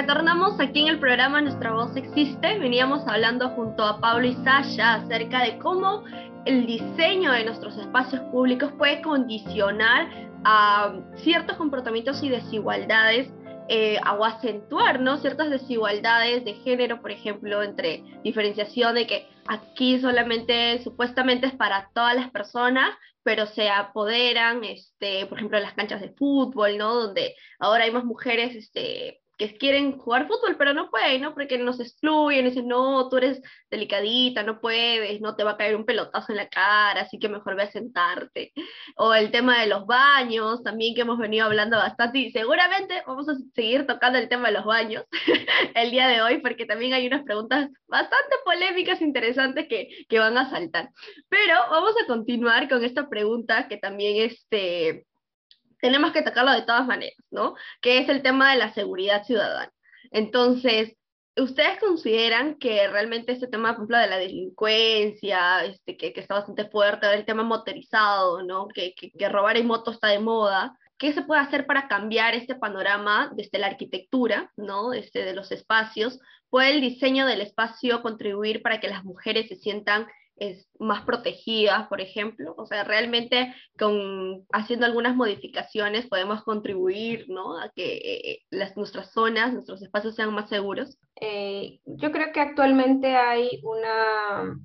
Retornamos 0.00 0.60
aquí 0.60 0.82
en 0.82 0.88
el 0.90 1.00
programa 1.00 1.40
Nuestra 1.40 1.72
Voz 1.72 1.96
Existe. 1.96 2.56
Veníamos 2.60 3.02
hablando 3.08 3.48
junto 3.48 3.82
a 3.82 4.00
Pablo 4.00 4.28
y 4.28 4.34
Sasha 4.44 4.94
acerca 4.94 5.42
de 5.42 5.58
cómo 5.58 6.04
el 6.44 6.66
diseño 6.66 7.32
de 7.32 7.44
nuestros 7.44 7.76
espacios 7.76 8.22
públicos 8.30 8.70
puede 8.78 9.02
condicionar 9.02 10.08
a 10.44 10.94
ciertos 11.16 11.56
comportamientos 11.56 12.22
y 12.22 12.28
desigualdades 12.28 13.28
eh, 13.68 13.98
o 14.16 14.24
acentuar 14.24 15.00
¿no? 15.00 15.16
ciertas 15.18 15.50
desigualdades 15.50 16.44
de 16.44 16.54
género, 16.54 17.00
por 17.02 17.10
ejemplo, 17.10 17.64
entre 17.64 18.04
diferenciación 18.22 18.94
de 18.94 19.08
que 19.08 19.26
aquí 19.48 19.98
solamente 19.98 20.80
supuestamente 20.84 21.48
es 21.48 21.54
para 21.54 21.90
todas 21.92 22.14
las 22.14 22.30
personas, 22.30 22.96
pero 23.24 23.46
se 23.46 23.68
apoderan, 23.68 24.62
este, 24.62 25.26
por 25.26 25.38
ejemplo, 25.38 25.58
las 25.58 25.72
canchas 25.72 26.00
de 26.00 26.10
fútbol, 26.10 26.78
¿no? 26.78 26.94
Donde 26.94 27.34
ahora 27.58 27.82
hay 27.82 27.90
más 27.90 28.04
mujeres 28.04 28.54
este, 28.54 29.18
que 29.38 29.56
quieren 29.56 29.96
jugar 29.96 30.26
fútbol, 30.26 30.56
pero 30.58 30.74
no 30.74 30.90
pueden, 30.90 31.22
¿no? 31.22 31.32
Porque 31.32 31.58
nos 31.58 31.78
excluyen, 31.78 32.44
dicen, 32.44 32.66
no, 32.66 33.08
tú 33.08 33.18
eres 33.18 33.40
delicadita, 33.70 34.42
no 34.42 34.60
puedes, 34.60 35.20
no 35.20 35.36
te 35.36 35.44
va 35.44 35.52
a 35.52 35.56
caer 35.56 35.76
un 35.76 35.84
pelotazo 35.86 36.32
en 36.32 36.36
la 36.38 36.48
cara, 36.48 37.02
así 37.02 37.18
que 37.18 37.28
mejor 37.28 37.54
ve 37.54 37.62
a 37.62 37.70
sentarte. 37.70 38.52
O 38.96 39.14
el 39.14 39.30
tema 39.30 39.60
de 39.60 39.68
los 39.68 39.86
baños, 39.86 40.62
también 40.64 40.94
que 40.94 41.02
hemos 41.02 41.18
venido 41.18 41.46
hablando 41.46 41.76
bastante, 41.76 42.18
y 42.18 42.32
seguramente 42.32 43.02
vamos 43.06 43.28
a 43.28 43.36
seguir 43.54 43.86
tocando 43.86 44.18
el 44.18 44.28
tema 44.28 44.48
de 44.48 44.54
los 44.54 44.64
baños 44.64 45.04
el 45.74 45.90
día 45.92 46.08
de 46.08 46.20
hoy, 46.20 46.38
porque 46.38 46.66
también 46.66 46.92
hay 46.94 47.06
unas 47.06 47.22
preguntas 47.22 47.70
bastante 47.86 48.36
polémicas, 48.44 49.00
interesantes 49.00 49.68
que, 49.68 49.88
que 50.08 50.18
van 50.18 50.36
a 50.36 50.50
saltar. 50.50 50.90
Pero 51.28 51.54
vamos 51.70 51.94
a 52.02 52.06
continuar 52.06 52.68
con 52.68 52.84
esta 52.84 53.08
pregunta 53.08 53.68
que 53.68 53.76
también 53.76 54.28
este, 54.28 55.06
tenemos 55.80 56.12
que 56.12 56.20
atacarlo 56.20 56.52
de 56.52 56.62
todas 56.62 56.86
maneras, 56.86 57.18
¿no? 57.30 57.54
Que 57.80 57.98
es 57.98 58.08
el 58.08 58.22
tema 58.22 58.52
de 58.52 58.58
la 58.58 58.72
seguridad 58.72 59.24
ciudadana. 59.24 59.72
Entonces, 60.10 60.96
¿ustedes 61.36 61.78
consideran 61.78 62.58
que 62.58 62.88
realmente 62.88 63.32
este 63.32 63.46
tema, 63.46 63.70
por 63.70 63.76
ejemplo, 63.76 63.98
de 63.98 64.08
la 64.08 64.18
delincuencia, 64.18 65.64
este, 65.64 65.96
que, 65.96 66.12
está 66.16 66.34
bastante 66.34 66.68
fuerte, 66.68 67.12
el 67.12 67.24
tema 67.24 67.42
motorizado, 67.42 68.42
¿no? 68.42 68.68
Que 68.68 68.94
robar 69.28 69.56
en 69.56 69.66
moto 69.66 69.92
está 69.92 70.08
de 70.08 70.18
moda, 70.18 70.76
¿qué 70.98 71.12
se 71.12 71.22
puede 71.22 71.40
hacer 71.40 71.66
para 71.66 71.88
cambiar 71.88 72.34
este 72.34 72.56
panorama 72.56 73.30
desde 73.34 73.58
la 73.58 73.68
arquitectura, 73.68 74.52
¿no? 74.56 74.92
Este, 74.92 75.24
de 75.24 75.34
los 75.34 75.52
espacios? 75.52 76.20
¿Puede 76.50 76.70
el 76.70 76.80
diseño 76.80 77.26
del 77.26 77.40
espacio 77.40 78.02
contribuir 78.02 78.62
para 78.62 78.80
que 78.80 78.88
las 78.88 79.04
mujeres 79.04 79.48
se 79.48 79.56
sientan 79.56 80.08
es 80.40 80.68
más 80.78 81.04
protegida, 81.04 81.88
por 81.88 82.00
ejemplo. 82.00 82.54
O 82.56 82.66
sea, 82.66 82.84
realmente 82.84 83.54
con, 83.78 84.46
haciendo 84.52 84.86
algunas 84.86 85.16
modificaciones 85.16 86.06
podemos 86.06 86.42
contribuir 86.42 87.26
¿no? 87.28 87.58
a 87.58 87.70
que 87.70 87.96
eh, 87.96 88.42
las, 88.50 88.76
nuestras 88.76 89.12
zonas, 89.12 89.52
nuestros 89.52 89.82
espacios 89.82 90.14
sean 90.14 90.34
más 90.34 90.48
seguros. 90.48 90.98
Eh, 91.20 91.80
yo 91.84 92.12
creo 92.12 92.32
que 92.32 92.40
actualmente 92.40 93.16
hay 93.16 93.60
una, 93.62 94.56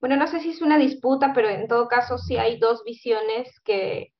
bueno, 0.00 0.16
no 0.16 0.26
sé 0.26 0.40
si 0.40 0.50
es 0.50 0.62
una 0.62 0.78
disputa, 0.78 1.32
pero 1.34 1.48
en 1.48 1.68
todo 1.68 1.88
caso 1.88 2.18
sí 2.18 2.36
hay 2.36 2.58
dos 2.58 2.82
visiones 2.84 3.60
que, 3.64 4.12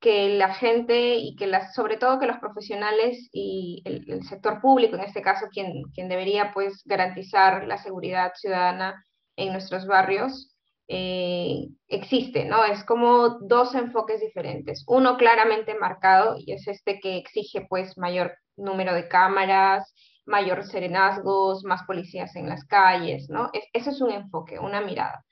que 0.00 0.36
la 0.36 0.52
gente 0.54 1.16
y 1.16 1.36
que 1.36 1.46
las, 1.46 1.74
sobre 1.74 1.96
todo 1.96 2.18
que 2.18 2.26
los 2.26 2.38
profesionales 2.38 3.28
y 3.32 3.82
el, 3.84 4.04
el 4.10 4.24
sector 4.24 4.60
público, 4.60 4.96
en 4.96 5.02
este 5.02 5.22
caso, 5.22 5.46
quien, 5.50 5.84
quien 5.94 6.08
debería 6.08 6.52
pues 6.52 6.82
garantizar 6.84 7.66
la 7.66 7.78
seguridad 7.78 8.32
ciudadana, 8.34 9.04
en 9.36 9.52
nuestros 9.52 9.86
barrios 9.86 10.52
eh, 10.88 11.68
existe, 11.88 12.44
¿no? 12.44 12.64
Es 12.64 12.84
como 12.84 13.38
dos 13.40 13.74
enfoques 13.74 14.20
diferentes. 14.20 14.84
Uno 14.86 15.16
claramente 15.16 15.74
marcado 15.74 16.36
y 16.38 16.52
es 16.52 16.66
este 16.68 17.00
que 17.00 17.16
exige 17.16 17.66
pues 17.68 17.96
mayor 17.96 18.34
número 18.56 18.94
de 18.94 19.08
cámaras, 19.08 19.94
mayor 20.26 20.64
serenazgos, 20.64 21.64
más 21.64 21.82
policías 21.84 22.36
en 22.36 22.48
las 22.48 22.64
calles, 22.66 23.28
¿no? 23.30 23.50
Es, 23.52 23.64
eso 23.72 23.90
es 23.90 24.00
un 24.00 24.10
enfoque, 24.10 24.58
una 24.58 24.80
mirada. 24.80 25.24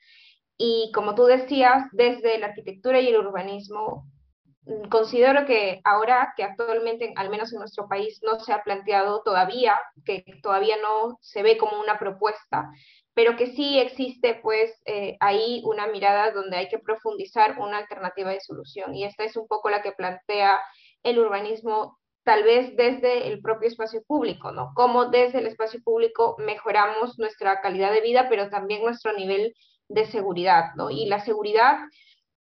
Y 0.57 0.91
como 0.93 1.15
tú 1.15 1.25
decías, 1.25 1.85
desde 1.91 2.37
la 2.39 2.47
arquitectura 2.47 2.99
y 2.99 3.07
el 3.07 3.17
urbanismo, 3.17 4.07
mm, 4.63 4.89
considero 4.89 5.45
que 5.45 5.81
ahora 5.83 6.33
que 6.35 6.43
actualmente, 6.43 7.13
al 7.15 7.29
menos 7.29 7.53
en 7.53 7.59
nuestro 7.59 7.87
país, 7.87 8.19
no 8.23 8.39
se 8.39 8.53
ha 8.53 8.63
planteado 8.63 9.21
todavía, 9.23 9.79
que 10.05 10.23
todavía 10.43 10.77
no 10.81 11.17
se 11.21 11.43
ve 11.43 11.57
como 11.57 11.79
una 11.79 11.97
propuesta, 11.99 12.69
pero 13.13 13.35
que 13.35 13.47
sí 13.47 13.79
existe 13.79 14.39
pues 14.41 14.71
eh, 14.85 15.17
ahí 15.19 15.61
una 15.65 15.87
mirada 15.87 16.31
donde 16.31 16.57
hay 16.57 16.69
que 16.69 16.79
profundizar 16.79 17.59
una 17.59 17.77
alternativa 17.77 18.31
de 18.31 18.39
solución. 18.39 18.95
Y 18.95 19.03
esta 19.03 19.23
es 19.23 19.35
un 19.35 19.47
poco 19.47 19.69
la 19.69 19.81
que 19.81 19.91
plantea 19.91 20.59
el 21.03 21.19
urbanismo 21.19 21.99
tal 22.23 22.43
vez 22.43 22.75
desde 22.75 23.27
el 23.27 23.41
propio 23.41 23.67
espacio 23.67 24.03
público, 24.03 24.51
¿no? 24.51 24.71
Cómo 24.75 25.05
desde 25.05 25.39
el 25.39 25.47
espacio 25.47 25.81
público 25.83 26.35
mejoramos 26.39 27.17
nuestra 27.17 27.61
calidad 27.61 27.91
de 27.91 28.01
vida, 28.01 28.27
pero 28.29 28.49
también 28.49 28.83
nuestro 28.83 29.13
nivel 29.13 29.55
de 29.87 30.05
seguridad, 30.05 30.75
¿no? 30.75 30.89
Y 30.89 31.05
la 31.07 31.19
seguridad 31.19 31.79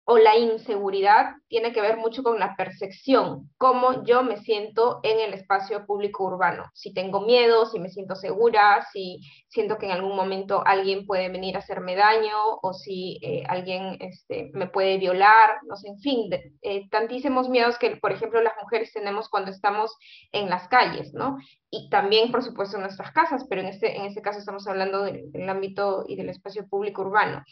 o 0.09 0.19
la 0.19 0.37
inseguridad 0.37 1.35
tiene 1.49 1.73
que 1.73 1.81
ver 1.81 1.97
mucho 1.97 2.23
con 2.23 2.39
la 2.39 2.55
percepción, 2.55 3.51
cómo 3.59 4.05
yo 4.05 4.23
me 4.23 4.37
siento 4.37 5.01
en 5.03 5.19
el 5.19 5.35
espacio 5.35 5.85
público 5.85 6.25
urbano. 6.25 6.71
Si 6.75 6.95
tengo 6.95 7.23
miedo, 7.23 7.67
si 7.67 7.81
me 7.81 7.89
siento 7.89 8.15
segura, 8.15 8.87
si 8.93 9.19
siento 9.49 9.79
que 9.79 9.87
en 9.87 9.93
algún 9.93 10.15
momento 10.15 10.63
alguien 10.65 11.07
puede 11.07 11.29
venir 11.29 11.57
a 11.57 11.59
hacerme 11.59 11.97
daño 11.97 12.37
o 12.63 12.73
si 12.73 13.19
eh, 13.21 13.43
alguien 13.49 13.97
este, 13.99 14.51
me 14.55 14.69
puede 14.69 14.97
violar, 14.99 15.59
no 15.67 15.75
sé, 15.75 15.89
en 15.89 15.99
fin, 15.99 16.31
eh, 16.63 16.89
tantísimos 16.89 17.49
miedos 17.49 17.77
que, 17.77 17.97
por 17.97 18.13
ejemplo, 18.13 18.41
las 18.41 18.55
mujeres 18.63 18.93
tenemos 18.93 19.29
cuando 19.29 19.51
estamos 19.51 19.93
en 20.31 20.49
las 20.49 20.69
calles, 20.69 21.15
¿no? 21.15 21.37
Y 21.69 21.91
también, 21.91 22.31
por 22.31 22.45
supuesto, 22.45 22.77
en 22.77 22.85
nuestras 22.85 23.11
casas, 23.11 23.45
pero 23.49 23.61
en 23.61 23.69
este, 23.69 23.97
en 23.97 24.05
este 24.05 24.23
caso 24.23 24.39
estamos 24.39 24.69
hablando 24.69 25.03
del, 25.03 25.33
del 25.33 25.49
ámbito 25.49 26.05
y 26.07 26.15
del 26.15 26.29
espacio 26.29 26.69
público 26.69 27.03
urbano. 27.03 27.43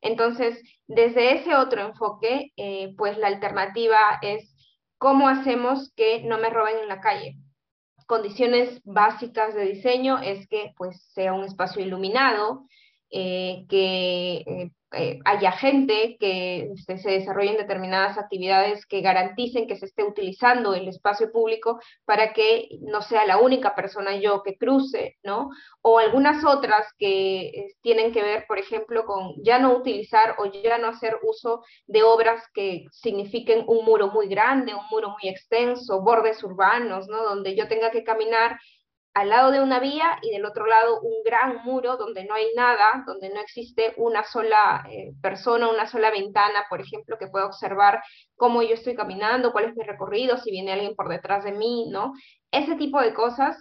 Entonces, 0.00 0.62
desde 0.86 1.34
ese 1.34 1.54
otro 1.54 1.82
enfoque, 1.82 2.52
eh, 2.56 2.94
pues 2.96 3.18
la 3.18 3.28
alternativa 3.28 3.98
es 4.22 4.54
cómo 4.98 5.28
hacemos 5.28 5.92
que 5.94 6.22
no 6.22 6.38
me 6.38 6.50
roben 6.50 6.78
en 6.78 6.88
la 6.88 7.00
calle. 7.00 7.36
Condiciones 8.06 8.80
básicas 8.84 9.54
de 9.54 9.66
diseño 9.66 10.18
es 10.18 10.48
que 10.48 10.72
pues 10.76 11.02
sea 11.12 11.32
un 11.32 11.44
espacio 11.44 11.82
iluminado, 11.82 12.66
eh, 13.10 13.66
que 13.68 14.44
eh, 14.46 14.70
eh, 14.92 15.20
haya 15.24 15.52
gente, 15.52 16.16
que 16.18 16.72
este, 16.74 16.98
se 16.98 17.10
desarrollen 17.10 17.56
determinadas 17.56 18.18
actividades 18.18 18.86
que 18.86 19.00
garanticen 19.00 19.68
que 19.68 19.76
se 19.76 19.86
esté 19.86 20.02
utilizando 20.02 20.74
el 20.74 20.88
espacio 20.88 21.30
público 21.30 21.78
para 22.04 22.32
que 22.32 22.68
no 22.80 23.00
sea 23.00 23.24
la 23.24 23.38
única 23.38 23.74
persona 23.74 24.16
yo 24.16 24.42
que 24.42 24.56
cruce, 24.56 25.18
¿no? 25.22 25.50
O 25.82 25.98
algunas 25.98 26.44
otras 26.44 26.86
que 26.98 27.68
tienen 27.82 28.12
que 28.12 28.22
ver, 28.22 28.46
por 28.48 28.58
ejemplo, 28.58 29.04
con 29.04 29.34
ya 29.44 29.58
no 29.58 29.76
utilizar 29.76 30.34
o 30.38 30.46
ya 30.46 30.78
no 30.78 30.88
hacer 30.88 31.18
uso 31.22 31.64
de 31.86 32.02
obras 32.02 32.42
que 32.52 32.86
signifiquen 32.90 33.64
un 33.68 33.84
muro 33.84 34.08
muy 34.08 34.28
grande, 34.28 34.74
un 34.74 34.86
muro 34.90 35.10
muy 35.10 35.30
extenso, 35.30 36.02
bordes 36.02 36.42
urbanos, 36.42 37.06
¿no? 37.08 37.22
Donde 37.22 37.54
yo 37.54 37.68
tenga 37.68 37.90
que 37.90 38.02
caminar 38.02 38.58
al 39.14 39.28
lado 39.28 39.50
de 39.50 39.60
una 39.60 39.80
vía 39.80 40.18
y 40.22 40.30
del 40.30 40.44
otro 40.44 40.66
lado 40.66 41.00
un 41.00 41.22
gran 41.24 41.64
muro 41.64 41.96
donde 41.96 42.24
no 42.24 42.34
hay 42.34 42.46
nada, 42.54 43.02
donde 43.06 43.28
no 43.30 43.40
existe 43.40 43.92
una 43.96 44.22
sola 44.24 44.84
eh, 44.90 45.12
persona, 45.20 45.68
una 45.68 45.86
sola 45.86 46.10
ventana, 46.10 46.64
por 46.68 46.80
ejemplo, 46.80 47.18
que 47.18 47.26
pueda 47.26 47.46
observar 47.46 48.02
cómo 48.36 48.62
yo 48.62 48.74
estoy 48.74 48.94
caminando, 48.94 49.52
cuál 49.52 49.66
es 49.66 49.76
mi 49.76 49.84
recorrido, 49.84 50.36
si 50.36 50.50
viene 50.50 50.72
alguien 50.72 50.94
por 50.94 51.08
detrás 51.08 51.44
de 51.44 51.52
mí, 51.52 51.88
¿no? 51.90 52.12
Ese 52.52 52.76
tipo 52.76 53.00
de 53.00 53.12
cosas 53.12 53.56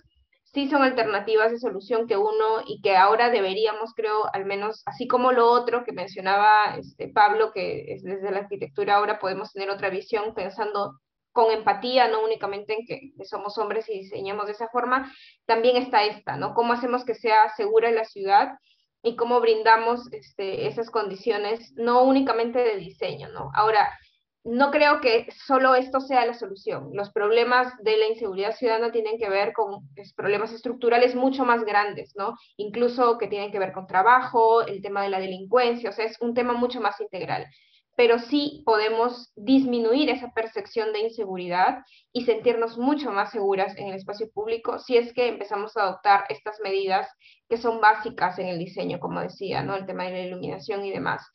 sí 0.54 0.70
son 0.70 0.84
alternativas 0.84 1.52
de 1.52 1.60
solución 1.60 2.08
que 2.08 2.18
uno 2.18 2.62
y 2.66 2.82
que 2.82 2.96
ahora 2.96 3.30
deberíamos, 3.30 3.94
creo, 3.96 4.26
al 4.34 4.46
menos, 4.46 4.84
así 4.86 5.08
como 5.08 5.32
lo 5.32 5.50
otro 5.50 5.84
que 5.84 5.94
mencionaba 5.94 6.76
este, 6.78 7.08
Pablo, 7.10 7.52
que 7.54 7.94
es 7.94 8.04
desde 8.04 8.32
la 8.32 8.40
arquitectura 8.40 8.96
ahora 8.96 9.20
podemos 9.20 9.52
tener 9.52 9.70
otra 9.70 9.90
visión 9.90 10.34
pensando 10.34 11.00
con 11.40 11.54
empatía, 11.54 12.10
no 12.10 12.22
únicamente 12.22 12.74
en 12.74 12.86
que 12.86 13.14
somos 13.24 13.58
hombres 13.58 13.88
y 13.88 14.00
diseñamos 14.00 14.48
de 14.48 14.52
esa 14.52 14.68
forma, 14.68 15.10
también 15.46 15.78
está 15.78 16.04
esta, 16.04 16.36
¿no? 16.36 16.54
¿Cómo 16.54 16.74
hacemos 16.74 17.06
que 17.06 17.16
sea 17.16 17.48
segura 17.56 17.92
la 17.92 18.04
ciudad 18.04 18.58
y 19.04 19.16
cómo 19.16 19.40
brindamos 19.40 20.12
este, 20.12 20.68
esas 20.68 20.90
condiciones, 20.90 21.72
no 21.78 22.04
únicamente 22.04 22.60
de 22.60 22.76
diseño, 22.76 23.30
¿no? 23.30 23.52
Ahora, 23.54 23.90
no 24.44 24.70
creo 24.70 25.00
que 25.00 25.28
solo 25.32 25.76
esto 25.76 26.02
sea 26.02 26.26
la 26.26 26.34
solución. 26.34 26.90
Los 26.92 27.10
problemas 27.12 27.72
de 27.84 27.96
la 27.96 28.08
inseguridad 28.08 28.54
ciudadana 28.58 28.92
tienen 28.92 29.18
que 29.18 29.30
ver 29.30 29.54
con 29.54 29.88
problemas 30.18 30.52
estructurales 30.52 31.16
mucho 31.16 31.46
más 31.46 31.64
grandes, 31.64 32.18
¿no? 32.18 32.36
Incluso 32.58 33.18
que 33.18 33.28
tienen 33.28 33.54
que 33.54 33.60
ver 33.60 33.72
con 33.72 33.88
trabajo, 33.88 34.62
el 34.64 34.82
tema 34.82 35.04
de 35.04 35.10
la 35.10 35.22
delincuencia, 35.22 35.90
o 35.90 35.94
sea, 35.94 36.04
es 36.04 36.18
un 36.20 36.34
tema 36.34 36.52
mucho 36.52 36.82
más 36.82 37.00
integral 37.00 37.48
pero 38.00 38.18
sí 38.18 38.64
podemos 38.66 39.30
disminuir 39.36 40.10
esa 40.10 40.32
percepción 40.32 40.94
de 40.94 41.00
inseguridad 41.00 41.84
y 42.14 42.24
sentirnos 42.24 42.78
mucho 42.78 43.12
más 43.12 43.30
seguras 43.30 43.76
en 43.76 43.90
el 43.90 43.96
espacio 43.96 44.32
público 44.32 44.80
si 44.80 44.96
es 44.96 45.12
que 45.12 45.28
empezamos 45.28 45.76
a 45.76 45.82
adoptar 45.82 46.24
estas 46.30 46.62
medidas 46.64 47.10
que 47.50 47.58
son 47.58 47.82
básicas 47.82 48.40
en 48.40 48.48
el 48.48 48.58
diseño, 48.58 49.02
como 49.02 49.20
decía, 49.20 49.64
¿no? 49.64 49.76
El 49.76 49.86
tema 49.86 50.06
de 50.06 50.12
la 50.12 50.20
iluminación 50.22 50.86
y 50.86 50.92
demás. 50.92 51.30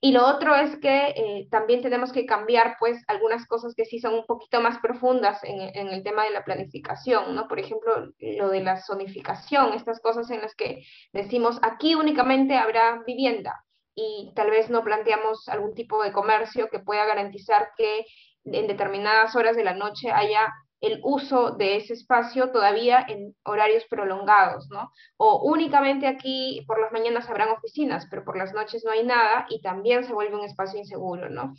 Y 0.00 0.12
lo 0.12 0.26
otro 0.26 0.56
es 0.56 0.78
que 0.78 1.08
eh, 1.08 1.48
también 1.50 1.82
tenemos 1.82 2.12
que 2.12 2.24
cambiar, 2.24 2.76
pues, 2.80 3.04
algunas 3.08 3.46
cosas 3.46 3.74
que 3.74 3.84
sí 3.84 3.98
son 3.98 4.14
un 4.14 4.24
poquito 4.24 4.62
más 4.62 4.78
profundas 4.78 5.44
en, 5.44 5.60
en, 5.60 5.88
el 5.88 6.02
tema 6.02 6.24
de 6.24 6.30
la 6.30 6.44
planificación, 6.44 7.34
¿no? 7.34 7.46
Por 7.46 7.58
ejemplo, 7.58 8.10
lo 8.18 8.48
de 8.48 8.62
la 8.62 8.80
zonificación, 8.80 9.74
estas 9.74 10.00
cosas 10.00 10.30
en 10.30 10.40
las 10.40 10.54
que 10.54 10.82
decimos, 11.12 11.58
aquí 11.60 11.94
únicamente 11.94 12.56
habrá 12.56 13.02
vivienda, 13.06 13.66
y 13.96 14.30
tal 14.36 14.50
vez 14.50 14.70
no 14.70 14.84
planteamos 14.84 15.48
algún 15.48 15.74
tipo 15.74 16.02
de 16.04 16.12
comercio 16.12 16.68
que 16.68 16.78
pueda 16.78 17.06
garantizar 17.06 17.70
que 17.76 18.04
en 18.44 18.68
determinadas 18.68 19.34
horas 19.34 19.56
de 19.56 19.64
la 19.64 19.74
noche 19.74 20.12
haya 20.12 20.52
el 20.80 21.00
uso 21.02 21.52
de 21.52 21.76
ese 21.76 21.94
espacio 21.94 22.52
todavía 22.52 23.04
en 23.08 23.34
horarios 23.42 23.84
prolongados, 23.88 24.68
¿no? 24.70 24.92
O 25.16 25.42
únicamente 25.50 26.06
aquí 26.06 26.62
por 26.66 26.78
las 26.78 26.92
mañanas 26.92 27.28
habrán 27.30 27.48
oficinas, 27.48 28.06
pero 28.10 28.24
por 28.24 28.36
las 28.36 28.52
noches 28.52 28.84
no 28.84 28.90
hay 28.90 29.02
nada 29.02 29.46
y 29.48 29.62
también 29.62 30.04
se 30.04 30.12
vuelve 30.12 30.36
un 30.36 30.44
espacio 30.44 30.78
inseguro, 30.78 31.30
¿no? 31.30 31.54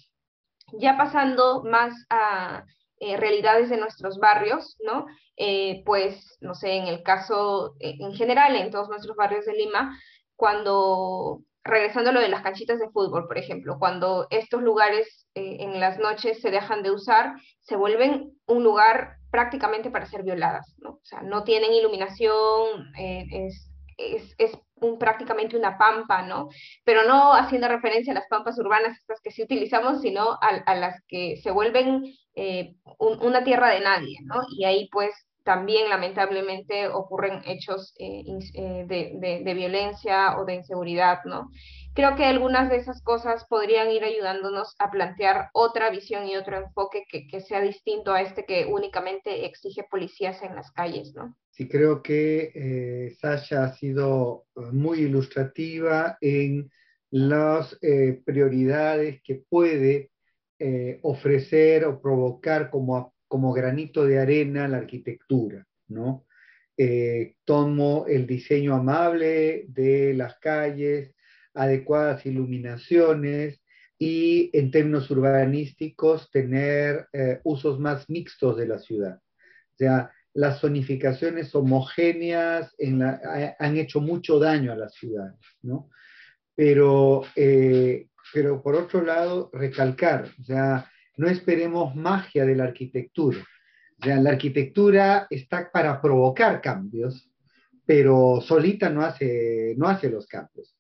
Ya 0.74 0.96
pasando 0.96 1.64
más 1.64 2.06
a 2.12 2.64
eh, 3.00 3.18
realidades 3.18 3.70
de 3.70 3.78
nuestros 3.78 4.20
barrios, 4.20 4.78
¿no? 4.84 5.08
Eh, 5.36 5.84
pues, 5.86 6.38
no 6.42 6.54
sé, 6.54 6.74
en 6.76 6.88
el 6.88 7.02
caso, 7.02 7.76
eh, 7.80 7.96
en 8.00 8.14
general, 8.14 8.56
en 8.56 8.70
todos 8.70 8.90
nuestros 8.90 9.16
barrios 9.16 9.46
de 9.46 9.54
Lima, 9.54 9.98
cuando 10.36 11.42
regresando 11.68 12.10
a 12.10 12.14
lo 12.14 12.20
de 12.20 12.30
las 12.30 12.42
canchitas 12.42 12.80
de 12.80 12.90
fútbol, 12.90 13.28
por 13.28 13.38
ejemplo, 13.38 13.78
cuando 13.80 14.28
estos 14.30 14.62
lugares 14.62 15.28
eh, 15.36 15.58
en 15.60 15.80
las 15.80 16.00
noches 16.00 16.42
se 16.42 16.52
dejan 16.52 16.84
de 16.84 16.92
usar, 16.92 17.36
se 17.62 17.76
vuelven 17.76 18.32
un 18.48 18.64
lugar 18.64 19.18
prácticamente 19.30 19.92
para 19.92 20.06
ser 20.06 20.24
violadas, 20.24 20.74
¿no? 20.80 20.92
O 20.92 21.02
sea, 21.04 21.22
no 21.22 21.44
tienen 21.44 21.74
iluminación, 21.74 22.94
eh, 22.98 23.26
es, 23.32 23.70
es, 23.98 24.36
es 24.38 24.58
un, 24.76 24.98
prácticamente 24.98 25.58
una 25.58 25.78
pampa, 25.78 26.22
¿no? 26.22 26.50
Pero 26.84 27.04
no 27.04 27.34
haciendo 27.34 27.68
referencia 27.68 28.12
a 28.14 28.16
las 28.16 28.28
pampas 28.28 28.58
urbanas, 28.60 28.98
estas 28.98 29.20
que 29.22 29.32
sí 29.32 29.44
utilizamos, 29.44 30.02
sino 30.02 30.34
a, 30.42 30.48
a 30.66 30.76
las 30.76 31.02
que 31.08 31.38
se 31.38 31.52
vuelven 31.52 32.06
eh, 32.36 32.76
una 33.00 33.44
tierra 33.44 33.70
de 33.72 33.82
nadie, 33.82 34.18
¿no? 34.24 34.36
Y 34.58 34.66
ahí 34.66 34.90
pues 34.92 35.14
también 35.48 35.88
lamentablemente 35.88 36.90
ocurren 36.90 37.42
hechos 37.46 37.96
eh, 38.00 38.22
eh, 38.54 38.86
de, 38.86 39.54
violencia 39.54 40.38
o 40.38 40.44
de 40.44 40.56
inseguridad, 40.56 41.20
¿no? 41.24 41.50
Creo 41.96 42.18
que 42.18 42.26
algunas 42.26 42.70
de 42.70 42.76
esas 42.76 43.02
cosas 43.02 43.46
podrían 43.46 43.90
ir 43.90 44.04
ayudándonos 44.04 44.76
a 44.78 44.92
plantear 44.92 45.50
otra 45.54 45.90
visión 45.90 46.28
y 46.28 46.36
otro 46.36 46.58
enfoque 46.58 47.06
que, 47.10 47.40
sea 47.40 47.62
distinto 47.62 48.12
a 48.12 48.22
este 48.22 48.44
que 48.44 48.66
únicamente 48.66 49.46
exige 49.46 49.86
policías 49.90 50.44
en 50.44 50.54
las 50.54 50.70
calles, 50.74 51.14
¿no? 51.16 51.34
Sí, 51.52 51.70
creo 51.70 52.04
que 52.04 52.52
eh, 52.54 53.16
Sasha 53.18 53.64
ha 53.64 53.74
sido 53.74 54.48
muy 54.74 55.00
ilustrativa 55.00 56.18
en 56.20 56.70
las 57.10 57.80
prioridades 58.26 59.22
que 59.24 59.44
puede 59.50 60.12
ofrecer 61.04 61.86
o 61.86 62.02
provocar 62.02 62.70
como 62.70 63.14
como 63.28 63.54
granito 63.54 64.06
de 64.06 64.20
arena 64.20 64.68
la 64.68 64.78
arquitectura, 64.78 65.66
¿no? 65.88 66.26
Eh, 66.78 67.36
tomo 67.44 68.06
el 68.08 68.28
diseño 68.28 68.76
amable 68.76 69.66
de 69.70 70.14
las 70.14 70.38
calles, 70.40 71.16
adecuadas 71.54 72.26
iluminaciones 72.26 73.62
y 73.98 74.52
en 74.54 74.70
términos 74.70 75.10
urbanísticos 75.10 76.30
tener 76.30 77.08
eh, 77.14 77.40
usos 77.44 77.80
más 77.80 78.08
mixtos 78.10 78.58
de 78.58 78.68
la 78.68 78.78
ciudad. 78.78 79.16
O 79.18 79.78
sea, 79.78 80.12
las 80.34 80.62
zonificaciones 80.62 81.54
homogéneas 81.56 82.76
han 83.58 83.78
hecho 83.78 84.00
mucho 84.00 84.38
daño 84.38 84.72
a 84.72 84.76
las 84.76 84.94
ciudades, 84.94 85.40
¿no? 85.64 85.90
Pero, 86.54 87.24
eh, 87.36 88.08
pero 88.32 88.62
por 88.62 88.76
otro 88.76 89.02
lado, 89.02 89.50
recalcar, 89.52 90.30
o 90.40 90.44
sea, 90.44 90.92
no 91.18 91.28
esperemos 91.28 91.96
magia 91.96 92.46
de 92.46 92.56
la 92.56 92.66
arquitectura. 92.66 93.40
O 94.00 94.06
sea, 94.06 94.18
la 94.18 94.30
arquitectura 94.30 95.26
está 95.30 95.72
para 95.72 96.00
provocar 96.00 96.62
cambios, 96.62 97.30
pero 97.86 98.40
solita 98.42 98.90
no 98.90 99.02
hace, 99.02 99.74
no 99.78 99.88
hace 99.88 100.10
los 100.10 100.28
cambios. 100.28 100.76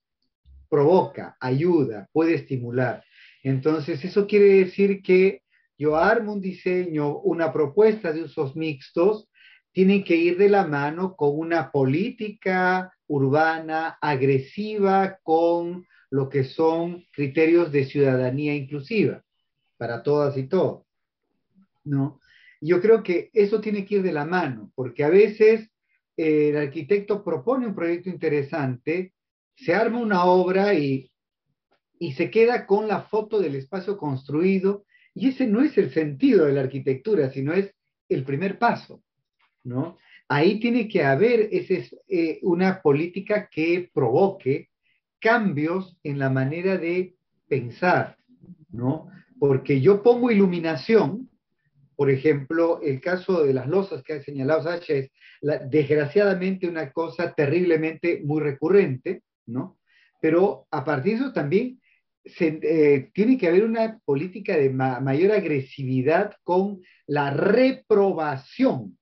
Provoca, 0.69 1.35
ayuda, 1.39 2.07
puede 2.13 2.35
estimular. 2.35 3.03
Entonces, 3.43 4.03
eso 4.05 4.27
quiere 4.27 4.65
decir 4.65 5.01
que 5.01 5.41
yo 5.77 5.95
armo 5.95 6.33
un 6.33 6.41
diseño, 6.41 7.17
una 7.19 7.51
propuesta 7.51 8.13
de 8.13 8.23
usos 8.23 8.55
mixtos, 8.55 9.29
tienen 9.71 10.03
que 10.03 10.15
ir 10.15 10.37
de 10.37 10.49
la 10.49 10.65
mano 10.65 11.15
con 11.15 11.37
una 11.37 11.71
política 11.71 12.93
urbana 13.07 13.97
agresiva 14.01 15.17
con 15.23 15.85
lo 16.09 16.29
que 16.29 16.43
son 16.43 17.05
criterios 17.11 17.71
de 17.71 17.85
ciudadanía 17.85 18.55
inclusiva 18.55 19.23
para 19.77 20.03
todas 20.03 20.37
y 20.37 20.43
todos. 20.43 20.83
¿no? 21.83 22.19
Yo 22.61 22.81
creo 22.81 23.03
que 23.03 23.29
eso 23.33 23.61
tiene 23.61 23.85
que 23.85 23.95
ir 23.95 24.03
de 24.03 24.11
la 24.11 24.25
mano, 24.25 24.71
porque 24.75 25.03
a 25.03 25.09
veces 25.09 25.69
eh, 26.15 26.49
el 26.49 26.57
arquitecto 26.57 27.23
propone 27.23 27.67
un 27.67 27.75
proyecto 27.75 28.09
interesante, 28.09 29.13
se 29.55 29.73
arma 29.73 29.99
una 29.99 30.25
obra 30.25 30.73
y 30.73 31.09
y 31.99 32.13
se 32.13 32.29
queda 32.29 32.65
con 32.65 32.87
la 32.87 33.01
foto 33.01 33.39
del 33.39 33.55
espacio 33.55 33.97
construido, 33.97 34.85
y 35.13 35.29
ese 35.29 35.47
no 35.47 35.61
es 35.61 35.77
el 35.77 35.91
sentido 35.91 36.45
de 36.45 36.53
la 36.53 36.61
arquitectura, 36.61 37.31
sino 37.31 37.53
es 37.53 37.73
el 38.07 38.23
primer 38.23 38.59
paso, 38.59 39.03
¿no? 39.63 39.97
Ahí 40.27 40.59
tiene 40.59 40.87
que 40.87 41.03
haber 41.03 41.49
ese, 41.51 41.89
eh, 42.07 42.39
una 42.43 42.81
política 42.81 43.49
que 43.49 43.89
provoque 43.93 44.69
cambios 45.19 45.97
en 46.03 46.19
la 46.19 46.29
manera 46.29 46.77
de 46.77 47.15
pensar, 47.47 48.17
¿no? 48.69 49.09
Porque 49.39 49.81
yo 49.81 50.01
pongo 50.01 50.31
iluminación, 50.31 51.29
por 51.95 52.09
ejemplo, 52.09 52.79
el 52.81 53.01
caso 53.01 53.43
de 53.43 53.53
las 53.53 53.67
losas 53.67 54.03
que 54.03 54.13
ha 54.13 54.21
señalado 54.21 54.63
Sacha 54.63 54.93
es 54.93 55.11
desgraciadamente 55.69 56.67
una 56.67 56.91
cosa 56.91 57.33
terriblemente 57.33 58.21
muy 58.23 58.41
recurrente, 58.41 59.23
¿no? 59.45 59.77
Pero 60.21 60.67
a 60.71 60.83
partir 60.83 61.17
de 61.17 61.25
eso 61.25 61.33
también 61.33 61.79
eh, 62.39 63.09
tiene 63.13 63.37
que 63.37 63.47
haber 63.47 63.63
una 63.63 63.99
política 64.03 64.57
de 64.57 64.69
mayor 64.69 65.31
agresividad 65.31 66.33
con 66.43 66.81
la 67.05 67.31
reprobación 67.31 68.97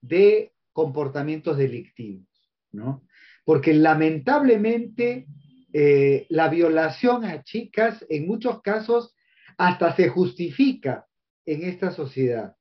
de 0.00 0.52
comportamientos 0.72 1.56
delictivos, 1.56 2.26
¿no? 2.72 3.04
Porque 3.44 3.72
lamentablemente 3.72 5.26
eh, 5.72 6.26
la 6.28 6.48
violación 6.48 7.24
a 7.24 7.42
chicas 7.42 8.04
en 8.08 8.26
muchos 8.26 8.60
casos 8.62 9.14
hasta 9.58 9.94
se 9.94 10.08
justifica 10.08 11.06
en 11.44 11.64
esta 11.64 11.90
sociedad. 11.90 12.56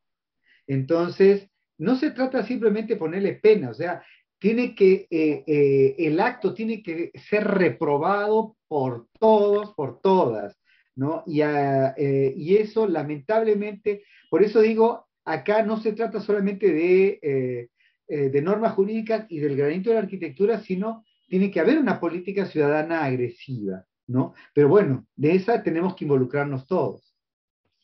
Entonces, 0.66 1.48
no 1.78 1.96
se 1.96 2.12
trata 2.12 2.44
simplemente 2.44 2.94
de 2.94 3.00
ponerle 3.00 3.34
pena, 3.34 3.70
o 3.70 3.74
sea, 3.74 4.04
tiene 4.40 4.76
que, 4.76 5.08
eh, 5.10 5.44
eh, 5.48 5.96
el 6.00 6.20
acto 6.20 6.54
tiene 6.54 6.84
que 6.84 7.12
ser 7.30 7.46
reprobado 7.46 8.56
por 8.68 9.08
todos, 9.20 9.74
por 9.76 10.02
todas, 10.02 10.60
¿no? 10.96 11.24
Y, 11.26 11.42
y 11.42 12.58
eso 12.58 12.88
lamentablemente, 12.88 14.04
por 14.30 14.44
eso 14.44 14.62
digo, 14.62 15.08
acá 15.26 15.64
no 15.64 15.80
se 15.80 15.94
trata 15.94 16.20
solamente 16.20 16.72
de, 16.72 17.70
de 18.08 18.42
normas 18.42 18.74
jurídicas 18.74 19.26
y 19.30 19.40
del 19.40 19.56
granito 19.56 19.90
de 19.90 19.96
la 19.96 20.02
arquitectura, 20.02 20.60
sino 20.62 21.04
tiene 21.28 21.52
que 21.52 21.60
haber 21.60 21.78
una 21.78 22.00
política 22.00 22.48
ciudadana 22.48 23.06
agresiva, 23.06 23.86
¿no? 24.08 24.34
Pero 24.54 24.70
bueno, 24.70 25.06
de 25.16 25.36
esa 25.36 25.64
tenemos 25.64 25.96
que 25.96 26.06
involucrarnos 26.06 26.66
todos. 26.66 27.17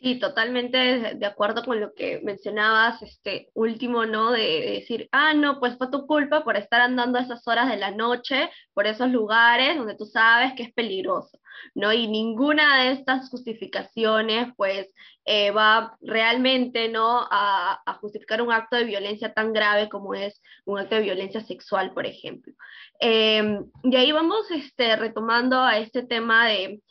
Sí, 0.03 0.19
totalmente 0.19 1.15
de 1.15 1.25
acuerdo 1.25 1.63
con 1.63 1.79
lo 1.79 1.93
que 1.93 2.19
mencionabas, 2.23 3.01
este 3.01 3.47
último, 3.53 4.05
¿no? 4.05 4.31
De, 4.31 4.73
decir, 4.81 5.07
ah, 5.13 5.33
no, 5.33 5.61
pues 5.61 5.77
fue 5.77 5.89
tu 5.89 6.05
culpa 6.05 6.43
por 6.43 6.57
estar 6.57 6.81
andando 6.81 7.17
a 7.17 7.21
esas 7.21 7.47
horas 7.47 7.69
de 7.69 7.77
la 7.77 7.91
noche, 7.91 8.49
por 8.73 8.85
esos 8.85 9.09
lugares 9.09 9.77
donde 9.77 9.95
tú 9.95 10.05
sabes 10.05 10.55
que 10.55 10.63
es 10.63 10.73
peligroso, 10.73 11.39
¿no? 11.73 11.93
Y 11.93 12.09
ninguna 12.09 12.83
de 12.83 12.91
estas 12.91 13.29
justificaciones, 13.29 14.49
pues, 14.57 14.93
eh, 15.23 15.51
va 15.51 15.95
realmente, 16.01 16.89
¿no? 16.89 17.25
A, 17.31 17.81
justificar 18.01 18.41
un 18.41 18.51
acto 18.51 18.75
de 18.75 18.83
violencia 18.83 19.33
tan 19.33 19.53
grave 19.53 19.87
como 19.87 20.13
es 20.13 20.41
un 20.65 20.79
acto 20.79 20.95
de 20.95 21.01
violencia 21.03 21.39
sexual, 21.39 21.93
por 21.93 22.05
ejemplo. 22.05 22.53
Em, 22.99 23.63
y 23.83 23.95
ahí 23.95 24.11
vamos 24.11 24.51
este, 24.51 24.97
retomando 24.97 25.61
a 25.61 25.77
este 25.77 26.03
tema 26.03 26.47
de 26.49 26.81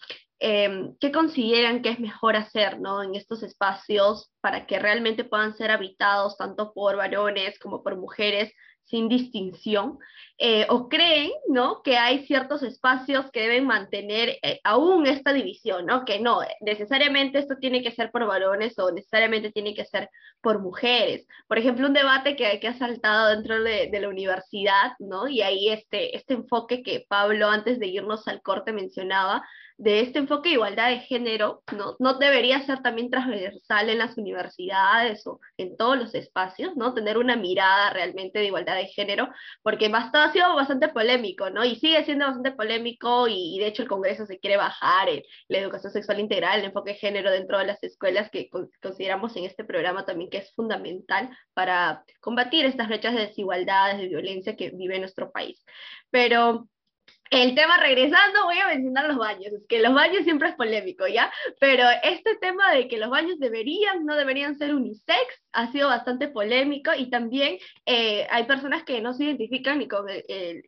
Em, 0.44 0.96
qué 0.98 1.12
consideran 1.12 1.82
que 1.82 1.90
es 1.90 2.00
mejor 2.00 2.34
hacer 2.34 2.80
¿no? 2.80 3.00
en 3.04 3.14
estos 3.14 3.44
espacios 3.44 4.32
para 4.40 4.66
que 4.66 4.80
realmente 4.80 5.22
puedan 5.22 5.54
ser 5.56 5.70
habitados 5.70 6.36
tanto 6.36 6.72
por 6.72 6.96
varones 6.96 7.60
como 7.60 7.84
por 7.84 7.96
mujeres 7.96 8.52
sin 8.82 9.08
distinción, 9.08 10.00
eh, 10.38 10.66
o 10.70 10.88
creen 10.88 11.30
¿no? 11.48 11.82
que 11.82 11.96
hay 11.96 12.26
ciertos 12.26 12.62
espacios 12.62 13.30
que 13.30 13.42
deben 13.42 13.66
mantener 13.66 14.38
eh, 14.42 14.60
aún 14.64 15.06
esta 15.06 15.32
división, 15.32 15.86
¿no? 15.86 16.04
que 16.04 16.20
no, 16.20 16.40
necesariamente 16.60 17.38
esto 17.38 17.56
tiene 17.60 17.82
que 17.82 17.92
ser 17.92 18.10
por 18.10 18.26
varones 18.26 18.78
o 18.78 18.90
necesariamente 18.90 19.52
tiene 19.52 19.74
que 19.74 19.84
ser 19.84 20.10
por 20.40 20.60
mujeres. 20.60 21.26
Por 21.46 21.58
ejemplo, 21.58 21.86
un 21.86 21.92
debate 21.92 22.34
que, 22.36 22.58
que 22.60 22.68
ha 22.68 22.74
saltado 22.74 23.28
dentro 23.28 23.62
de, 23.62 23.88
de, 23.90 24.00
la 24.00 24.08
universidad, 24.08 24.92
¿no? 24.98 25.28
y 25.28 25.42
ahí 25.42 25.68
este, 25.68 26.16
este 26.16 26.34
enfoque 26.34 26.82
que 26.82 27.04
Pablo 27.08 27.48
antes 27.48 27.78
de 27.78 27.86
irnos 27.86 28.26
al 28.26 28.42
corte 28.42 28.72
mencionaba, 28.72 29.44
de 29.82 30.00
este 30.00 30.20
enfoque 30.20 30.50
de 30.50 30.54
igualdad 30.54 30.90
de 30.90 31.00
género 31.00 31.64
no, 31.76 31.96
no 31.98 32.14
debería 32.14 32.64
ser 32.64 32.82
también 32.82 33.10
transversal 33.10 33.88
en 33.88 33.98
las 33.98 34.16
universidades 34.16 35.26
o 35.26 35.40
en 35.56 35.76
todos 35.76 35.98
los 35.98 36.14
espacios, 36.14 36.76
¿no? 36.76 36.94
Tener 36.94 37.18
una 37.18 37.34
mirada 37.34 37.90
realmente 37.90 38.38
de 38.38 38.46
igualdad 38.46 38.76
de 38.76 38.86
género, 38.86 39.28
porque 39.62 39.88
bastante, 39.88 40.21
ha 40.22 40.32
sido 40.32 40.54
bastante 40.54 40.88
polémico, 40.88 41.50
¿no? 41.50 41.64
Y 41.64 41.76
sigue 41.76 42.04
siendo 42.04 42.26
bastante 42.26 42.52
polémico 42.52 43.26
y, 43.28 43.58
de 43.58 43.66
hecho 43.66 43.82
el 43.82 43.88
Congreso 43.88 44.26
se 44.26 44.38
quiere 44.38 44.56
bajar 44.56 45.08
la 45.48 45.58
educación 45.58 45.92
sexual 45.92 46.20
integral, 46.20 46.60
el 46.60 46.66
enfoque 46.66 46.92
de 46.92 46.98
género 46.98 47.30
dentro 47.30 47.58
de 47.58 47.66
las 47.66 47.82
escuelas 47.82 48.30
que 48.30 48.48
consideramos 48.80 49.36
en 49.36 49.44
este 49.44 49.64
programa 49.64 50.04
también 50.04 50.30
que 50.30 50.38
es 50.38 50.52
fundamental 50.54 51.30
para 51.54 52.04
combatir 52.20 52.64
estas 52.64 52.88
brechas 52.88 53.14
de 53.14 53.26
desigualdades, 53.26 53.98
de 53.98 54.08
violencia 54.08 54.56
que 54.56 54.70
vive 54.70 54.98
nuestro 54.98 55.30
país. 55.32 55.64
Pero 56.10 56.68
el 57.32 57.54
tema, 57.54 57.78
regresando, 57.78 58.44
voy 58.44 58.58
a 58.58 58.66
mencionar 58.66 59.06
los 59.06 59.16
baños. 59.16 59.52
Es 59.54 59.66
que 59.66 59.80
los 59.80 59.94
baños 59.94 60.22
siempre 60.24 60.50
es 60.50 60.54
polémico, 60.54 61.06
¿ya? 61.06 61.32
Pero 61.58 61.84
este 62.02 62.36
tema 62.36 62.72
de 62.72 62.88
que 62.88 62.98
los 62.98 63.08
baños 63.08 63.38
deberían, 63.38 64.04
no 64.04 64.16
deberían 64.16 64.58
ser 64.58 64.74
unisex, 64.74 65.42
ha 65.52 65.72
sido 65.72 65.88
bastante 65.88 66.28
polémico 66.28 66.90
y 66.96 67.08
también 67.08 67.56
eh, 67.86 68.26
hay 68.30 68.44
personas 68.44 68.84
que 68.84 69.00
no 69.00 69.14
se 69.14 69.24
identifican 69.24 69.78
ni 69.78 69.88
con 69.88 70.06
el, 70.08 70.62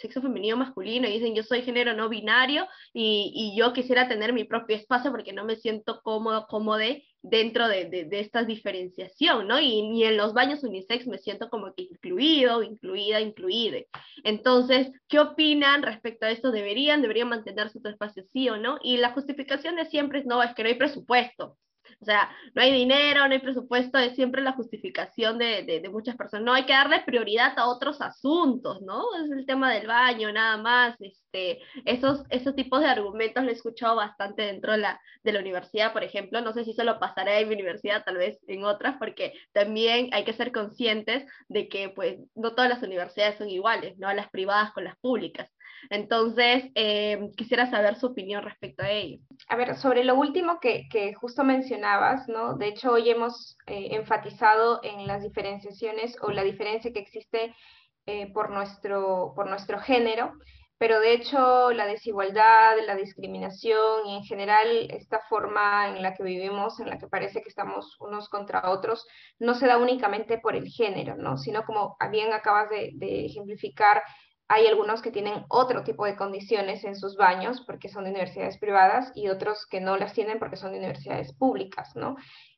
sexo 0.00 0.22
femenino 0.22 0.56
masculino 0.56 1.08
y 1.08 1.12
dicen 1.12 1.34
yo 1.34 1.42
soy 1.42 1.62
género 1.62 1.94
no 1.94 2.08
binario 2.08 2.66
y, 2.92 3.54
yo 3.56 3.72
quisiera 3.72 4.08
tener 4.08 4.32
mi 4.32 4.44
propio 4.44 4.76
espacio 4.76 5.10
porque 5.10 5.32
no 5.32 5.44
me 5.44 5.56
siento 5.56 6.00
cómodo, 6.02 6.46
cómodo 6.46 6.80
dentro 7.22 7.68
de, 7.68 7.86
de, 7.86 8.20
esta 8.20 8.44
diferenciación, 8.44 9.46
¿no? 9.46 9.60
Y, 9.60 9.82
ni 9.82 10.04
en 10.04 10.16
los 10.16 10.32
baños 10.32 10.64
unisex 10.64 11.06
me 11.06 11.18
siento 11.18 11.50
como 11.50 11.74
que 11.74 11.82
incluido, 11.82 12.62
incluida, 12.62 13.20
incluide. 13.20 13.88
Entonces, 14.24 14.90
¿qué 15.08 15.18
opinan 15.18 15.82
respecto 15.82 16.26
a 16.26 16.30
esto? 16.30 16.50
¿Deberían, 16.50 17.02
deberían 17.02 17.28
mantenerse 17.28 17.80
su 17.80 17.88
espacio 17.88 18.24
sí 18.32 18.48
o 18.48 18.56
no? 18.56 18.78
Y 18.82 18.96
la 18.96 19.12
justificación 19.12 19.76
de 19.76 19.86
siempre 19.86 20.20
es, 20.20 20.26
no, 20.26 20.42
es 20.42 20.54
que 20.54 20.62
no 20.62 20.68
hay 20.68 20.76
presupuesto. 20.76 21.56
O 22.00 22.04
sea, 22.06 22.30
no 22.54 22.62
hay 22.62 22.72
dinero, 22.72 23.26
no 23.26 23.34
hay 23.34 23.40
presupuesto, 23.40 23.98
es 23.98 24.14
siempre 24.14 24.40
la 24.40 24.52
justificación 24.52 25.36
de, 25.36 25.64
de, 25.64 25.88
muchas 25.90 26.16
personas. 26.16 26.46
No 26.46 26.54
hay 26.54 26.64
que 26.64 26.72
darle 26.72 27.00
prioridad 27.00 27.52
a 27.58 27.68
otros 27.68 28.00
asuntos, 28.00 28.80
¿no? 28.80 29.04
Es 29.22 29.30
el 29.30 29.44
tema 29.44 29.70
del 29.70 29.86
baño, 29.86 30.32
nada 30.32 30.56
más. 30.56 30.96
Este, 31.00 31.60
esos, 31.84 32.24
esos 32.30 32.54
tipos 32.54 32.80
de 32.80 32.86
argumentos 32.86 33.44
lo 33.44 33.50
he 33.50 33.52
escuchado 33.52 33.96
bastante 33.96 34.42
dentro 34.42 34.72
de 34.72 34.78
la, 34.78 35.00
de 35.22 35.32
la 35.32 35.40
universidad, 35.40 35.92
por 35.92 36.02
ejemplo. 36.02 36.40
No 36.40 36.54
sé 36.54 36.64
si 36.64 36.72
solo 36.72 36.98
pasará 36.98 37.38
en 37.38 37.48
mi 37.48 37.54
universidad, 37.54 38.02
tal 38.02 38.16
vez 38.16 38.38
en 38.48 38.64
otras, 38.64 38.96
porque 38.98 39.34
también 39.52 40.08
hay 40.12 40.24
que 40.24 40.32
ser 40.32 40.52
conscientes 40.52 41.26
de 41.48 41.68
que 41.68 41.90
pues 41.90 42.18
no 42.34 42.54
todas 42.54 42.70
las 42.70 42.82
universidades 42.82 43.36
son 43.36 43.50
iguales, 43.50 43.98
¿no? 43.98 44.10
Las 44.14 44.30
privadas 44.30 44.72
con 44.72 44.84
las 44.84 44.96
públicas. 45.00 45.50
Entonces, 45.88 46.64
eh, 46.74 47.30
quisiera 47.36 47.70
saber 47.70 47.96
su 47.96 48.06
opinión 48.06 48.42
respecto 48.42 48.82
a 48.82 48.90
ello. 48.90 49.18
A 49.48 49.56
ver, 49.56 49.76
sobre 49.76 50.04
lo 50.04 50.14
último 50.14 50.60
que, 50.60 50.88
que 50.90 51.14
justo 51.14 51.44
mencionabas, 51.44 52.28
¿no? 52.28 52.54
De 52.54 52.68
hecho, 52.68 52.92
hoy 52.92 53.08
hemos 53.08 53.56
eh, 53.66 53.88
enfatizado 53.92 54.80
en 54.82 55.06
las 55.06 55.22
diferenciaciones 55.22 56.16
o 56.20 56.30
la 56.30 56.44
diferencia 56.44 56.92
que 56.92 57.00
existe 57.00 57.54
eh, 58.06 58.32
por, 58.32 58.50
nuestro, 58.50 59.32
por 59.36 59.48
nuestro 59.48 59.78
género, 59.78 60.32
pero 60.78 60.98
de 61.00 61.12
hecho 61.12 61.70
la 61.72 61.86
desigualdad, 61.86 62.76
la 62.86 62.96
discriminación 62.96 64.06
y 64.06 64.16
en 64.16 64.24
general 64.24 64.66
esta 64.90 65.20
forma 65.28 65.88
en 65.88 66.02
la 66.02 66.14
que 66.14 66.22
vivimos, 66.22 66.80
en 66.80 66.88
la 66.88 66.98
que 66.98 67.06
parece 67.06 67.42
que 67.42 67.50
estamos 67.50 67.96
unos 68.00 68.28
contra 68.30 68.70
otros, 68.70 69.06
no 69.38 69.54
se 69.54 69.66
da 69.66 69.76
únicamente 69.76 70.38
por 70.38 70.56
el 70.56 70.66
género, 70.68 71.16
¿no? 71.16 71.36
sino 71.36 71.64
como 71.64 71.96
bien 72.10 72.32
acabas 72.32 72.70
de 72.70 73.26
ejemplificar, 73.26 74.02
hay 74.52 74.66
algunos 74.66 75.00
que 75.00 75.12
tienen 75.12 75.44
otro 75.48 75.84
tipo 75.84 76.04
de 76.04 76.16
condiciones 76.16 76.82
en 76.82 76.96
sus 76.96 77.16
baños 77.16 77.62
porque 77.64 77.88
son 77.88 78.02
de 78.02 78.10
universidades 78.10 78.58
privadas 78.58 79.12
y 79.14 79.28
otros 79.28 79.64
que 79.64 79.80
no 79.80 79.96
las 79.96 80.12
tienen 80.12 80.40
porque 80.40 80.56
son 80.56 80.72
de 80.72 80.78
universidades 80.78 81.32
públicas, 81.32 81.94
¿no? 81.94 82.16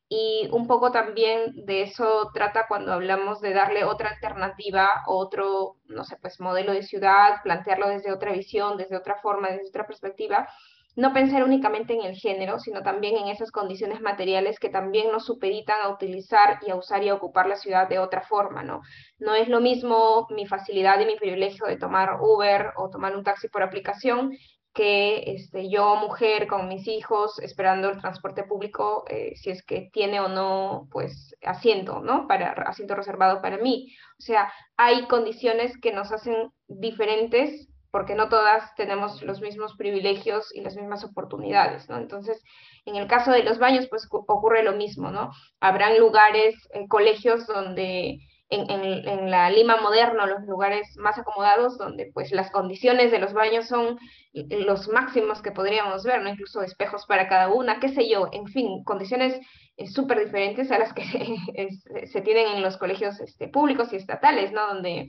Y 0.09 0.49
un 0.53 0.67
poco 0.67 0.91
también 0.91 1.53
de 1.67 1.83
eso 1.83 2.31
trata 2.33 2.67
cuando 2.67 2.95
hablamos 2.95 3.43
de 3.43 3.53
darle 3.53 3.85
otra 3.85 4.09
alternativa, 4.09 5.03
otro, 5.07 5.77
no 5.85 6.05
sé, 6.05 6.17
pues 6.17 6.41
modelo 6.41 6.73
de 6.73 6.83
ciudad, 6.83 7.43
plantearlo 7.43 7.89
desde 7.89 8.11
otra 8.11 8.33
visión, 8.33 8.79
desde 8.79 8.97
otra 8.97 9.17
forma, 9.17 9.51
desde 9.51 9.69
otra 9.69 9.87
perspectiva, 9.87 10.49
no 10.95 11.13
pensar 11.13 11.43
únicamente 11.43 11.95
en 11.95 12.03
el 12.03 12.15
género, 12.15 12.59
sino 12.59 12.83
también 12.83 13.17
en 13.17 13.29
esas 13.29 13.51
condiciones 13.51 14.01
materiales 14.01 14.59
que 14.59 14.69
también 14.69 15.11
nos 15.11 15.25
supeditan 15.25 15.81
a 15.83 15.89
utilizar 15.89 16.59
y 16.67 16.71
a 16.71 16.77
usar 16.77 17.03
y 17.03 17.09
a 17.09 17.15
ocupar 17.15 17.47
la 17.47 17.57
ciudad 17.57 17.89
de 17.89 17.99
otra 17.99 18.23
forma, 18.23 18.63
¿no? 18.63 18.83
No 19.19 19.35
es 19.35 19.49
lo 19.49 19.61
mismo 19.61 20.27
mi 20.31 20.47
facilidad 20.47 21.01
y 21.01 21.07
mi 21.07 21.17
privilegio 21.17 21.67
de 21.67 21.79
tomar 21.79 22.19
Uber 22.21 22.73
o 22.77 22.91
tomar 22.91 23.17
un 23.17 23.25
taxi 23.25 23.49
por 23.49 23.63
aplicación 23.63 24.33
que 24.75 25.25
este, 25.27 25.69
yo, 25.69 25.97
mujer, 25.97 26.47
con 26.47 26.69
mis 26.69 26.89
hijos, 26.89 27.39
esperando 27.41 27.91
el 27.91 28.01
transporte 28.01 28.45
público, 28.45 29.05
eh, 29.09 29.35
si 29.37 29.51
es 29.51 29.63
que 29.63 29.91
tiene 29.93 30.21
o 30.21 30.29
no, 30.29 30.89
pues, 30.91 31.35
asiento, 31.43 32.01
¿no? 32.01 32.27
Para, 32.27 32.53
asiento 32.53 32.95
reservado 32.95 33.43
para 33.43 33.59
mí. 33.59 33.95
O 34.19 34.23
sea, 34.23 34.51
hay 34.77 35.07
condiciones 35.09 35.79
que 35.79 35.93
nos 35.93 36.11
hacen 36.11 36.51
diferentes 36.69 37.69
porque 37.93 38.15
no 38.15 38.29
todas 38.29 38.75
tenemos 38.75 39.23
los 39.23 39.41
mismos 39.43 39.77
privilegios 39.77 40.53
y 40.55 40.63
las 40.63 40.75
mismas 40.77 41.05
oportunidades, 41.05 41.89
¿no? 41.91 41.99
Entonces, 41.99 42.43
en 42.87 42.97
el 42.97 43.07
caso 43.07 43.31
de 43.31 43.45
los 43.45 43.59
baños, 43.59 43.87
pues 43.89 44.09
ocurre 44.11 44.65
lo 44.65 44.73
mismo, 44.73 45.11
¿no? 45.11 45.31
Habrán 45.61 46.01
lugares, 46.01 46.57
eh, 46.73 46.89
colegios 46.89 47.47
donde 47.47 48.19
en, 48.49 49.31
la 49.31 49.51
Lima 49.51 49.81
moderna, 49.81 50.27
los 50.27 50.43
lugares 50.47 50.97
más 50.97 51.19
acomodados, 51.19 51.79
donde 51.79 52.11
pues 52.13 52.33
las 52.33 52.51
condiciones 52.51 53.11
de 53.11 53.19
los 53.19 53.33
baños 53.33 53.67
son 53.67 53.99
los 54.33 54.89
máximos 54.89 55.41
que 55.41 55.53
podríamos 55.53 56.05
ver, 56.05 56.23
¿no? 56.23 56.31
Incluso 56.31 56.63
espejos 56.63 57.07
para 57.07 57.29
cada 57.29 57.49
una, 57.49 57.81
qué 57.81 57.89
sé 57.89 58.09
yo, 58.09 58.29
en 58.33 58.47
fin, 58.47 58.85
condiciones 58.85 59.39
eh, 59.77 59.87
súper 59.87 60.25
diferentes 60.25 60.71
a 60.71 60.79
las 60.79 60.93
que 60.93 61.03
se, 62.07 62.21
tienen 62.23 62.49
en 62.49 62.63
los 62.63 62.77
colegios 62.77 63.21
este, 63.21 63.49
públicos 63.49 63.93
y 63.93 63.97
estatales, 63.97 64.53
¿no? 64.53 64.67
Donde 64.67 65.09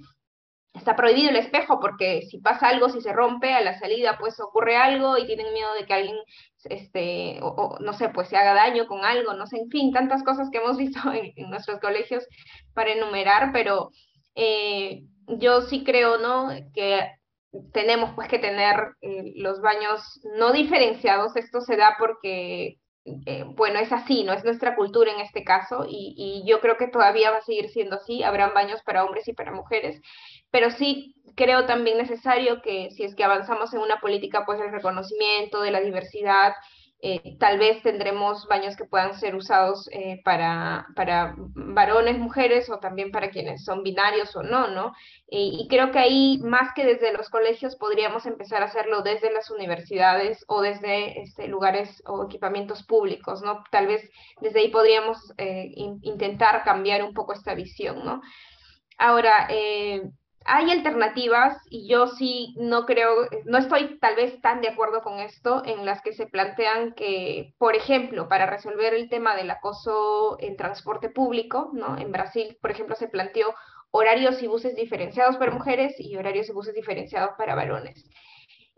está 0.74 0.96
prohibido 0.96 1.30
el 1.30 1.36
espejo 1.36 1.80
porque 1.80 2.24
si 2.24 2.40
pasa 2.40 2.70
algo, 2.70 2.90
si 2.90 3.02
se 3.02 3.14
rompe 3.14 3.54
a 3.54 3.62
la 3.62 3.78
salida, 3.80 4.18
pues 4.20 4.40
ocurre 4.40 4.76
algo 4.76 5.18
y 5.18 5.26
tienen 5.26 5.54
miedo 5.54 5.74
de 5.76 5.86
que 5.86 5.94
alguien, 5.94 6.18
este, 6.66 7.40
o, 7.42 7.78
no 7.80 7.94
sé, 7.94 8.10
pues 8.10 8.30
se 8.30 8.38
haga 8.38 8.54
daño 8.54 8.88
con 8.88 9.06
algo, 9.06 9.34
no 9.34 9.46
sé, 9.46 9.58
en 9.58 9.70
fin, 9.70 9.92
tantas 9.92 10.24
cosas 10.24 10.50
que 10.50 10.58
hemos 10.58 10.78
visto 10.78 11.00
en, 11.14 11.50
nuestros 11.50 11.80
colegios 11.80 12.26
para 12.74 12.92
enumerar, 12.92 13.52
pero 13.54 13.92
eh, 14.36 15.04
yo 15.28 15.62
sí 15.62 15.84
creo, 15.84 16.18
¿no? 16.18 16.50
Que 16.74 17.12
tenemos 17.72 18.16
pues 18.16 18.28
que 18.28 18.40
tener 18.40 18.76
eh, 19.02 19.34
los 19.36 19.62
baños 19.62 20.20
no 20.38 20.52
diferenciados, 20.52 21.36
esto 21.36 21.62
se 21.62 21.78
da 21.78 21.96
porque 22.00 22.80
eh, 23.06 23.44
bueno, 23.46 23.80
es 23.80 23.92
así, 23.92 24.24
¿no? 24.24 24.34
Es 24.34 24.46
nuestra 24.46 24.76
cultura 24.76 25.12
en 25.12 25.20
este 25.20 25.44
caso 25.44 25.86
y, 25.88 26.44
yo 26.46 26.62
creo 26.62 26.78
que 26.78 26.88
todavía 26.88 27.32
va 27.32 27.38
a 27.38 27.42
seguir 27.42 27.70
siendo 27.70 27.98
así, 27.98 28.24
habrán 28.24 28.54
baños 28.54 28.82
para 28.84 29.04
hombres 29.04 29.28
y 29.28 29.34
para 29.34 29.52
mujeres, 29.52 30.00
pero 30.52 30.72
sí 30.72 31.16
creo 31.36 31.66
también 31.66 31.98
necesario 31.98 32.62
que 32.62 32.92
si 32.92 33.04
es 33.04 33.16
que 33.16 33.24
avanzamos 33.24 33.74
en 33.74 33.82
una 33.82 34.00
política, 34.00 34.46
pues 34.46 34.60
el 34.62 34.72
reconocimiento 34.72 35.62
de 35.62 35.72
la 35.72 35.82
diversidad, 35.82 36.54
eh, 37.06 37.36
tal 37.38 37.60
vez 37.60 37.84
tendremos 37.84 38.48
baños 38.48 38.78
que 38.78 38.86
puedan 38.86 39.14
ser 39.20 39.36
usados 39.36 39.90
eh, 39.92 40.22
para, 40.24 40.88
para 40.96 41.36
varones, 41.38 42.18
mujeres 42.18 42.70
o 42.70 42.80
también 42.80 43.12
para 43.12 43.30
quienes 43.30 43.66
son 43.66 43.84
binarios 43.84 44.34
o 44.38 44.42
no, 44.42 44.70
¿no? 44.70 44.94
y 45.36 45.68
creo 45.68 45.92
que 45.92 45.98
ahí, 45.98 46.40
más 46.44 46.74
que 46.76 46.86
desde 46.86 47.12
los 47.12 47.30
colegios, 47.30 47.76
podríamos 47.76 48.28
empezar 48.28 48.62
a 48.62 48.68
hacerlo 48.68 49.02
desde 49.02 49.34
las 49.34 49.50
universidades 49.50 50.46
o 50.48 50.62
desde 50.62 51.22
este, 51.22 51.48
lugares 51.48 52.04
o 52.06 52.24
equipamientos 52.24 52.84
públicos, 52.84 53.42
¿no? 53.42 53.64
Tal 53.72 53.88
vez 53.88 54.08
desde 54.42 54.60
ahí 54.60 54.70
podríamos 54.70 55.18
eh, 55.40 55.72
intentar 55.76 56.64
cambiar 56.64 57.04
un 57.04 57.16
poco 57.16 57.34
esta 57.34 57.56
visión, 57.56 58.06
¿no? 58.06 58.22
Ahora, 59.00 59.48
hay 60.46 60.72
alternativas 60.72 61.58
y 61.70 61.88
yo 61.88 62.08
sí 62.08 62.56
no 62.58 62.86
creo, 62.86 63.28
no 63.46 63.58
estoy 63.58 63.98
tal 64.00 64.16
vez 64.16 64.40
tan 64.42 64.62
de 64.62 64.70
acuerdo 64.70 65.02
con 65.02 65.20
esto, 65.20 65.64
en 65.66 65.86
las 65.86 66.02
que 66.02 66.14
se 66.14 66.28
plantean 66.28 66.94
que, 66.94 67.54
por 67.58 67.76
ejemplo, 67.76 68.28
para 68.28 68.46
resolver 68.46 68.94
el 68.94 69.10
tema 69.10 69.36
del 69.36 69.52
acoso 69.52 70.38
en 70.40 70.58
transporte 70.58 71.10
público, 71.10 71.72
¿no? 71.74 71.98
En 71.98 72.12
Brasil, 72.12 72.58
por 72.62 72.72
ejemplo, 72.72 72.96
se 72.96 73.08
planteó 73.08 73.54
horarios 73.92 74.42
y 74.42 74.48
buses 74.48 74.76
diferenciados 74.76 75.38
para 75.38 75.52
mujeres 75.52 75.96
y 76.00 76.16
horarios 76.16 76.50
y 76.50 76.54
buses 76.54 76.74
diferenciados 76.74 77.32
para 77.38 77.56
varones. 77.56 78.10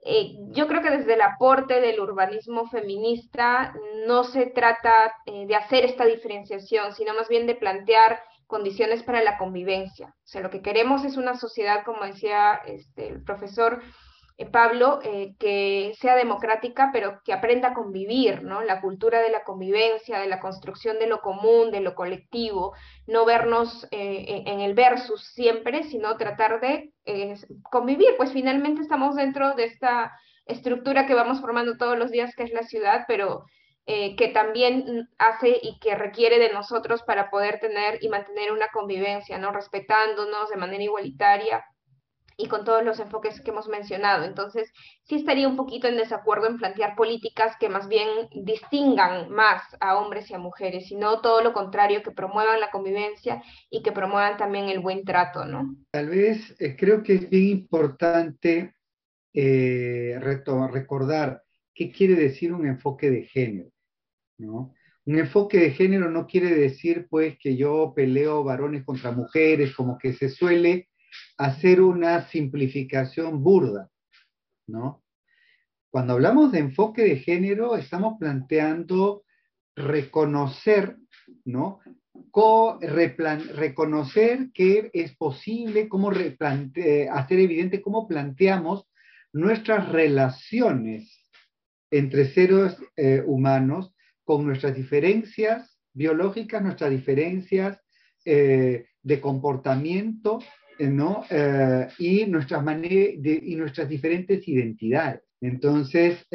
Eh, 0.07 0.35
yo 0.51 0.67
creo 0.67 0.83
que 0.83 0.91
desde 0.91 1.15
el 1.15 1.21
aporte 1.21 1.81
del 1.81 1.99
urbanismo 1.99 2.67
feminista 2.67 3.73
no 4.05 4.23
se 4.23 4.45
trata 4.45 5.15
eh, 5.25 5.47
de 5.47 5.55
hacer 5.55 5.83
esta 5.83 6.05
diferenciación, 6.05 6.93
sino 6.93 7.15
más 7.15 7.27
bien 7.27 7.47
de 7.47 7.55
plantear 7.55 8.21
condiciones 8.47 9.03
para 9.03 9.23
la 9.23 9.37
convivencia. 9.37 10.07
O 10.07 10.27
sea, 10.27 10.41
lo 10.41 10.49
que 10.49 10.61
queremos 10.61 11.03
es 11.03 11.17
una 11.17 11.35
sociedad, 11.35 11.83
como 11.85 12.05
decía 12.05 12.61
este, 12.65 13.09
el 13.09 13.23
profesor 13.23 13.81
eh, 14.37 14.45
Pablo, 14.45 14.99
eh, 15.01 15.33
que 15.39 15.93
sea 15.99 16.15
democrática, 16.15 16.89
pero 16.91 17.21
que 17.23 17.31
aprenda 17.31 17.69
a 17.69 17.73
convivir, 17.73 18.43
¿no? 18.43 18.61
La 18.63 18.81
cultura 18.81 19.21
de 19.21 19.29
la 19.29 19.45
convivencia, 19.45 20.19
de 20.19 20.27
la 20.27 20.41
construcción 20.41 20.99
de 20.99 21.07
lo 21.07 21.21
común, 21.21 21.71
de 21.71 21.79
lo 21.79 21.95
colectivo, 21.95 22.73
no 23.07 23.23
vernos 23.23 23.87
eh, 23.91 24.43
en 24.45 24.59
el 24.59 24.73
versus 24.73 25.25
siempre, 25.33 25.83
sino 25.83 26.17
tratar 26.17 26.59
de 26.59 26.91
convivir, 27.71 28.15
pues 28.17 28.31
finalmente 28.31 28.81
estamos 28.81 29.15
dentro 29.15 29.53
de 29.55 29.65
esta 29.65 30.11
estructura 30.45 31.05
que 31.05 31.13
vamos 31.13 31.39
formando 31.39 31.77
todos 31.77 31.97
los 31.97 32.11
días, 32.11 32.35
que 32.35 32.43
es 32.43 32.51
la 32.51 32.63
ciudad, 32.63 33.05
pero 33.07 33.45
eh, 33.87 34.15
que 34.15 34.29
también 34.29 35.09
hace 35.17 35.59
y 35.61 35.79
que 35.79 35.95
requiere 35.95 36.39
de 36.39 36.51
nosotros 36.51 37.03
para 37.03 37.29
poder 37.29 37.59
tener 37.59 38.03
y 38.03 38.09
mantener 38.09 38.51
una 38.51 38.67
convivencia, 38.73 39.37
¿no? 39.37 39.51
Respetándonos 39.51 40.49
de 40.49 40.57
manera 40.57 40.83
igualitaria 40.83 41.63
y 42.37 42.47
con 42.47 42.65
todos 42.65 42.83
los 42.83 42.99
enfoques 42.99 43.41
que 43.41 43.51
hemos 43.51 43.67
mencionado. 43.67 44.25
Entonces, 44.25 44.71
sí 45.03 45.15
estaría 45.15 45.47
un 45.47 45.55
poquito 45.55 45.87
en 45.87 45.97
desacuerdo 45.97 46.47
en 46.47 46.57
plantear 46.57 46.95
políticas 46.95 47.55
que 47.59 47.69
más 47.69 47.87
bien 47.87 48.07
distingan 48.33 49.29
más 49.29 49.61
a 49.79 49.97
hombres 49.97 50.29
y 50.29 50.33
a 50.33 50.39
mujeres, 50.39 50.87
sino 50.87 51.21
todo 51.21 51.41
lo 51.41 51.53
contrario, 51.53 52.03
que 52.03 52.11
promuevan 52.11 52.59
la 52.59 52.71
convivencia 52.71 53.41
y 53.69 53.83
que 53.83 53.91
promuevan 53.91 54.37
también 54.37 54.69
el 54.69 54.79
buen 54.79 55.05
trato, 55.05 55.45
¿no? 55.45 55.75
Tal 55.91 56.09
vez 56.09 56.55
eh, 56.59 56.75
creo 56.75 57.03
que 57.03 57.15
es 57.15 57.29
bien 57.29 57.49
importante 57.49 58.73
eh, 59.33 60.17
recordar 60.19 61.43
qué 61.73 61.91
quiere 61.91 62.15
decir 62.15 62.53
un 62.53 62.65
enfoque 62.65 63.09
de 63.09 63.23
género. 63.23 63.69
Un 64.37 65.19
enfoque 65.19 65.59
de 65.59 65.71
género 65.71 66.09
no 66.09 66.27
quiere 66.27 66.53
decir 66.55 67.07
pues 67.09 67.37
que 67.39 67.55
yo 67.55 67.93
peleo 67.95 68.43
varones 68.43 68.83
contra 68.83 69.11
mujeres, 69.11 69.75
como 69.75 69.97
que 69.97 70.13
se 70.13 70.29
suele 70.29 70.89
hacer 71.37 71.81
una 71.81 72.27
simplificación 72.27 73.43
burda, 73.43 73.89
¿no? 74.67 75.03
Cuando 75.89 76.13
hablamos 76.13 76.51
de 76.51 76.59
enfoque 76.59 77.03
de 77.03 77.17
género, 77.17 77.77
estamos 77.77 78.15
planteando 78.19 79.23
reconocer, 79.75 80.97
¿no? 81.45 81.79
reconocer 82.81 84.51
que 84.53 84.89
es 84.93 85.15
posible 85.15 85.87
cómo 85.87 86.11
hacer 86.11 87.39
evidente 87.39 87.81
cómo 87.81 88.07
planteamos 88.07 88.87
nuestras 89.31 89.89
relaciones 89.89 91.29
entre 91.91 92.25
seres 92.33 92.77
eh, 92.97 93.23
humanos 93.25 93.94
con 94.25 94.45
nuestras 94.45 94.75
diferencias 94.75 95.79
biológicas, 95.93 96.61
nuestras 96.61 96.91
diferencias 96.91 97.79
eh, 98.25 98.87
de 99.01 99.21
comportamiento, 99.21 100.39
eh, 100.79 100.87
¿no? 100.87 101.23
Eh, 101.29 101.87
y, 101.99 102.25
nuestras 102.25 102.65
y 102.83 103.55
nuestras 103.55 103.87
diferentes 103.87 104.47
identidades. 104.47 105.21
Entonces, 105.41 106.25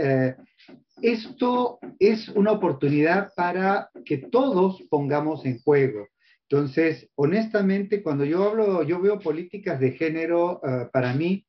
esto 1.03 1.81
es 1.99 2.29
una 2.29 2.53
oportunidad 2.53 3.33
para 3.35 3.91
que 4.05 4.19
todos 4.19 4.83
pongamos 4.89 5.45
en 5.47 5.59
juego. 5.59 6.07
Entonces, 6.49 7.09
honestamente, 7.17 8.03
cuando 8.03 8.25
yo 8.25 8.45
hablo, 8.45 8.83
yo 8.85 9.01
veo 9.01 9.19
políticas 9.19 9.81
de 9.81 9.93
género, 9.93 10.61
para 10.93 11.13
mí, 11.15 11.45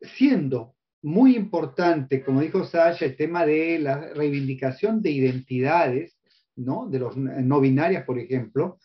siendo 0.00 0.74
muy 1.02 1.36
importante, 1.36 2.22
como 2.24 2.40
dijo 2.40 2.64
Sasha, 2.64 3.06
el 3.06 3.16
tema 3.16 3.46
de 3.46 3.78
la 3.78 4.12
reivindicación 4.14 5.00
de 5.00 5.10
identidades, 5.10 6.18
¿no? 6.56 6.88
De 6.88 6.98
los 6.98 7.16
no 7.16 7.60
binarias, 7.60 8.04
por 8.04 8.18
ejemplo. 8.18 8.78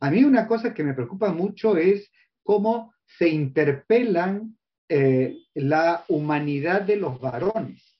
A 0.00 0.10
mí 0.10 0.24
una 0.24 0.46
cosa 0.46 0.74
que 0.74 0.84
me 0.84 0.94
preocupa 0.94 1.32
mucho 1.32 1.76
es 1.76 2.10
cómo 2.42 2.92
se 3.04 3.28
interpelan 3.28 4.56
eh, 4.88 5.36
la 5.54 6.04
humanidad 6.08 6.82
de 6.82 6.96
los 6.96 7.20
varones, 7.20 7.98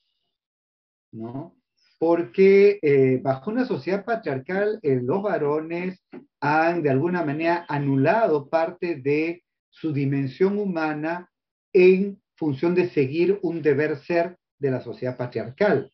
¿no? 1.12 1.56
Porque 1.98 2.78
eh, 2.80 3.18
bajo 3.22 3.50
una 3.50 3.64
sociedad 3.64 4.04
patriarcal, 4.04 4.78
eh, 4.82 5.00
los 5.02 5.22
varones 5.22 6.04
han 6.40 6.82
de 6.82 6.90
alguna 6.90 7.24
manera 7.24 7.66
anulado 7.68 8.48
parte 8.48 8.96
de 8.96 9.42
su 9.70 9.92
dimensión 9.92 10.58
humana 10.58 11.30
en 11.72 12.20
función 12.38 12.74
de 12.74 12.88
seguir 12.88 13.38
un 13.42 13.60
deber 13.60 13.98
ser 13.98 14.38
de 14.58 14.70
la 14.70 14.80
sociedad 14.80 15.16
patriarcal. 15.16 15.92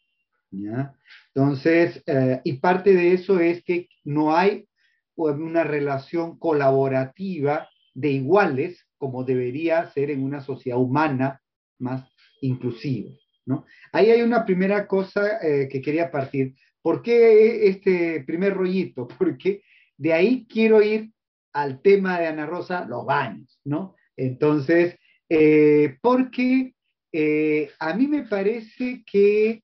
¿ya? 0.51 0.95
Entonces, 1.34 2.03
eh, 2.07 2.40
y 2.45 2.55
parte 2.55 2.95
de 2.95 3.14
eso 3.14 3.40
es 3.40 3.64
que 3.64 3.88
no 4.05 4.36
hay 4.36 4.68
una 5.16 5.64
relación 5.64 6.38
colaborativa 6.38 7.68
de 7.95 8.11
iguales 8.11 8.86
como 8.99 9.24
debería 9.24 9.90
ser 9.92 10.11
en 10.11 10.22
una 10.22 10.40
sociedad 10.40 10.78
humana 10.78 11.40
más 11.78 12.09
inclusiva. 12.40 13.11
¿no? 13.47 13.64
Ahí 13.92 14.11
hay 14.11 14.22
una 14.22 14.45
primera 14.45 14.86
cosa 14.86 15.38
eh, 15.42 15.68
que 15.70 15.80
quería 15.80 16.11
partir. 16.11 16.55
¿Por 16.82 17.03
qué 17.03 17.68
este 17.68 18.22
primer 18.26 18.55
rollito? 18.55 19.09
Porque 19.18 19.62
de 19.97 20.12
ahí 20.12 20.47
quiero 20.49 20.82
ir 20.82 21.12
al 21.53 21.80
tema 21.80 22.18
de 22.18 22.26
Ana 22.26 22.47
Rosa, 22.47 22.84
los 22.84 23.07
baños, 23.07 23.61
¿no? 23.64 23.95
Entonces, 24.16 24.99
eh, 25.29 25.99
porque 26.01 26.75
eh, 27.12 27.70
a 27.79 27.95
mí 27.95 28.07
me 28.07 28.22
parece 28.22 29.05
que 29.05 29.62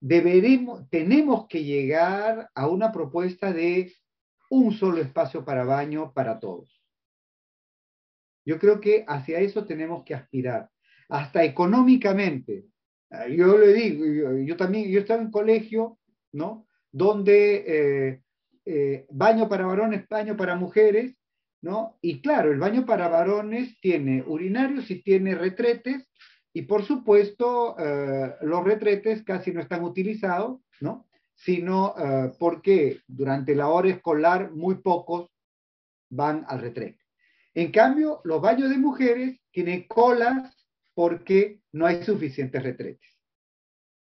deberemos, 0.00 0.88
tenemos 0.88 1.46
que 1.48 1.64
llegar 1.64 2.50
a 2.54 2.68
una 2.68 2.92
propuesta 2.92 3.52
de 3.52 3.92
un 4.50 4.72
solo 4.72 5.00
espacio 5.00 5.44
para 5.44 5.64
baño 5.64 6.12
para 6.12 6.38
todos. 6.38 6.82
Yo 8.44 8.58
creo 8.58 8.80
que 8.80 9.04
hacia 9.08 9.40
eso 9.40 9.64
tenemos 9.64 10.04
que 10.04 10.14
aspirar, 10.14 10.70
hasta 11.08 11.42
económicamente. 11.42 12.66
Ah, 13.10 13.26
yo 13.28 13.58
le 13.58 13.72
digo, 13.72 14.36
yo, 14.38 14.56
también, 14.56 14.88
yo 14.88 15.00
estaba 15.00 15.20
en 15.20 15.30
colegio, 15.30 15.98
¿no? 16.32 16.68
Donde 16.92 17.64
eh, 17.66 18.22
eh, 18.64 19.06
baño 19.10 19.48
para 19.48 19.66
varones, 19.66 20.08
baño 20.08 20.36
para 20.36 20.54
mujeres, 20.54 21.16
Y 22.00 22.20
claro, 22.20 22.52
el 22.52 22.58
baño 22.58 22.86
para 22.86 23.08
varones 23.08 23.78
tiene 23.80 24.22
urinarios 24.26 24.90
y 24.90 25.02
tiene 25.02 25.34
retretes, 25.34 26.08
y 26.52 26.62
por 26.62 26.84
supuesto, 26.84 27.76
eh, 27.78 28.34
los 28.42 28.64
retretes 28.64 29.22
casi 29.22 29.52
no 29.52 29.60
están 29.60 29.84
utilizados, 29.84 30.60
¿no? 30.80 31.06
Sino 31.34 31.94
porque 32.38 33.00
durante 33.06 33.54
la 33.54 33.68
hora 33.68 33.90
escolar 33.90 34.52
muy 34.52 34.76
pocos 34.76 35.30
van 36.08 36.46
al 36.48 36.60
retrete. 36.60 36.98
En 37.52 37.70
cambio, 37.72 38.20
los 38.24 38.40
baños 38.40 38.70
de 38.70 38.78
mujeres 38.78 39.38
tienen 39.50 39.86
colas 39.86 40.54
porque 40.94 41.60
no 41.72 41.86
hay 41.86 42.02
suficientes 42.02 42.62
retretes. 42.62 43.08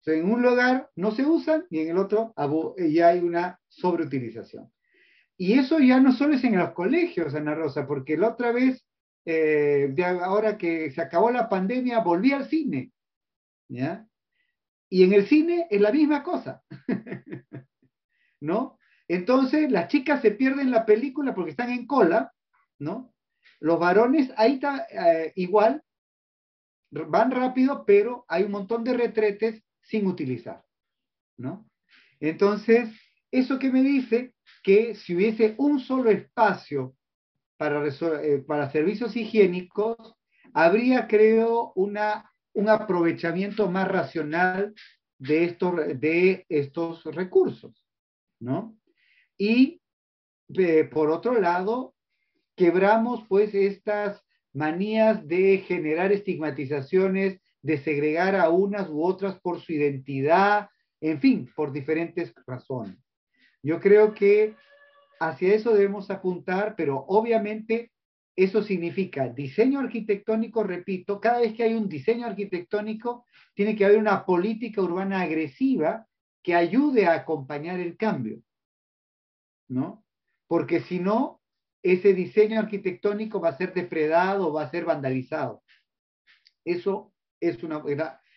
en 0.05 0.30
un 0.30 0.41
lugar 0.41 0.89
no 0.95 1.12
se 1.12 1.26
usan 1.26 1.66
y 1.70 1.80
en 1.80 1.89
el 1.91 1.97
otro 1.97 2.34
ya 2.78 3.09
hay 3.09 3.20
una 3.20 3.59
sobreutilización. 3.70 4.70
Y 5.42 5.54
eso 5.58 5.80
ya 5.80 6.00
no 6.00 6.12
solo 6.12 6.36
es 6.36 6.44
en 6.44 6.56
los 6.56 6.70
colegios, 6.74 7.34
Ana 7.34 7.56
Rosa, 7.56 7.88
porque 7.88 8.16
la 8.16 8.28
otra 8.28 8.52
vez, 8.52 8.86
eh, 9.26 9.92
ahora 10.22 10.56
que 10.56 10.92
se 10.92 11.02
acabó 11.02 11.32
la 11.32 11.50
pandemia, 11.50 12.02
volví 12.02 12.32
al 12.32 12.48
cine. 12.48 12.92
¿ya? 13.68 14.08
Y 14.88 15.02
en 15.02 15.14
el 15.14 15.26
cine 15.26 15.66
es 15.72 15.82
la 15.82 15.92
misma 15.92 16.22
cosa. 16.22 16.64
¿No? 18.39 18.78
Entonces, 19.08 19.72
las 19.72 19.88
chicas 19.88 20.22
se 20.22 20.30
pierden 20.30 20.70
la 20.70 20.86
película 20.86 21.34
porque 21.34 21.50
están 21.50 21.72
en 21.72 21.88
cola, 21.88 22.32
¿no? 22.78 23.12
Los 23.60 23.80
varones, 23.80 24.32
ahí 24.38 24.54
está 24.54 24.86
eh, 24.92 25.34
igual, 25.38 25.82
van 26.92 27.32
rápido, 27.32 27.84
pero 27.84 28.26
hay 28.28 28.44
un 28.44 28.52
montón 28.52 28.84
de 28.84 28.94
retretes 28.94 29.64
sin 29.82 30.06
utilizar, 30.06 30.64
¿no? 31.36 31.68
Entonces, 32.20 32.92
eso 33.32 33.58
que 33.58 33.72
me 33.72 33.82
dice 33.82 34.36
que 34.64 34.95
si 34.95 35.16
hubiese 35.16 35.56
un 35.58 35.80
solo 35.80 36.10
espacio 36.10 36.95
para, 37.58 37.88
eh, 37.88 38.43
para 38.45 38.72
servicios 38.72 39.16
higiénicos, 39.16 40.16
habría, 40.54 41.08
creo, 41.08 41.74
una, 41.76 42.32
un 42.54 42.70
aprovechamiento 42.70 43.70
más 43.70 43.88
racional 43.88 44.74
de 45.18 45.45
estos, 45.45 45.76
de 45.99 46.45
estos 46.49 47.04
recursos, 47.06 47.86
¿no? 48.39 48.76
Y 49.38 49.82
por 50.91 51.10
otro 51.10 51.39
lado, 51.39 51.95
quebramos 52.56 53.26
pues 53.28 53.54
estas 53.56 54.22
manías 54.54 55.26
de 55.28 55.60
generar 55.60 56.12
estigmatizaciones, 56.12 57.39
de 57.62 57.78
segregar 57.78 58.36
a 58.36 58.49
unas 58.49 58.89
u 58.89 59.04
otras 59.04 59.39
por 59.39 59.62
su 59.62 59.74
identidad, 59.74 60.70
en 60.99 61.20
fin, 61.20 61.49
por 61.56 61.72
diferentes 61.72 62.34
razones. 62.45 62.97
Yo 63.64 63.80
creo 63.80 64.14
que 64.14 64.55
hacia 65.20 65.53
eso 65.53 65.74
debemos 65.74 66.09
apuntar, 66.09 66.76
pero 66.76 67.05
obviamente 67.07 67.91
eso 68.36 68.64
significa 68.64 69.28
diseño 69.30 69.80
arquitectónico, 69.80 70.64
repito, 70.64 71.20
cada 71.20 71.39
vez 71.39 71.53
que 71.53 71.64
hay 71.64 71.74
un 71.74 71.89
diseño 71.89 72.26
arquitectónico, 72.26 73.26
tiene 73.53 73.76
que 73.76 73.86
haber 73.86 73.97
una 73.97 74.26
política 74.26 74.82
urbana 74.82 75.22
agresiva 75.22 76.07
que 76.41 76.55
ayude 76.55 77.05
a 77.05 77.14
acompañar 77.14 77.80
el 77.80 77.97
cambio, 77.97 78.41
¿no? 79.68 80.03
Porque 80.47 80.82
si 80.82 80.99
no, 80.99 81.41
ese 81.84 82.14
diseño 82.14 82.59
arquitectónico 82.59 83.39
va 83.39 83.49
a 83.49 83.57
ser 83.57 83.74
depredado, 83.74 84.53
va 84.53 84.64
a 84.64 84.72
ser 84.72 84.86
vandalizado. 84.86 85.64
Eso 86.66 87.14
es 87.39 87.62
una, 87.64 87.84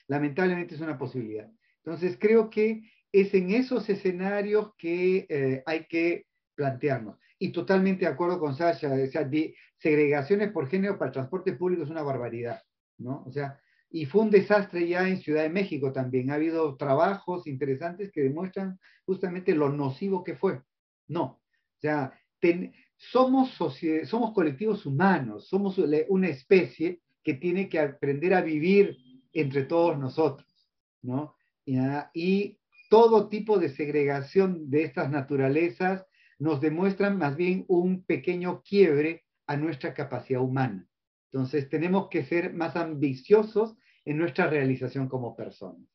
lamentablemente 0.06 0.74
es 0.74 0.80
una 0.80 0.98
posibilidad. 0.98 1.50
Entonces 1.78 2.16
creo 2.18 2.50
que 2.50 2.82
es 3.14 3.32
en 3.32 3.52
esos 3.52 3.88
escenarios 3.88 4.72
que 4.76 5.24
eh, 5.28 5.62
hay 5.66 5.86
que 5.86 6.26
plantearnos. 6.56 7.16
Y 7.38 7.52
totalmente 7.52 8.04
de 8.04 8.10
acuerdo 8.10 8.40
con 8.40 8.56
Sasha, 8.56 8.92
o 8.92 9.06
sea, 9.06 9.30
segregaciones 9.78 10.50
por 10.50 10.68
género 10.68 10.98
para 10.98 11.10
el 11.10 11.12
transporte 11.12 11.52
público 11.52 11.84
es 11.84 11.90
una 11.90 12.02
barbaridad, 12.02 12.60
¿no? 12.98 13.22
O 13.24 13.30
sea, 13.30 13.60
y 13.88 14.06
fue 14.06 14.22
un 14.22 14.30
desastre 14.30 14.88
ya 14.88 15.08
en 15.08 15.18
Ciudad 15.18 15.44
de 15.44 15.48
México 15.48 15.92
también. 15.92 16.32
Ha 16.32 16.34
habido 16.34 16.76
trabajos 16.76 17.46
interesantes 17.46 18.10
que 18.10 18.22
demuestran 18.22 18.80
justamente 19.06 19.54
lo 19.54 19.68
nocivo 19.68 20.24
que 20.24 20.34
fue. 20.34 20.62
No, 21.06 21.22
o 21.22 21.80
sea, 21.80 22.18
somos, 22.96 23.56
somos 24.06 24.32
colectivos 24.32 24.86
humanos, 24.86 25.46
somos 25.46 25.78
una 26.08 26.28
especie 26.28 27.00
que 27.22 27.34
tiene 27.34 27.68
que 27.68 27.78
aprender 27.78 28.34
a 28.34 28.40
vivir 28.40 28.96
entre 29.32 29.62
todos 29.62 29.96
nosotros, 29.96 30.48
¿no? 31.02 31.36
Y 32.12 32.58
todo 32.88 33.28
tipo 33.28 33.58
de 33.58 33.68
segregación 33.68 34.70
de 34.70 34.84
estas 34.84 35.10
naturalezas 35.10 36.06
nos 36.38 36.60
demuestran 36.60 37.18
más 37.18 37.36
bien 37.36 37.64
un 37.68 38.04
pequeño 38.04 38.62
quiebre 38.62 39.24
a 39.46 39.56
nuestra 39.56 39.94
capacidad 39.94 40.40
humana. 40.40 40.86
Entonces 41.32 41.68
tenemos 41.68 42.08
que 42.08 42.24
ser 42.24 42.52
más 42.52 42.76
ambiciosos 42.76 43.76
en 44.04 44.18
nuestra 44.18 44.48
realización 44.48 45.08
como 45.08 45.36
personas. 45.36 45.88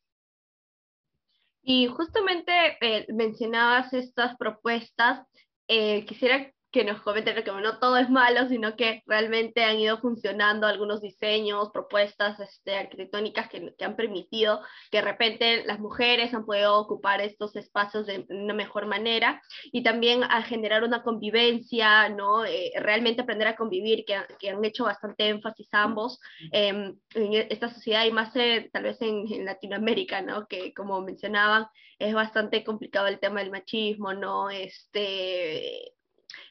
Y 1.62 1.88
justamente 1.88 2.52
eh, 2.82 3.06
mencionabas 3.14 3.94
estas 3.94 4.36
propuestas 4.38 5.26
eh, 5.68 6.06
quisiera 6.06 6.52
que 6.72 6.84
nos 6.84 7.02
comenten 7.02 7.44
que 7.44 7.52
no 7.52 7.80
todo 7.80 7.98
es 7.98 8.10
malo, 8.10 8.48
sino 8.48 8.76
que 8.76 9.02
realmente 9.08 9.64
han 9.64 9.80
ido 9.80 10.00
funcionando 10.00 10.68
algunos 10.68 11.02
diseños, 11.02 11.70
propuestas 11.74 12.40
este, 12.40 12.78
arquitectónicas 12.78 13.50
que, 13.50 13.74
que, 13.76 13.86
han 13.86 13.96
permitido 13.96 14.62
que 14.92 15.00
de 15.00 15.04
repente 15.04 15.66
las 15.66 15.80
mujeres 15.80 16.34
han 16.34 16.46
podido 16.46 16.78
ocupar 16.78 17.22
estos 17.22 17.56
espacios 17.56 18.06
de 18.06 18.26
una 18.30 18.54
mejor 18.54 18.86
manera 18.86 19.42
y 19.72 19.84
también 19.84 20.24
a 20.24 20.44
generar 20.44 20.84
una 20.84 21.02
convivencia, 21.02 22.10
¿no? 22.10 22.46
Eh, 22.46 22.72
realmente 22.76 23.22
aprender 23.22 23.48
a 23.48 23.56
convivir, 23.56 24.06
que, 24.06 24.18
que, 24.40 24.50
han 24.50 24.64
hecho 24.64 24.84
bastante 24.84 25.28
énfasis 25.28 25.68
ambos 25.72 26.20
em, 26.52 26.96
en 27.16 27.34
esta 27.50 27.70
sociedad 27.70 28.06
y 28.06 28.12
más 28.12 28.36
eh, 28.36 28.70
tal 28.72 28.84
vez 28.84 29.02
en, 29.02 29.26
en, 29.32 29.46
Latinoamérica, 29.46 30.22
¿no? 30.22 30.48
que 30.48 30.74
como 30.74 31.02
mencionaban 31.02 31.68
es 31.98 32.14
bastante 32.14 32.64
complicado 32.64 33.08
el 33.08 33.20
tema 33.20 33.42
del 33.42 33.52
machismo, 33.52 34.14
¿no? 34.14 34.50
Este, 34.50 35.94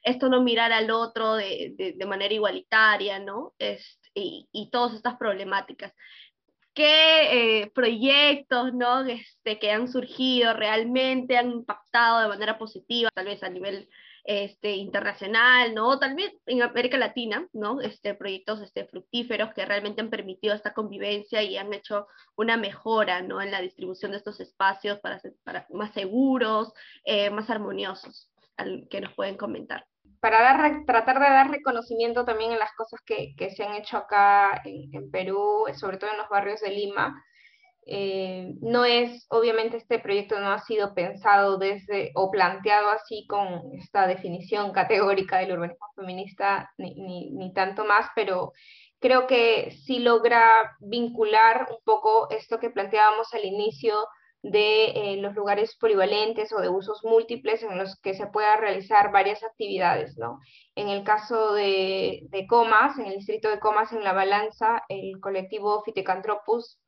esto 0.03 0.29
no 0.29 0.43
mirar 0.43 0.73
al 0.73 0.91
otro 0.91 1.35
de, 1.35 1.95
de, 1.97 2.07
manera 2.07 2.35
igualitaria, 2.35 3.19
¿no? 3.19 3.55
Este, 3.59 4.11
y, 4.15 4.49
y, 4.53 4.71
todas 4.71 4.95
estas 4.95 5.17
problemáticas. 5.17 5.93
¿Qué 6.75 7.63
eh, 7.63 7.71
proyectos, 7.75 8.73
¿no? 8.73 9.05
Este, 9.05 9.59
que 9.59 9.73
han 9.73 9.89
surgido 9.89 10.55
realmente 10.55 11.37
han 11.37 11.51
impactado 11.51 12.21
de 12.21 12.29
manera 12.29 12.59
positiva, 12.59 13.11
tal 13.15 13.27
vez 13.27 13.43
a 13.43 13.49
nivel 13.51 13.89
este, 14.29 14.77
internacional, 14.77 15.75
¿no? 15.75 15.99
También 15.99 16.31
en 16.45 16.61
América 16.61 16.99
Latina, 16.99 17.49
¿no? 17.55 17.81
Este, 17.81 18.15
proyectos 18.15 18.61
este, 18.61 18.85
fructíferos 18.85 19.55
que 19.55 19.65
realmente 19.65 20.03
han 20.03 20.11
permitido 20.11 20.55
esta 20.55 20.75
convivencia 20.75 21.43
y 21.43 21.57
han 21.57 21.73
hecho 21.73 22.07
una 22.37 22.59
mejora, 22.59 23.23
¿no? 23.23 23.41
En 23.41 23.51
la 23.51 23.63
distribución 23.63 24.11
de 24.11 24.19
estos 24.19 24.39
espacios 24.41 25.01
para, 25.01 25.19
ser, 25.19 25.35
para 25.45 25.67
más 25.71 25.95
seguros, 25.95 26.75
eh, 27.05 27.31
más 27.31 27.49
armoniosos, 27.49 28.31
al, 28.59 28.87
que 28.91 29.01
nos 29.01 29.15
pueden 29.15 29.37
comentar 29.37 29.87
para 30.21 30.43
dar, 30.43 30.85
tratar 30.85 31.21
de 31.21 31.27
dar 31.27 31.51
reconocimiento 31.51 32.25
también 32.25 32.53
en 32.53 32.59
las 32.59 32.75
cosas 32.75 33.01
que, 33.05 33.35
que 33.37 33.51
se 33.51 33.65
han 33.65 33.75
hecho 33.75 33.99
acá 33.99 34.61
en, 34.65 34.95
en, 34.95 35.11
Perú, 35.11 35.65
sobre 35.75 35.99
todo 35.99 36.11
en 36.11 36.19
los 36.19 36.29
barrios 36.29 36.61
de 36.61 36.71
Lima. 36.71 37.23
Eh, 37.87 38.53
no 38.61 38.85
es, 38.85 39.27
obviamente 39.31 39.79
este 39.79 39.99
proyecto 39.99 40.39
no 40.41 40.51
ha 40.51 40.59
sido 40.59 40.95
pensado 40.95 41.57
desde 41.57 42.11
o 42.15 42.31
planteado 42.31 42.91
así 42.91 43.27
con 43.27 43.73
esta 43.73 44.07
definición 44.07 44.73
categórica 44.73 45.39
del 45.39 45.53
urbanismo 45.53 45.87
feminista, 45.97 46.71
ni, 46.79 46.95
ni, 46.95 47.31
ni 47.31 47.53
tanto 47.53 47.85
más, 47.85 48.09
pero 48.15 48.53
creo 49.01 49.27
que 49.27 49.71
sí 49.87 50.01
logra 50.01 50.77
vincular 50.81 51.69
un 51.71 51.79
poco 51.85 52.29
esto 52.31 52.59
que 52.59 52.71
planteábamos 52.71 53.33
al 53.33 53.45
inicio 53.45 53.95
de 54.43 54.85
eh, 54.87 55.17
los 55.17 55.35
lugares 55.35 55.77
polivalentes 55.77 56.53
o 56.53 56.61
de 56.61 56.69
usos 56.69 57.05
múltiples 57.05 57.63
en 57.63 57.77
los 57.77 57.99
que 58.01 58.15
se 58.15 58.29
pueda 58.29 58.57
realizar 58.57 59.11
varias 59.13 59.43
actividades, 59.43 60.17
¿no? 60.17 60.39
En 60.75 60.89
el 60.89 61.03
caso 61.05 61.55
de, 61.55 62.21
de 62.31 62.47
Comas, 62.47 62.99
en 62.99 63.07
el 63.07 63.17
distrito 63.17 63.49
de 63.49 63.59
Comas, 63.59 63.93
en 63.93 64.05
La 64.05 64.13
Balanza, 64.13 64.83
el 64.89 65.21
colectivo 65.21 65.83
Fitecantropus 65.83 66.79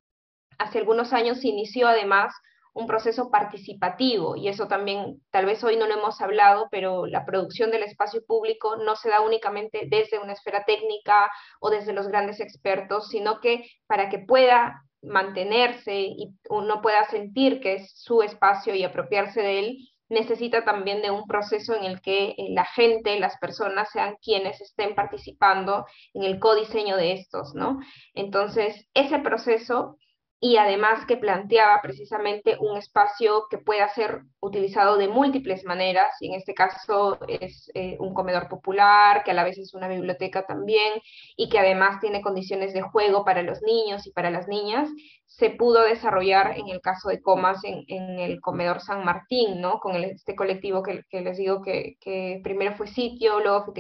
hace 0.59 0.79
algunos 0.79 1.13
años 1.13 1.45
inició 1.45 1.89
además 1.89 2.35
un 2.73 2.87
proceso 2.87 3.31
participativo 3.31 4.37
y 4.37 4.49
eso 4.49 4.69
también 4.69 5.21
tal 5.31 5.47
vez 5.47 5.65
hoy 5.65 5.77
no 5.77 5.87
lo 5.87 5.95
hemos 5.95 6.21
hablado, 6.21 6.69
pero 6.71 7.07
la 7.07 7.25
producción 7.25 7.71
del 7.71 7.83
espacio 7.83 8.25
público 8.25 8.77
no 8.77 8.95
se 8.95 9.09
da 9.09 9.23
únicamente 9.23 9.89
desde 9.89 10.19
una 10.19 10.35
esfera 10.35 10.65
técnica 10.65 11.31
o 11.61 11.71
desde 11.71 11.93
los 11.93 12.07
grandes 12.07 12.41
expertos, 12.41 13.09
sino 13.09 13.41
que 13.41 13.65
para 13.87 14.09
que 14.09 14.21
pueda 14.21 14.85
mantenerse 15.03 16.01
y 16.01 16.35
uno 16.49 16.81
pueda 16.83 17.09
sentir 17.09 17.61
que 17.61 17.75
es 17.75 17.93
su 17.95 18.23
espacio 18.23 18.75
y 18.75 18.85
apropiarse 18.85 19.41
de 19.41 19.59
él, 19.59 19.79
necesita 20.11 20.65
también 20.65 21.03
de 21.03 21.11
un 21.11 21.27
proceso 21.27 21.75
en 21.75 21.85
el 21.85 22.01
que 22.03 22.31
eh, 22.31 22.35
la 22.51 22.65
gente, 22.65 23.19
las 23.19 23.39
personas 23.39 23.89
sean 23.93 24.17
quienes 24.21 24.61
estén 24.61 24.95
participando 24.95 25.87
en 26.13 26.25
el 26.25 26.39
codiseño 26.39 26.97
de 26.97 27.13
estos, 27.13 27.55
¿no? 27.55 27.79
Entonces, 28.15 28.89
ese 28.93 29.21
proceso 29.21 29.97
y 30.43 30.57
además 30.57 31.05
que 31.05 31.19
planteaba 31.19 31.83
precisamente 31.83 32.57
un 32.59 32.79
espacio 32.79 33.45
que 33.51 33.59
pueda 33.59 33.87
ser 33.91 34.23
utilizado 34.41 34.97
de 34.97 35.07
múltiples 35.07 35.65
maneras, 35.65 36.17
y 36.19 36.29
en 36.29 36.35
este 36.35 36.55
caso 36.55 37.19
es 37.29 37.71
eh, 37.75 37.99
un 38.01 38.15
comedor 38.15 38.49
popular, 38.49 39.23
que 39.23 39.33
a 39.33 39.35
la 39.35 39.45
vez 39.45 39.59
es 39.59 39.75
una 39.75 39.87
biblioteca 39.87 40.47
también, 40.47 40.95
y 41.37 41.51
que 41.51 41.59
además 41.59 42.01
tiene 42.01 42.23
condiciones 42.23 42.73
de 42.73 42.81
juego 42.81 43.23
para 43.23 43.43
los 43.43 43.61
niños 43.61 44.07
y 44.07 44.13
para 44.13 44.31
las 44.31 44.49
niñas, 44.49 44.89
se 45.31 45.51
pudo 45.51 45.85
desarrollar 45.85 46.59
en 46.59 46.69
el 46.69 46.81
caso 46.81 47.09
de 47.09 47.23
Comas 47.23 47.61
en, 47.63 48.19
el 48.19 48.41
comedor 48.41 48.81
San 48.81 49.05
Martín, 49.05 49.61
¿no? 49.61 49.79
Con 49.79 49.95
este 49.95 50.35
colectivo 50.35 50.83
que, 50.83 51.05
les 51.13 51.39
digo 51.39 51.63
que, 51.63 52.41
primero 52.43 52.75
fue 52.77 52.89
sitio, 52.89 53.39
luego 53.39 53.65
fue 53.65 53.75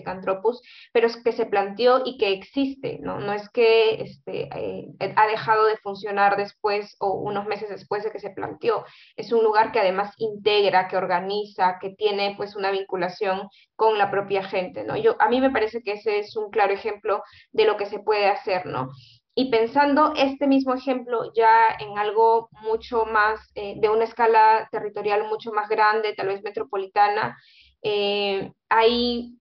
pero 0.93 1.07
es 1.09 1.17
que 1.17 1.33
se 1.33 1.47
planteó 1.47 2.03
y 2.05 2.19
que 2.19 2.33
existe, 2.33 3.01
¿no? 3.03 3.19
No 3.19 3.33
es 3.33 3.51
que 3.51 4.01
este, 4.01 4.49
eh, 4.55 4.87
ha 5.17 5.27
dejado 5.27 5.67
de 5.67 5.77
funcionar 5.79 6.37
después 6.37 6.97
o 7.01 7.15
unos 7.15 7.47
meses 7.47 7.69
después 7.69 8.05
de 8.05 8.13
que 8.13 8.21
se 8.21 8.31
planteó. 8.31 8.85
Es 9.17 9.33
un 9.33 9.43
lugar 9.43 9.73
que 9.73 9.81
además 9.81 10.15
integra, 10.19 10.87
que 10.87 10.97
organiza, 10.97 11.79
que 11.81 11.91
tiene 11.91 12.35
pues 12.37 12.55
una 12.55 12.71
vinculación 12.71 13.49
con 13.75 13.99
la 13.99 14.11
propia 14.11 14.45
gente, 14.45 14.85
¿no? 14.85 14.97
Yo, 14.97 15.17
a 15.19 15.29
mí 15.29 15.41
me 15.41 15.51
parece 15.51 15.83
que 15.83 15.93
ese 15.93 16.21
es 16.21 16.37
un 16.37 16.51
claro 16.51 16.73
ejemplo 16.73 17.25
de 17.51 17.65
lo 17.65 17.77
que 17.77 17.87
se 17.87 17.99
puede 17.99 18.29
hacer, 18.29 18.67
¿no? 18.67 18.91
Y 19.35 19.51
pensando 19.51 20.13
este 20.17 20.47
mismo 20.47 20.75
ejemplo 20.75 21.33
ya 21.35 21.69
en 21.79 21.99
algo 21.99 22.49
mucho 22.63 23.05
más, 23.07 23.41
eh, 23.55 23.75
de 23.79 23.89
una 23.89 24.05
escala 24.05 24.69
territorial 24.73 25.29
mucho 25.29 25.53
más 25.53 25.69
grande, 25.69 26.15
tal 26.15 26.29
vez 26.29 26.43
metropolitana, 26.43 27.37
eh, 27.83 28.53
hay, 28.69 29.39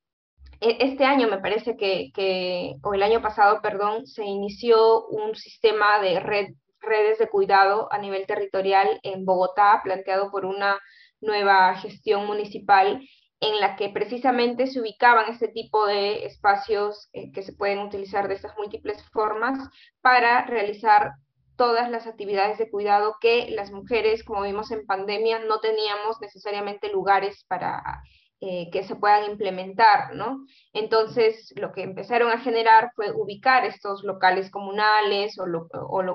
e, 0.62 0.78
este 0.80 1.06
año 1.06 1.28
me 1.28 1.40
parece 1.40 1.76
que, 1.76 2.12
que, 2.14 2.76
o 2.84 2.94
el 2.94 3.04
año 3.04 3.22
pasado, 3.22 3.62
perdón, 3.62 4.06
se 4.06 4.26
inició 4.26 5.08
un 5.08 5.36
sistema 5.36 6.00
de 6.00 6.20
red, 6.20 6.48
redes 6.82 7.18
de 7.20 7.28
cuidado 7.28 7.92
a 7.92 7.98
nivel 7.98 8.26
territorial 8.28 9.00
en 9.04 9.26
Bogotá, 9.26 9.82
planteado 9.84 10.32
por 10.32 10.46
una 10.46 10.80
nueva 11.22 11.76
gestión 11.76 12.26
municipal 12.26 13.02
en 13.42 13.60
la 13.60 13.76
que 13.76 13.90
precisamente 13.90 14.68
se 14.68 14.82
ubicaban 14.82 15.32
este 15.32 15.48
tipo 15.48 15.86
de 15.86 16.26
espacios 16.26 17.10
eh, 17.14 17.32
que 17.32 17.42
se 17.42 17.54
pueden 17.54 17.80
utilizar 17.80 18.28
de 18.28 18.36
estas 18.36 18.56
múltiples 18.58 19.02
formas 19.12 19.70
para 20.02 20.46
realizar 20.46 21.14
todas 21.56 21.90
las 21.90 22.08
actividades 22.08 22.58
de 22.58 22.70
cuidado 22.70 23.16
que 23.20 23.50
las 23.52 23.72
mujeres, 23.72 24.24
como 24.24 24.44
vimos 24.44 24.72
en 24.72 24.86
pandemia, 24.86 25.40
no 25.40 25.60
teníamos 25.60 26.20
necesariamente 26.22 26.92
lugares 26.92 27.46
para 27.48 28.02
eh, 28.42 28.70
que 28.72 28.84
se 28.84 28.96
puedan 28.96 29.30
implementar, 29.30 30.16
¿no? 30.16 30.46
Entonces, 30.72 31.54
lo 31.58 31.74
que 31.74 31.84
empezaron 31.84 32.32
a 32.32 32.40
generar 32.40 32.92
fue 32.96 33.12
ubicar 33.12 33.66
estos 33.66 34.06
locales 34.06 34.50
comunales 34.50 35.38
o, 35.38 35.46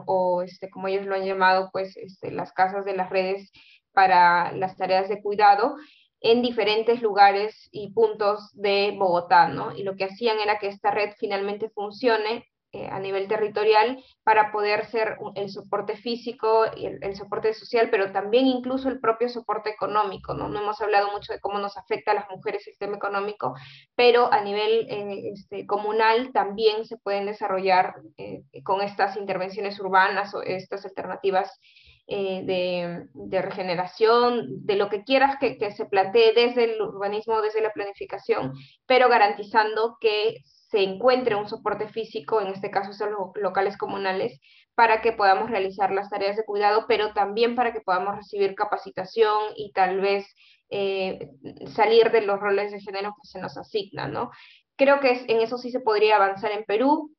o, 0.07 0.43
este, 0.43 0.71
como 0.71 0.89
ellos 0.89 1.05
lo 1.05 1.15
han 1.15 1.27
llamado, 1.27 1.69
pues 1.71 1.95
este, 1.99 2.31
las 2.31 2.53
casas 2.55 2.87
de 2.87 2.97
las 2.97 3.11
redes 3.11 3.53
para 3.93 4.53
las 4.53 4.77
tareas 4.79 5.11
de 5.11 5.21
cuidado 5.21 5.77
en 6.25 6.41
diferentes 6.41 7.03
lugares 7.03 7.69
y 7.71 7.93
puntos 7.93 8.51
de 8.55 8.95
Bogotá, 8.99 9.47
¿no? 9.49 9.77
Y 9.77 9.83
lo 9.83 9.95
que 9.95 10.05
hacían 10.05 10.41
era 10.41 10.59
que 10.59 10.69
esta 10.69 10.91
red 10.91 11.13
finalmente 11.19 11.69
funcione 11.69 12.47
eh, 12.73 12.89
a 12.91 12.99
nivel 12.99 13.29
territorial 13.29 14.03
para 14.25 14.51
poder 14.51 14.87
ser 14.87 15.19
el 15.35 15.51
soporte 15.51 15.97
físico 15.97 16.65
y 16.75 16.87
el, 16.87 17.15
soporte 17.15 17.53
social, 17.53 17.91
pero 17.91 18.11
también 18.11 18.47
incluso 18.47 18.89
el 18.89 19.01
propio 19.01 19.29
soporte 19.29 19.69
económico, 19.69 20.33
¿no? 20.33 20.49
No 20.49 20.61
hemos 20.61 20.81
hablado 20.81 21.13
mucho 21.13 21.35
de 21.35 21.41
cómo 21.41 21.59
nos 21.59 21.77
afecta 21.77 22.13
a 22.13 22.15
las 22.15 22.31
mujeres 22.31 22.67
el 22.67 22.73
sistema 22.73 22.97
económico, 22.97 23.55
pero 23.95 24.33
a 24.33 24.41
nivel 24.41 24.87
eh, 24.89 25.31
este, 25.35 25.67
comunal 25.67 26.33
también 26.33 26.87
se 26.87 26.97
pueden 26.97 27.27
desarrollar 27.27 27.97
eh, 28.17 28.45
con 28.65 28.81
estas 28.81 29.19
intervenciones 29.19 29.79
urbanas 29.79 30.35
o 30.35 30.41
estas 30.43 30.87
alternativas 30.87 31.61
eh, 32.07 33.07
de, 33.15 33.43
regeneración, 33.43 34.67
de 34.67 34.77
lo 34.77 34.91
que 34.91 35.05
quieras 35.05 35.37
que, 35.41 35.57
se 35.71 35.87
plantee 35.87 36.35
desde 36.35 36.65
el 36.65 36.83
urbanismo, 36.83 37.41
desde 37.41 37.63
la 37.63 37.73
planificación, 37.73 38.53
pero 38.87 39.09
garantizando 39.09 39.97
que 40.01 40.37
se 40.45 40.83
encuentre 40.83 41.35
un 41.35 41.49
soporte 41.49 41.89
físico, 41.89 42.43
en 42.43 42.49
este 42.49 42.71
caso 42.71 42.93
son 42.93 43.13
los 43.13 43.31
locales 43.37 43.79
comunales, 43.79 44.39
para 44.75 45.01
que 45.01 45.13
podamos 45.13 45.49
realizar 45.49 45.93
las 45.93 46.11
tareas 46.11 46.37
de 46.37 46.45
cuidado, 46.45 46.85
pero 46.87 47.15
también 47.15 47.55
para 47.55 47.73
que 47.73 47.81
podamos 47.81 48.17
recibir 48.17 48.55
capacitación 48.55 49.55
y 49.57 49.73
tal 49.73 50.01
vez 50.01 50.27
eh, 50.69 51.31
salir 51.75 52.11
de 52.11 52.21
los 52.21 52.39
roles 52.39 52.71
de 52.71 52.81
género 52.81 53.15
que 53.23 53.29
se 53.29 53.41
nos 53.41 53.57
asignan, 53.57 54.13
¿no? 54.13 54.31
Creo 54.77 55.01
que 55.01 55.25
en 55.29 55.41
eso 55.41 55.57
sí 55.57 55.71
se 55.71 55.81
podría 55.81 56.17
avanzar 56.17 56.51
en 56.51 56.65
Perú 56.65 57.15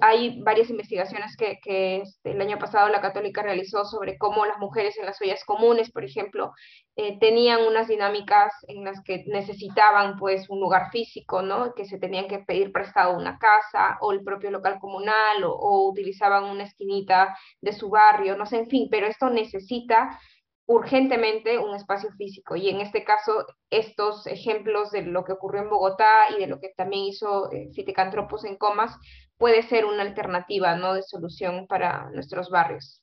hay 0.00 0.42
varias 0.42 0.70
investigaciones 0.70 1.36
que, 1.36 1.58
este, 1.98 2.32
el 2.32 2.40
año 2.40 2.58
pasado 2.58 2.88
la 2.88 3.00
Católica 3.00 3.42
realizó 3.42 3.84
sobre 3.84 4.18
cómo 4.18 4.44
las 4.44 4.58
mujeres 4.58 4.98
en 4.98 5.06
las 5.06 5.20
ollas 5.20 5.44
comunes, 5.44 5.90
por 5.92 6.04
ejemplo, 6.04 6.52
eh, 6.96 7.16
tenían 7.20 7.62
unas 7.62 7.86
dinámicas 7.86 8.52
en 8.66 8.84
las 8.84 9.02
que 9.04 9.24
necesitaban 9.28 10.16
pues 10.18 10.50
un 10.50 10.60
lugar 10.60 10.90
físico, 10.90 11.42
¿no? 11.42 11.74
Que 11.74 11.84
se 11.84 11.98
tenían 11.98 12.26
que 12.26 12.40
pedir 12.40 12.72
prestado 12.72 13.16
una 13.16 13.38
casa 13.38 13.98
o 14.00 14.12
el 14.12 14.24
propio 14.24 14.50
local 14.50 14.78
comunal 14.80 15.44
o, 15.44 15.88
utilizaban 15.88 16.44
una 16.44 16.64
esquinita 16.64 17.36
de 17.60 17.72
su 17.72 17.88
barrio, 17.88 18.36
no 18.36 18.46
sé, 18.46 18.58
en 18.58 18.68
fin, 18.68 18.88
pero 18.90 19.06
esto 19.06 19.30
necesita 19.30 20.18
urgentemente 20.66 21.56
un 21.58 21.74
espacio 21.74 22.10
físico. 22.18 22.54
Y 22.56 22.68
en 22.68 22.80
este 22.80 23.02
caso, 23.02 23.46
estos 23.70 24.26
ejemplos 24.26 24.90
de 24.90 25.02
lo 25.02 25.24
que 25.24 25.32
ocurrió 25.32 25.62
en 25.62 25.70
Bogotá 25.70 26.30
y 26.36 26.40
de 26.40 26.46
lo 26.46 26.60
que 26.60 26.74
también 26.76 27.04
hizo 27.04 27.50
eh, 27.52 27.70
en 27.74 28.56
Comas, 28.56 28.94
puede 29.38 29.62
ser 29.62 29.84
una 29.84 30.02
alternativa 30.02 30.76
¿no? 30.76 30.94
de 30.94 31.02
solución 31.02 31.66
para 31.66 32.10
nuestros 32.10 32.50
barrios. 32.50 33.02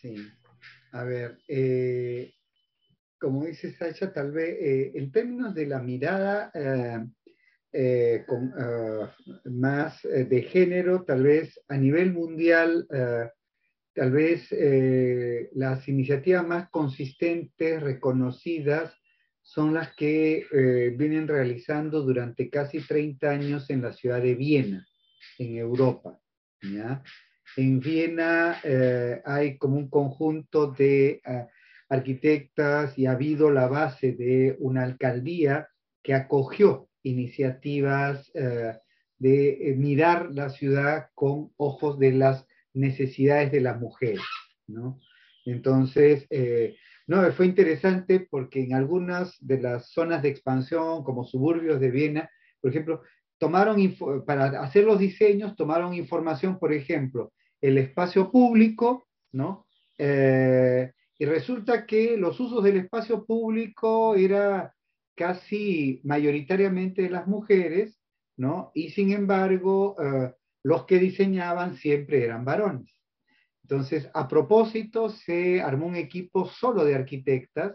Sí, 0.00 0.16
a 0.92 1.02
ver, 1.02 1.38
eh, 1.48 2.32
como 3.18 3.44
dice 3.44 3.72
Sacha, 3.72 4.12
tal 4.12 4.30
vez 4.30 4.56
eh, 4.60 4.92
en 4.94 5.10
términos 5.10 5.54
de 5.54 5.66
la 5.66 5.80
mirada 5.80 6.52
con, 8.26 8.54
más 9.44 10.02
de 10.02 10.42
género, 10.42 11.04
tal 11.04 11.24
vez 11.24 11.60
a 11.68 11.76
nivel 11.76 12.12
mundial, 12.12 12.86
tal 13.96 14.10
vez 14.10 14.46
eh, 14.52 15.48
las 15.54 15.88
iniciativas 15.88 16.46
más 16.46 16.68
consistentes, 16.68 17.82
reconocidas, 17.82 18.94
son 19.46 19.74
las 19.74 19.94
que 19.94 20.44
eh, 20.52 20.92
vienen 20.96 21.28
realizando 21.28 22.02
durante 22.02 22.50
casi 22.50 22.80
30 22.80 23.30
años 23.30 23.70
en 23.70 23.80
la 23.80 23.92
ciudad 23.92 24.20
de 24.20 24.34
Viena, 24.34 24.84
en 25.38 25.56
Europa. 25.56 26.18
En 27.56 27.78
Viena 27.78 28.58
eh, 28.64 29.22
hay 29.24 29.56
como 29.56 29.76
un 29.76 29.88
conjunto 29.88 30.72
de 30.72 31.22
arquitectas 31.88 32.98
y 32.98 33.06
ha 33.06 33.12
habido 33.12 33.50
la 33.52 33.68
base 33.68 34.12
de 34.12 34.56
una 34.58 34.82
alcaldía 34.82 35.68
que 36.02 36.14
acogió 36.14 36.88
iniciativas 37.04 38.32
de 38.32 39.74
mirar 39.78 40.30
la 40.32 40.50
ciudad 40.50 41.10
con 41.14 41.52
ojos 41.56 42.00
de 42.00 42.12
las 42.12 42.46
necesidades 42.74 43.52
de 43.52 43.60
las 43.60 43.78
mujeres, 43.78 44.26
¿no? 44.66 45.00
Entonces, 45.46 46.26
eh, 46.30 46.76
no, 47.06 47.30
fue 47.32 47.46
interesante 47.46 48.26
porque 48.28 48.64
en 48.64 48.74
algunas 48.74 49.36
de 49.40 49.60
las 49.60 49.90
zonas 49.90 50.22
de 50.22 50.28
expansión, 50.28 51.04
como 51.04 51.24
suburbios 51.24 51.80
de 51.80 51.90
Viena, 51.90 52.30
por 52.60 52.70
ejemplo, 52.70 53.02
tomaron, 53.38 53.76
para 54.26 54.60
hacer 54.60 54.84
los 54.84 54.98
diseños, 54.98 55.54
tomaron 55.54 55.94
información, 55.94 56.58
por 56.58 56.72
ejemplo, 56.72 57.32
el 57.60 57.78
espacio 57.78 58.32
público, 58.32 59.06
¿no? 59.32 59.66
Eh, 59.98 60.92
y 61.18 61.24
resulta 61.24 61.86
que 61.86 62.16
los 62.16 62.40
usos 62.40 62.62
del 62.62 62.78
espacio 62.78 63.24
público 63.24 64.16
era 64.16 64.74
casi 65.14 66.00
mayoritariamente 66.04 67.02
de 67.02 67.10
las 67.10 67.26
mujeres, 67.26 67.98
¿no? 68.36 68.72
Y 68.74 68.90
sin 68.90 69.12
embargo, 69.12 69.96
eh, 70.02 70.32
los 70.64 70.84
que 70.84 70.98
diseñaban 70.98 71.76
siempre 71.76 72.24
eran 72.24 72.44
varones. 72.44 72.95
Entonces, 73.68 74.08
a 74.14 74.28
propósito, 74.28 75.08
se 75.08 75.60
armó 75.60 75.86
un 75.86 75.96
equipo 75.96 76.46
solo 76.46 76.84
de 76.84 76.94
arquitectas 76.94 77.74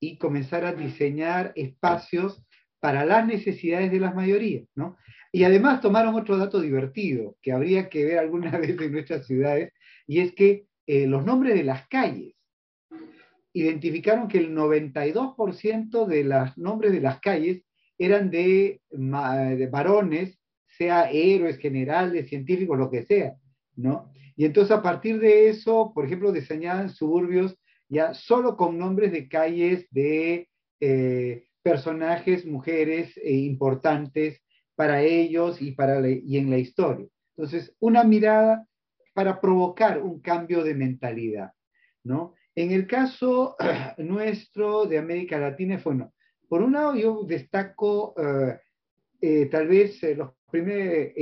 y 0.00 0.18
comenzar 0.18 0.64
a 0.64 0.72
diseñar 0.72 1.52
espacios 1.54 2.42
para 2.80 3.04
las 3.04 3.24
necesidades 3.24 3.92
de 3.92 4.00
las 4.00 4.16
mayorías, 4.16 4.66
¿no? 4.74 4.96
Y 5.30 5.44
además 5.44 5.80
tomaron 5.80 6.16
otro 6.16 6.36
dato 6.38 6.60
divertido 6.60 7.36
que 7.40 7.52
habría 7.52 7.88
que 7.88 8.04
ver 8.04 8.18
alguna 8.18 8.50
vez 8.58 8.80
en 8.80 8.90
nuestras 8.90 9.28
ciudades, 9.28 9.72
y 10.08 10.18
es 10.18 10.34
que 10.34 10.66
eh, 10.88 11.06
los 11.06 11.24
nombres 11.24 11.54
de 11.54 11.62
las 11.62 11.86
calles 11.86 12.34
identificaron 13.52 14.26
que 14.26 14.38
el 14.38 14.56
92% 14.56 16.04
de 16.06 16.24
los 16.24 16.58
nombres 16.58 16.90
de 16.90 17.00
las 17.00 17.20
calles 17.20 17.62
eran 17.96 18.28
de, 18.28 18.80
de 18.90 19.68
varones 19.70 20.36
sea 20.66 21.08
héroes, 21.12 21.58
generales, 21.58 22.28
científicos, 22.28 22.76
lo 22.76 22.90
que 22.90 23.04
sea, 23.04 23.36
¿no? 23.76 24.12
Y 24.38 24.44
entonces 24.44 24.70
a 24.70 24.82
partir 24.82 25.18
de 25.18 25.48
eso, 25.48 25.90
por 25.92 26.06
ejemplo, 26.06 26.30
diseñaban 26.30 26.90
suburbios 26.90 27.58
ya 27.88 28.14
solo 28.14 28.56
con 28.56 28.78
nombres 28.78 29.10
de 29.10 29.28
calles 29.28 29.88
de 29.90 30.48
eh, 30.78 31.48
personajes, 31.60 32.46
mujeres 32.46 33.16
eh, 33.16 33.32
importantes 33.32 34.40
para 34.76 35.02
ellos 35.02 35.60
y, 35.60 35.72
para 35.72 36.08
y 36.08 36.36
en 36.36 36.50
la 36.50 36.58
historia. 36.58 37.08
Entonces, 37.36 37.74
una 37.80 38.04
mirada 38.04 38.64
para 39.12 39.40
provocar 39.40 40.00
un 40.00 40.20
cambio 40.20 40.62
de 40.62 40.74
mentalidad, 40.76 41.50
¿no? 42.04 42.34
En 42.54 42.70
el 42.70 42.86
caso 42.86 43.56
nuestro 43.98 44.86
de 44.86 44.98
América 44.98 45.40
Latina, 45.40 45.80
bueno, 45.84 46.12
por 46.48 46.62
un 46.62 46.74
lado 46.74 46.94
yo 46.94 47.24
destaco 47.24 48.14
eh, 49.20 49.46
tal 49.46 49.66
vez 49.66 50.00
los 50.16 50.30
primeros, 50.48 51.12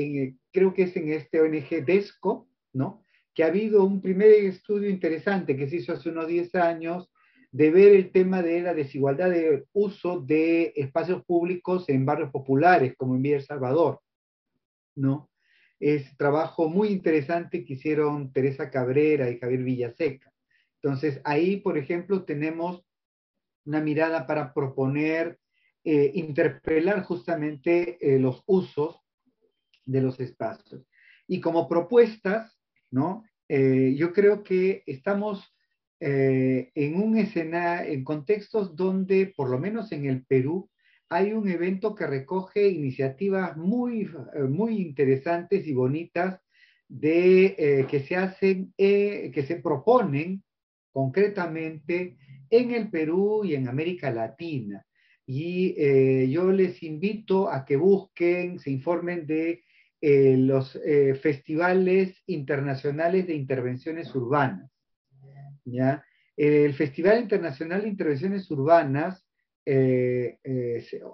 creo 0.52 0.74
que 0.74 0.82
es 0.82 0.94
en 0.96 1.12
este 1.12 1.40
ONG 1.40 1.82
DESCO, 1.86 2.46
¿no? 2.74 3.05
Que 3.36 3.44
ha 3.44 3.48
habido 3.48 3.84
un 3.84 4.00
primer 4.00 4.30
estudio 4.30 4.88
interesante 4.88 5.58
que 5.58 5.68
se 5.68 5.76
hizo 5.76 5.92
hace 5.92 6.08
unos 6.08 6.26
10 6.26 6.54
años 6.54 7.12
de 7.52 7.70
ver 7.70 7.94
el 7.94 8.10
tema 8.10 8.40
de 8.40 8.62
la 8.62 8.72
desigualdad 8.72 9.28
de 9.28 9.66
uso 9.74 10.20
de 10.20 10.72
espacios 10.74 11.22
públicos 11.22 11.86
en 11.90 12.06
barrios 12.06 12.30
populares, 12.30 12.94
como 12.96 13.14
en 13.14 13.20
Villa 13.20 13.36
El 13.36 13.42
Salvador, 13.42 14.00
¿no? 14.94 15.30
Es 15.78 16.16
trabajo 16.16 16.70
muy 16.70 16.88
interesante 16.88 17.62
que 17.66 17.74
hicieron 17.74 18.32
Teresa 18.32 18.70
Cabrera 18.70 19.28
y 19.28 19.38
Javier 19.38 19.62
Villaseca. 19.62 20.32
Entonces, 20.80 21.20
ahí, 21.22 21.58
por 21.58 21.76
ejemplo, 21.76 22.24
tenemos 22.24 22.86
una 23.66 23.82
mirada 23.82 24.26
para 24.26 24.54
proponer, 24.54 25.38
eh, 25.84 26.10
interpelar 26.14 27.02
justamente 27.02 27.98
eh, 28.00 28.18
los 28.18 28.42
usos 28.46 28.98
de 29.84 30.00
los 30.00 30.18
espacios. 30.20 30.86
Y 31.28 31.38
como 31.40 31.68
propuestas, 31.68 32.55
¿no? 32.90 33.24
Eh, 33.48 33.94
yo 33.96 34.12
creo 34.12 34.42
que 34.42 34.82
estamos 34.86 35.54
eh, 36.00 36.70
en 36.74 36.96
un 36.96 37.16
escenario, 37.16 37.92
en 37.92 38.04
contextos 38.04 38.76
donde, 38.76 39.32
por 39.36 39.48
lo 39.48 39.58
menos 39.58 39.92
en 39.92 40.06
el 40.06 40.24
Perú, 40.24 40.68
hay 41.08 41.32
un 41.32 41.48
evento 41.48 41.94
que 41.94 42.06
recoge 42.06 42.68
iniciativas 42.68 43.56
muy, 43.56 44.10
eh, 44.34 44.40
muy 44.42 44.80
interesantes 44.80 45.66
y 45.66 45.72
bonitas 45.72 46.40
de, 46.88 47.86
que 47.90 48.00
se 48.00 48.14
hacen, 48.14 48.72
que 48.76 49.44
se 49.44 49.56
proponen 49.56 50.44
concretamente 50.92 52.16
en 52.48 52.70
el 52.70 52.90
Perú 52.90 53.44
y 53.44 53.56
en 53.56 53.66
América 53.66 54.12
Latina. 54.12 54.86
Y 55.26 55.74
yo 56.30 56.52
les 56.52 56.80
invito 56.84 57.50
a 57.50 57.64
que 57.64 57.74
busquen, 57.74 58.60
se 58.60 58.70
informen 58.70 59.26
de 59.26 59.64
eh, 59.98 60.36
los 60.36 60.76
eh, 60.84 61.14
festivales 61.14 62.22
internacionales 62.26 63.26
de 63.26 63.34
intervenciones 63.34 64.14
urbanas. 64.14 64.70
¿ya? 65.64 66.04
El 66.36 66.74
Festival 66.74 67.22
Internacional 67.22 67.82
de 67.82 67.88
Intervenciones 67.88 68.50
Urbanas 68.50 69.26
eh, 69.64 70.36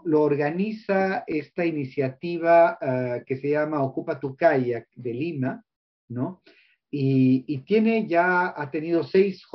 lo 0.05 0.23
organiza 0.23 1.23
esta 1.29 1.65
iniciativa 1.65 2.77
ah, 2.81 3.21
que 3.25 3.37
se 3.37 3.51
llama 3.51 3.85
Ocupa 3.85 4.19
tu 4.19 4.37
Kayak 4.37 4.89
de 4.97 5.15
Lima, 5.15 5.65
¿no? 6.09 6.43
Y, 6.91 7.45
y, 7.47 7.59
tiene 7.59 8.07
ya, 8.07 8.53
ha 8.55 8.71
tenido 8.71 9.05
seis 9.05 9.47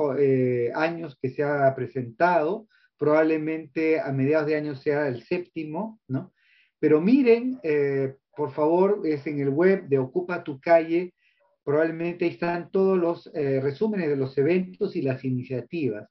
años 0.74 1.16
que 1.22 1.30
se 1.30 1.44
ha 1.44 1.72
presentado, 1.76 2.66
probablemente 2.96 4.00
a 4.00 4.10
mediados 4.10 4.48
de 4.48 4.56
año 4.56 4.74
sea 4.74 5.06
el 5.06 5.22
séptimo, 5.22 6.00
¿no? 6.08 6.32
Pero 6.80 7.00
miren, 7.00 7.60
por 8.38 8.52
favor, 8.52 9.00
es 9.04 9.26
en 9.26 9.40
el 9.40 9.48
web 9.48 9.88
de 9.88 9.98
Ocupa 9.98 10.44
tu 10.44 10.60
calle, 10.60 11.12
probablemente 11.64 12.24
están 12.28 12.70
todos 12.70 12.96
los 12.96 13.28
eh, 13.34 13.60
resúmenes 13.60 14.08
de 14.08 14.16
los 14.16 14.38
eventos 14.38 14.94
y 14.94 15.02
las 15.02 15.24
iniciativas, 15.24 16.08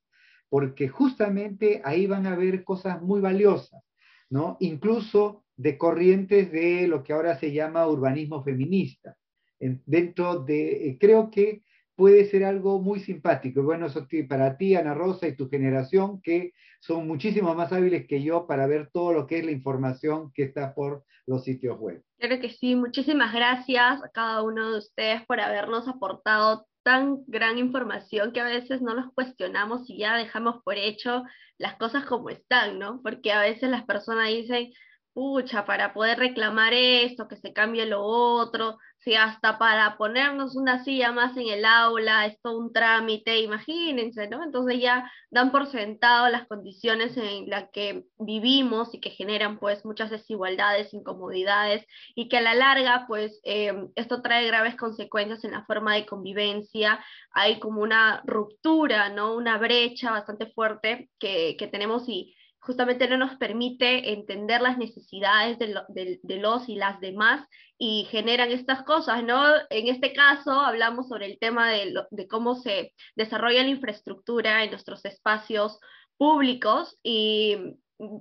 porque 0.50 0.90
justamente 0.90 1.82
ahí 1.86 2.06
van 2.06 2.28
a 2.28 2.36
ver 2.36 2.66
cosas 2.66 3.02
muy 3.02 3.22
valiosas, 3.22 3.82
¿no? 4.30 4.58
Incluso 4.60 5.46
de 5.56 5.78
corrientes 5.78 6.52
de 6.52 6.86
lo 6.90 7.02
que 7.02 7.14
ahora 7.14 7.40
se 7.40 7.54
llama 7.54 7.88
urbanismo 7.88 8.44
feminista. 8.44 9.16
dentro 9.58 10.40
de, 10.44 10.90
eh, 10.90 10.98
creo 11.00 11.32
que 11.32 11.64
puede 11.98 12.26
ser 12.26 12.46
algo 12.46 12.80
muy 12.80 13.00
simpático. 13.00 13.64
Bueno, 13.64 13.88
eso 13.88 14.08
para 14.30 14.56
ti, 14.56 14.76
Ana 14.76 14.94
Rosa, 14.94 15.28
y 15.28 15.36
tu 15.36 15.50
generación, 15.50 16.22
que 16.22 16.54
son 16.80 17.08
muchísimo 17.08 17.54
más 17.56 17.74
hábiles 17.74 18.08
que 18.08 18.22
yo 18.22 18.46
para 18.46 18.68
ver 18.68 18.90
todo 18.94 19.14
lo 19.14 19.26
que 19.26 19.40
es 19.40 19.46
la 19.46 19.52
información 19.52 20.32
que 20.32 20.44
está 20.44 20.76
por 20.76 21.04
los 21.26 21.44
sitios 21.44 21.78
web. 21.80 22.02
Claro 22.20 22.40
que 22.40 22.52
sí, 22.52 22.76
muchísimas 22.76 23.34
gracias 23.34 24.04
a 24.04 24.10
cada 24.14 24.44
uno 24.44 24.72
de 24.72 24.78
ustedes 24.78 25.26
por 25.26 25.42
habernos 25.42 25.88
aportado 25.88 26.68
tan 26.84 27.24
gran 27.26 27.58
información 27.58 28.32
que 28.32 28.42
a 28.42 28.46
veces 28.46 28.82
no 28.82 28.94
nos 28.94 29.12
cuestionamos 29.14 29.90
y 29.90 29.98
ya 29.98 30.16
dejamos 30.16 30.62
por 30.64 30.76
hecho 30.76 31.24
las 31.58 31.76
cosas 31.78 32.06
como 32.06 32.30
están, 32.30 32.78
¿no? 32.78 33.02
Porque 33.02 33.32
a 33.32 33.42
veces 33.42 33.72
las 33.72 33.86
personas 33.86 34.30
dicen, 34.30 34.72
pucha, 35.14 35.66
para 35.66 35.96
poder 35.96 36.20
reclamar 36.20 36.74
esto, 36.76 37.28
que 37.28 37.38
se 37.38 37.52
cambie 37.52 37.88
lo 37.88 38.04
otro, 38.04 38.78
si 39.00 39.16
hasta 39.16 39.58
para 39.58 39.98
ponernos 39.98 40.56
una 40.56 40.84
silla 40.84 41.12
más 41.12 41.38
en 41.38 41.48
el 41.50 41.66
aula 41.66 42.26
es 42.26 42.40
todo 42.42 42.58
un 42.60 42.74
trámite, 42.74 43.40
imagínense, 43.40 44.28
¿no? 44.28 44.44
Entonces 44.44 44.82
ya 44.82 45.12
dan 45.30 45.52
por 45.52 45.68
sentado 45.68 46.30
las 46.30 46.48
condiciones 46.48 47.16
en 47.18 47.50
las 47.50 47.70
que 47.72 48.06
vivimos 48.20 48.94
y 48.94 49.00
que 49.00 49.12
generan 49.12 49.60
pues 49.60 49.86
muchas 49.86 50.10
desigualdades, 50.10 50.94
incomodidades 50.94 51.86
y 52.16 52.28
que 52.30 52.38
a 52.38 52.42
la 52.42 52.56
larga 52.56 53.06
pues 53.08 53.40
eh, 53.44 53.74
esto 53.96 54.22
trae 54.22 54.48
graves 54.48 54.76
consecuencias 54.76 55.44
en 55.44 55.52
la 55.52 55.66
forma 55.66 55.96
de 55.96 56.06
convivencia, 56.06 57.04
hay 57.32 57.60
como 57.60 57.82
una 57.82 58.24
ruptura, 58.26 59.10
¿no? 59.10 59.36
Una 59.36 59.58
brecha 59.58 60.12
bastante 60.12 60.48
fuerte 60.48 61.10
que, 61.20 61.56
que 61.58 61.68
tenemos 61.68 62.08
y 62.10 62.37
justamente 62.68 63.08
no 63.08 63.18
nos 63.18 63.38
permite 63.38 64.12
entender 64.12 64.62
las 64.62 64.78
necesidades 64.78 65.58
de, 65.58 66.20
los 66.38 66.68
y 66.68 66.76
las 66.76 67.00
demás 67.00 67.48
y 67.78 68.06
generan 68.12 68.52
estas 68.52 68.84
cosas, 68.84 69.24
¿no? 69.24 69.42
En 69.70 69.88
este 69.88 70.12
caso 70.12 70.52
hablamos 70.52 71.08
sobre 71.08 71.28
el 71.28 71.40
tema 71.40 71.72
de, 71.72 71.94
de 72.12 72.28
cómo 72.28 72.56
se 72.56 72.94
desarrolla 73.16 73.64
la 73.64 73.70
infraestructura 73.70 74.66
en 74.66 74.72
nuestros 74.72 75.06
espacios 75.06 75.80
públicos 76.18 77.00
y 77.04 77.56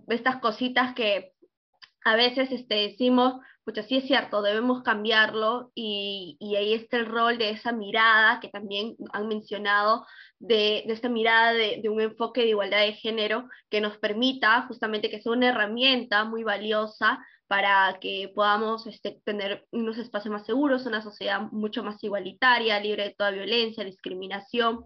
estas 0.07 0.36
cositas 0.36 0.94
que 0.94 1.32
a 2.05 2.14
veces 2.14 2.53
este, 2.53 2.76
decimos, 2.76 3.34
pues 3.66 3.84
sí 3.88 3.96
es 3.96 4.06
cierto, 4.06 4.42
debemos 4.42 4.84
cambiarlo 4.84 5.72
y, 5.74 6.38
ahí 6.56 6.72
está 6.72 6.98
el 6.98 7.06
rol 7.06 7.36
de 7.36 7.50
esa 7.50 7.72
mirada 7.72 8.38
que 8.38 8.48
también 8.48 8.94
han 9.12 9.26
mencionado, 9.26 10.06
de, 10.38 10.84
esta 10.86 11.08
mirada 11.08 11.52
de, 11.52 11.82
un 11.88 12.00
enfoque 12.00 12.42
de 12.42 12.50
igualdad 12.50 12.78
de 12.86 12.92
género 12.92 13.48
que 13.68 13.80
nos 13.80 13.98
permita 13.98 14.62
justamente 14.68 15.10
que 15.10 15.20
sea 15.20 15.32
una 15.32 15.48
herramienta 15.48 16.24
muy 16.24 16.44
valiosa 16.44 17.18
para 17.48 17.98
que 18.01 18.30
podamos 18.32 18.86
este, 18.86 19.20
tener 19.24 19.66
unos 19.72 19.98
espacios 19.98 20.32
más 20.32 20.47
seguros, 20.47 20.86
una 20.86 21.02
sociedad 21.02 21.40
mucho 21.51 21.82
más 21.82 22.02
igualitaria, 22.05 22.78
libre 22.78 23.02
de 23.02 23.14
toda 23.14 23.32
violencia, 23.32 23.82
discriminación 23.82 24.84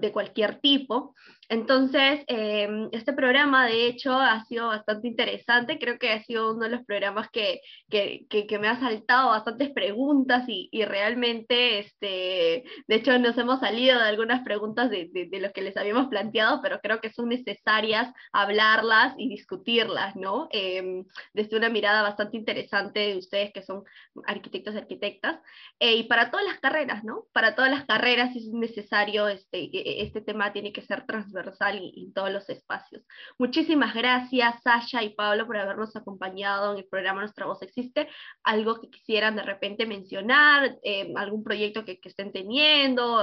de 0.00 0.12
cualquier 0.12 0.60
tipo. 0.60 1.14
Entonces, 1.50 2.24
em, 2.26 2.90
este 2.92 3.14
programa, 3.14 3.66
de 3.66 3.86
hecho, 3.86 4.12
ha 4.12 4.44
sido 4.44 4.66
bastante 4.68 5.08
interesante. 5.08 5.78
Creo 5.78 5.98
que 5.98 6.10
ha 6.10 6.22
sido 6.22 6.52
uno 6.52 6.64
de 6.64 6.70
los 6.70 6.84
programas 6.84 7.30
que, 7.30 7.62
que, 7.88 8.26
que, 8.28 8.58
me 8.58 8.68
ha 8.68 8.78
saltado 8.78 9.30
bastantes 9.30 9.70
preguntas 9.70 10.44
y, 10.46 10.68
y, 10.70 10.84
realmente, 10.84 11.78
este, 11.78 12.64
de 12.86 12.94
hecho, 12.94 13.18
nos 13.18 13.38
hemos 13.38 13.60
salido 13.60 13.98
de 13.98 14.08
algunas 14.08 14.42
preguntas 14.44 14.90
de, 14.90 15.08
de, 15.10 15.26
de, 15.26 15.40
lo 15.40 15.50
que 15.52 15.62
les 15.62 15.76
habíamos 15.78 16.08
planteado, 16.08 16.60
pero 16.62 16.80
creo 16.80 17.00
que 17.00 17.12
son 17.12 17.30
necesarias 17.30 18.12
hablarlas 18.32 19.14
y 19.16 19.28
discutirlas, 19.30 20.16
¿no? 20.16 20.48
Eh, 20.52 21.02
desde 21.32 21.56
una 21.56 21.70
mirada 21.70 22.02
bastante 22.02 22.36
interesante 22.36 23.00
de 23.00 23.16
ustedes 23.16 23.52
que 23.54 23.62
son 23.62 23.84
arquitectos 24.26 24.74
y 24.74 24.78
arquitectas. 24.78 25.40
Eh, 25.80 25.96
y 25.96 26.02
para 26.04 26.30
todas 26.30 26.44
las 26.46 26.60
carreras, 26.60 27.04
¿no? 27.04 27.24
Para 27.32 27.54
todas 27.54 27.70
las 27.70 27.86
carreras 27.86 28.36
es 28.36 28.48
necesario, 28.48 29.28
este, 29.28 29.70
este 30.02 30.20
tema 30.20 30.52
tiene 30.52 30.72
que 30.72 30.82
ser 30.82 31.06
transversal 31.06 31.37
y, 31.74 32.04
en 32.04 32.12
todos 32.12 32.30
los 32.30 32.48
espacios. 32.48 33.02
Muchísimas 33.38 33.94
gracias, 33.94 34.62
Sasha 34.62 35.02
y 35.02 35.10
Pablo, 35.10 35.46
por 35.46 35.56
habernos 35.56 35.94
acompañado 35.96 36.72
en 36.72 36.78
el 36.78 36.86
programa 36.86 37.20
Nuestra 37.20 37.46
Voz 37.46 37.62
Existe. 37.62 38.08
Algo 38.42 38.80
que 38.80 38.90
quisieran 38.90 39.36
de 39.36 39.42
repente 39.42 39.86
mencionar, 39.86 40.78
eh, 40.82 41.12
algún 41.16 41.44
proyecto 41.44 41.84
que, 41.84 41.98
estén 42.02 42.32
teniendo, 42.32 43.22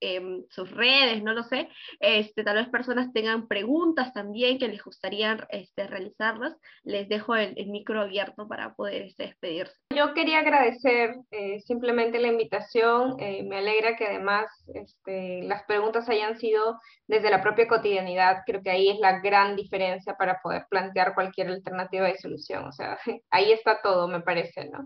eh, 0.00 0.42
sus 0.50 0.70
redes, 0.70 1.22
no 1.22 1.32
lo 1.32 1.44
sé. 1.44 1.68
Este, 2.00 2.42
tal 2.42 2.56
vez 2.56 2.68
personas 2.68 3.12
tengan 3.12 3.46
preguntas 3.46 4.12
también 4.12 4.58
que 4.58 4.68
les 4.68 4.82
gustaría 4.82 5.46
este, 5.50 5.86
realizarlas. 5.86 6.56
Les 6.82 7.08
dejo 7.08 7.36
el, 7.36 7.54
micro 7.66 8.00
abierto 8.00 8.46
para 8.48 8.74
poder 8.74 9.02
este, 9.02 9.24
despedirse. 9.24 9.74
Yo 9.94 10.14
quería 10.14 10.38
agradecer 10.40 11.16
eh, 11.30 11.60
simplemente 11.60 12.18
la 12.18 12.28
invitación. 12.28 13.16
me 13.16 13.58
alegra 13.58 13.96
que 13.96 14.06
además 14.06 14.46
este, 14.74 15.42
las 15.42 15.64
preguntas 15.64 16.08
hayan 16.08 16.38
sido 16.38 16.80
desde 17.06 17.30
la 17.30 17.42
propia 17.46 17.68
cotidianidad, 17.68 18.42
creo 18.44 18.60
que 18.60 18.70
ahí 18.70 18.88
es 18.88 18.98
la 18.98 19.20
gran 19.20 19.54
diferencia 19.54 20.16
para 20.16 20.40
poder 20.40 20.66
plantear 20.68 21.14
cualquier 21.14 21.46
alternativa 21.46 22.08
de 22.08 22.18
solución. 22.18 22.64
O 22.64 22.72
sea, 22.72 22.98
ahí 23.30 23.52
está 23.52 23.80
todo, 23.80 24.08
me 24.08 24.20
parece, 24.20 24.68
¿no? 24.68 24.84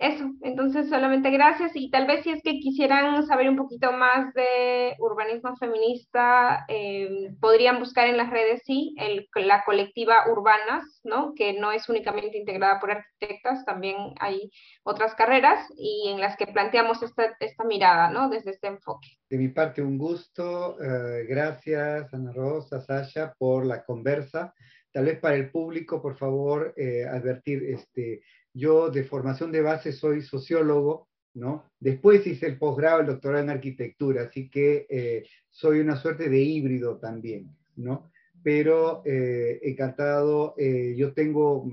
Eso, 0.00 0.32
entonces 0.40 0.88
solamente 0.88 1.30
gracias 1.30 1.72
y 1.74 1.90
tal 1.90 2.06
vez 2.06 2.24
si 2.24 2.30
es 2.30 2.42
que 2.42 2.58
quisieran 2.58 3.26
saber 3.26 3.50
un 3.50 3.56
poquito 3.56 3.92
más 3.92 4.32
de 4.32 4.94
urbanismo 4.98 5.54
feminista, 5.56 6.64
eh, 6.68 7.34
podrían 7.38 7.78
buscar 7.78 8.08
en 8.08 8.16
las 8.16 8.30
redes, 8.30 8.62
sí, 8.64 8.94
el, 8.96 9.28
la 9.34 9.62
colectiva 9.62 10.24
Urbanas, 10.32 11.00
¿no? 11.04 11.34
que 11.36 11.52
no 11.52 11.70
es 11.70 11.86
únicamente 11.90 12.38
integrada 12.38 12.80
por 12.80 12.92
arquitectas, 12.92 13.66
también 13.66 13.96
hay 14.18 14.50
otras 14.84 15.14
carreras 15.14 15.66
y 15.76 16.08
en 16.08 16.18
las 16.18 16.34
que 16.38 16.46
planteamos 16.46 17.02
esta, 17.02 17.36
esta 17.38 17.64
mirada, 17.64 18.10
¿no? 18.10 18.30
desde 18.30 18.52
este 18.52 18.68
enfoque. 18.68 19.08
De 19.28 19.36
mi 19.36 19.48
parte, 19.48 19.82
un 19.82 19.98
gusto. 19.98 20.78
Eh, 20.82 21.26
gracias, 21.28 22.12
Ana 22.14 22.32
Rosa, 22.32 22.80
Sasha, 22.80 23.34
por 23.36 23.66
la 23.66 23.84
conversa. 23.84 24.54
Tal 24.92 25.04
vez 25.04 25.20
para 25.20 25.36
el 25.36 25.50
público, 25.50 26.02
por 26.02 26.16
favor, 26.16 26.74
eh, 26.76 27.04
advertir, 27.04 27.62
este, 27.64 28.22
yo 28.52 28.90
de 28.90 29.04
formación 29.04 29.52
de 29.52 29.62
base 29.62 29.92
soy 29.92 30.22
sociólogo, 30.22 31.08
¿no? 31.34 31.70
Después 31.78 32.26
hice 32.26 32.46
el 32.46 32.58
posgrado, 32.58 33.00
el 33.00 33.06
doctorado 33.06 33.44
en 33.44 33.50
arquitectura, 33.50 34.22
así 34.22 34.48
que 34.50 34.86
eh, 34.88 35.24
soy 35.48 35.78
una 35.80 35.96
suerte 35.96 36.28
de 36.28 36.38
híbrido 36.38 36.98
también, 36.98 37.56
¿no? 37.76 38.10
Pero 38.42 39.02
eh, 39.04 39.60
encantado, 39.62 40.54
eh, 40.56 40.94
yo 40.96 41.12
tengo, 41.12 41.70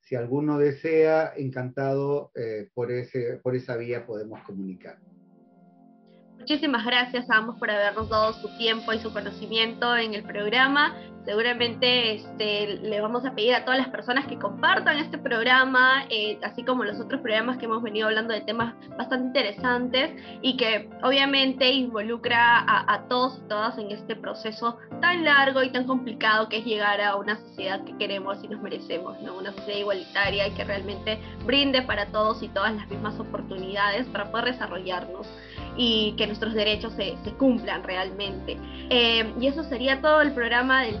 si 0.00 0.14
alguno 0.14 0.58
desea, 0.58 1.32
encantado, 1.36 2.32
por, 2.74 2.92
ese, 2.92 3.40
por 3.42 3.56
esa 3.56 3.76
vía 3.76 4.04
podemos 4.04 4.42
comunicar. 4.42 4.98
Muchísimas 6.42 6.84
gracias 6.84 7.30
a 7.30 7.36
ambos 7.36 7.54
por 7.56 7.70
habernos 7.70 8.08
dado 8.08 8.32
su 8.32 8.48
tiempo 8.58 8.92
y 8.92 8.98
su 8.98 9.12
conocimiento 9.12 9.96
en 9.96 10.14
el 10.14 10.24
programa. 10.24 10.92
Seguramente 11.24 12.14
este, 12.14 12.80
le 12.82 13.00
vamos 13.00 13.24
a 13.24 13.32
pedir 13.32 13.54
a 13.54 13.64
todas 13.64 13.78
las 13.78 13.90
personas 13.90 14.26
que 14.26 14.36
compartan 14.40 14.98
este 14.98 15.18
programa, 15.18 16.04
eh, 16.10 16.40
así 16.42 16.64
como 16.64 16.82
los 16.82 16.98
otros 16.98 17.20
programas 17.20 17.58
que 17.58 17.66
hemos 17.66 17.80
venido 17.80 18.08
hablando 18.08 18.34
de 18.34 18.40
temas 18.40 18.74
bastante 18.98 19.26
interesantes 19.26 20.20
y 20.42 20.56
que 20.56 20.90
obviamente 21.04 21.70
involucra 21.70 22.64
a, 22.66 23.06
todos 23.08 23.38
y 23.38 23.48
todas 23.48 23.78
en 23.78 23.92
este 23.92 24.16
proceso 24.16 24.78
tan 25.00 25.22
largo 25.22 25.62
y 25.62 25.70
tan 25.70 25.86
complicado 25.86 26.48
que 26.48 26.58
es 26.58 26.64
llegar 26.64 27.00
a 27.00 27.14
una 27.14 27.36
sociedad 27.36 27.84
que 27.84 27.96
queremos 27.98 28.42
y 28.42 28.48
nos 28.48 28.60
merecemos, 28.60 29.20
¿no? 29.20 29.38
una 29.38 29.52
sociedad 29.52 29.78
igualitaria 29.78 30.48
y 30.48 30.50
que 30.54 30.64
realmente 30.64 31.20
brinde 31.46 31.82
para 31.82 32.06
todos 32.06 32.42
y 32.42 32.48
todas 32.48 32.74
las 32.74 32.88
mismas 32.88 33.20
oportunidades 33.20 34.08
para 34.08 34.32
poder 34.32 34.46
desarrollarnos 34.46 35.28
y 35.76 36.12
que 36.16 36.26
nuestros 36.26 36.54
derechos 36.54 36.92
se, 36.94 37.14
cumplan 37.38 37.82
realmente. 37.82 38.58
Eh, 38.90 39.32
y 39.40 39.46
eso 39.46 39.64
sería 39.64 40.00
todo 40.00 40.20
el 40.20 40.32
programa 40.32 40.82
del 40.82 41.00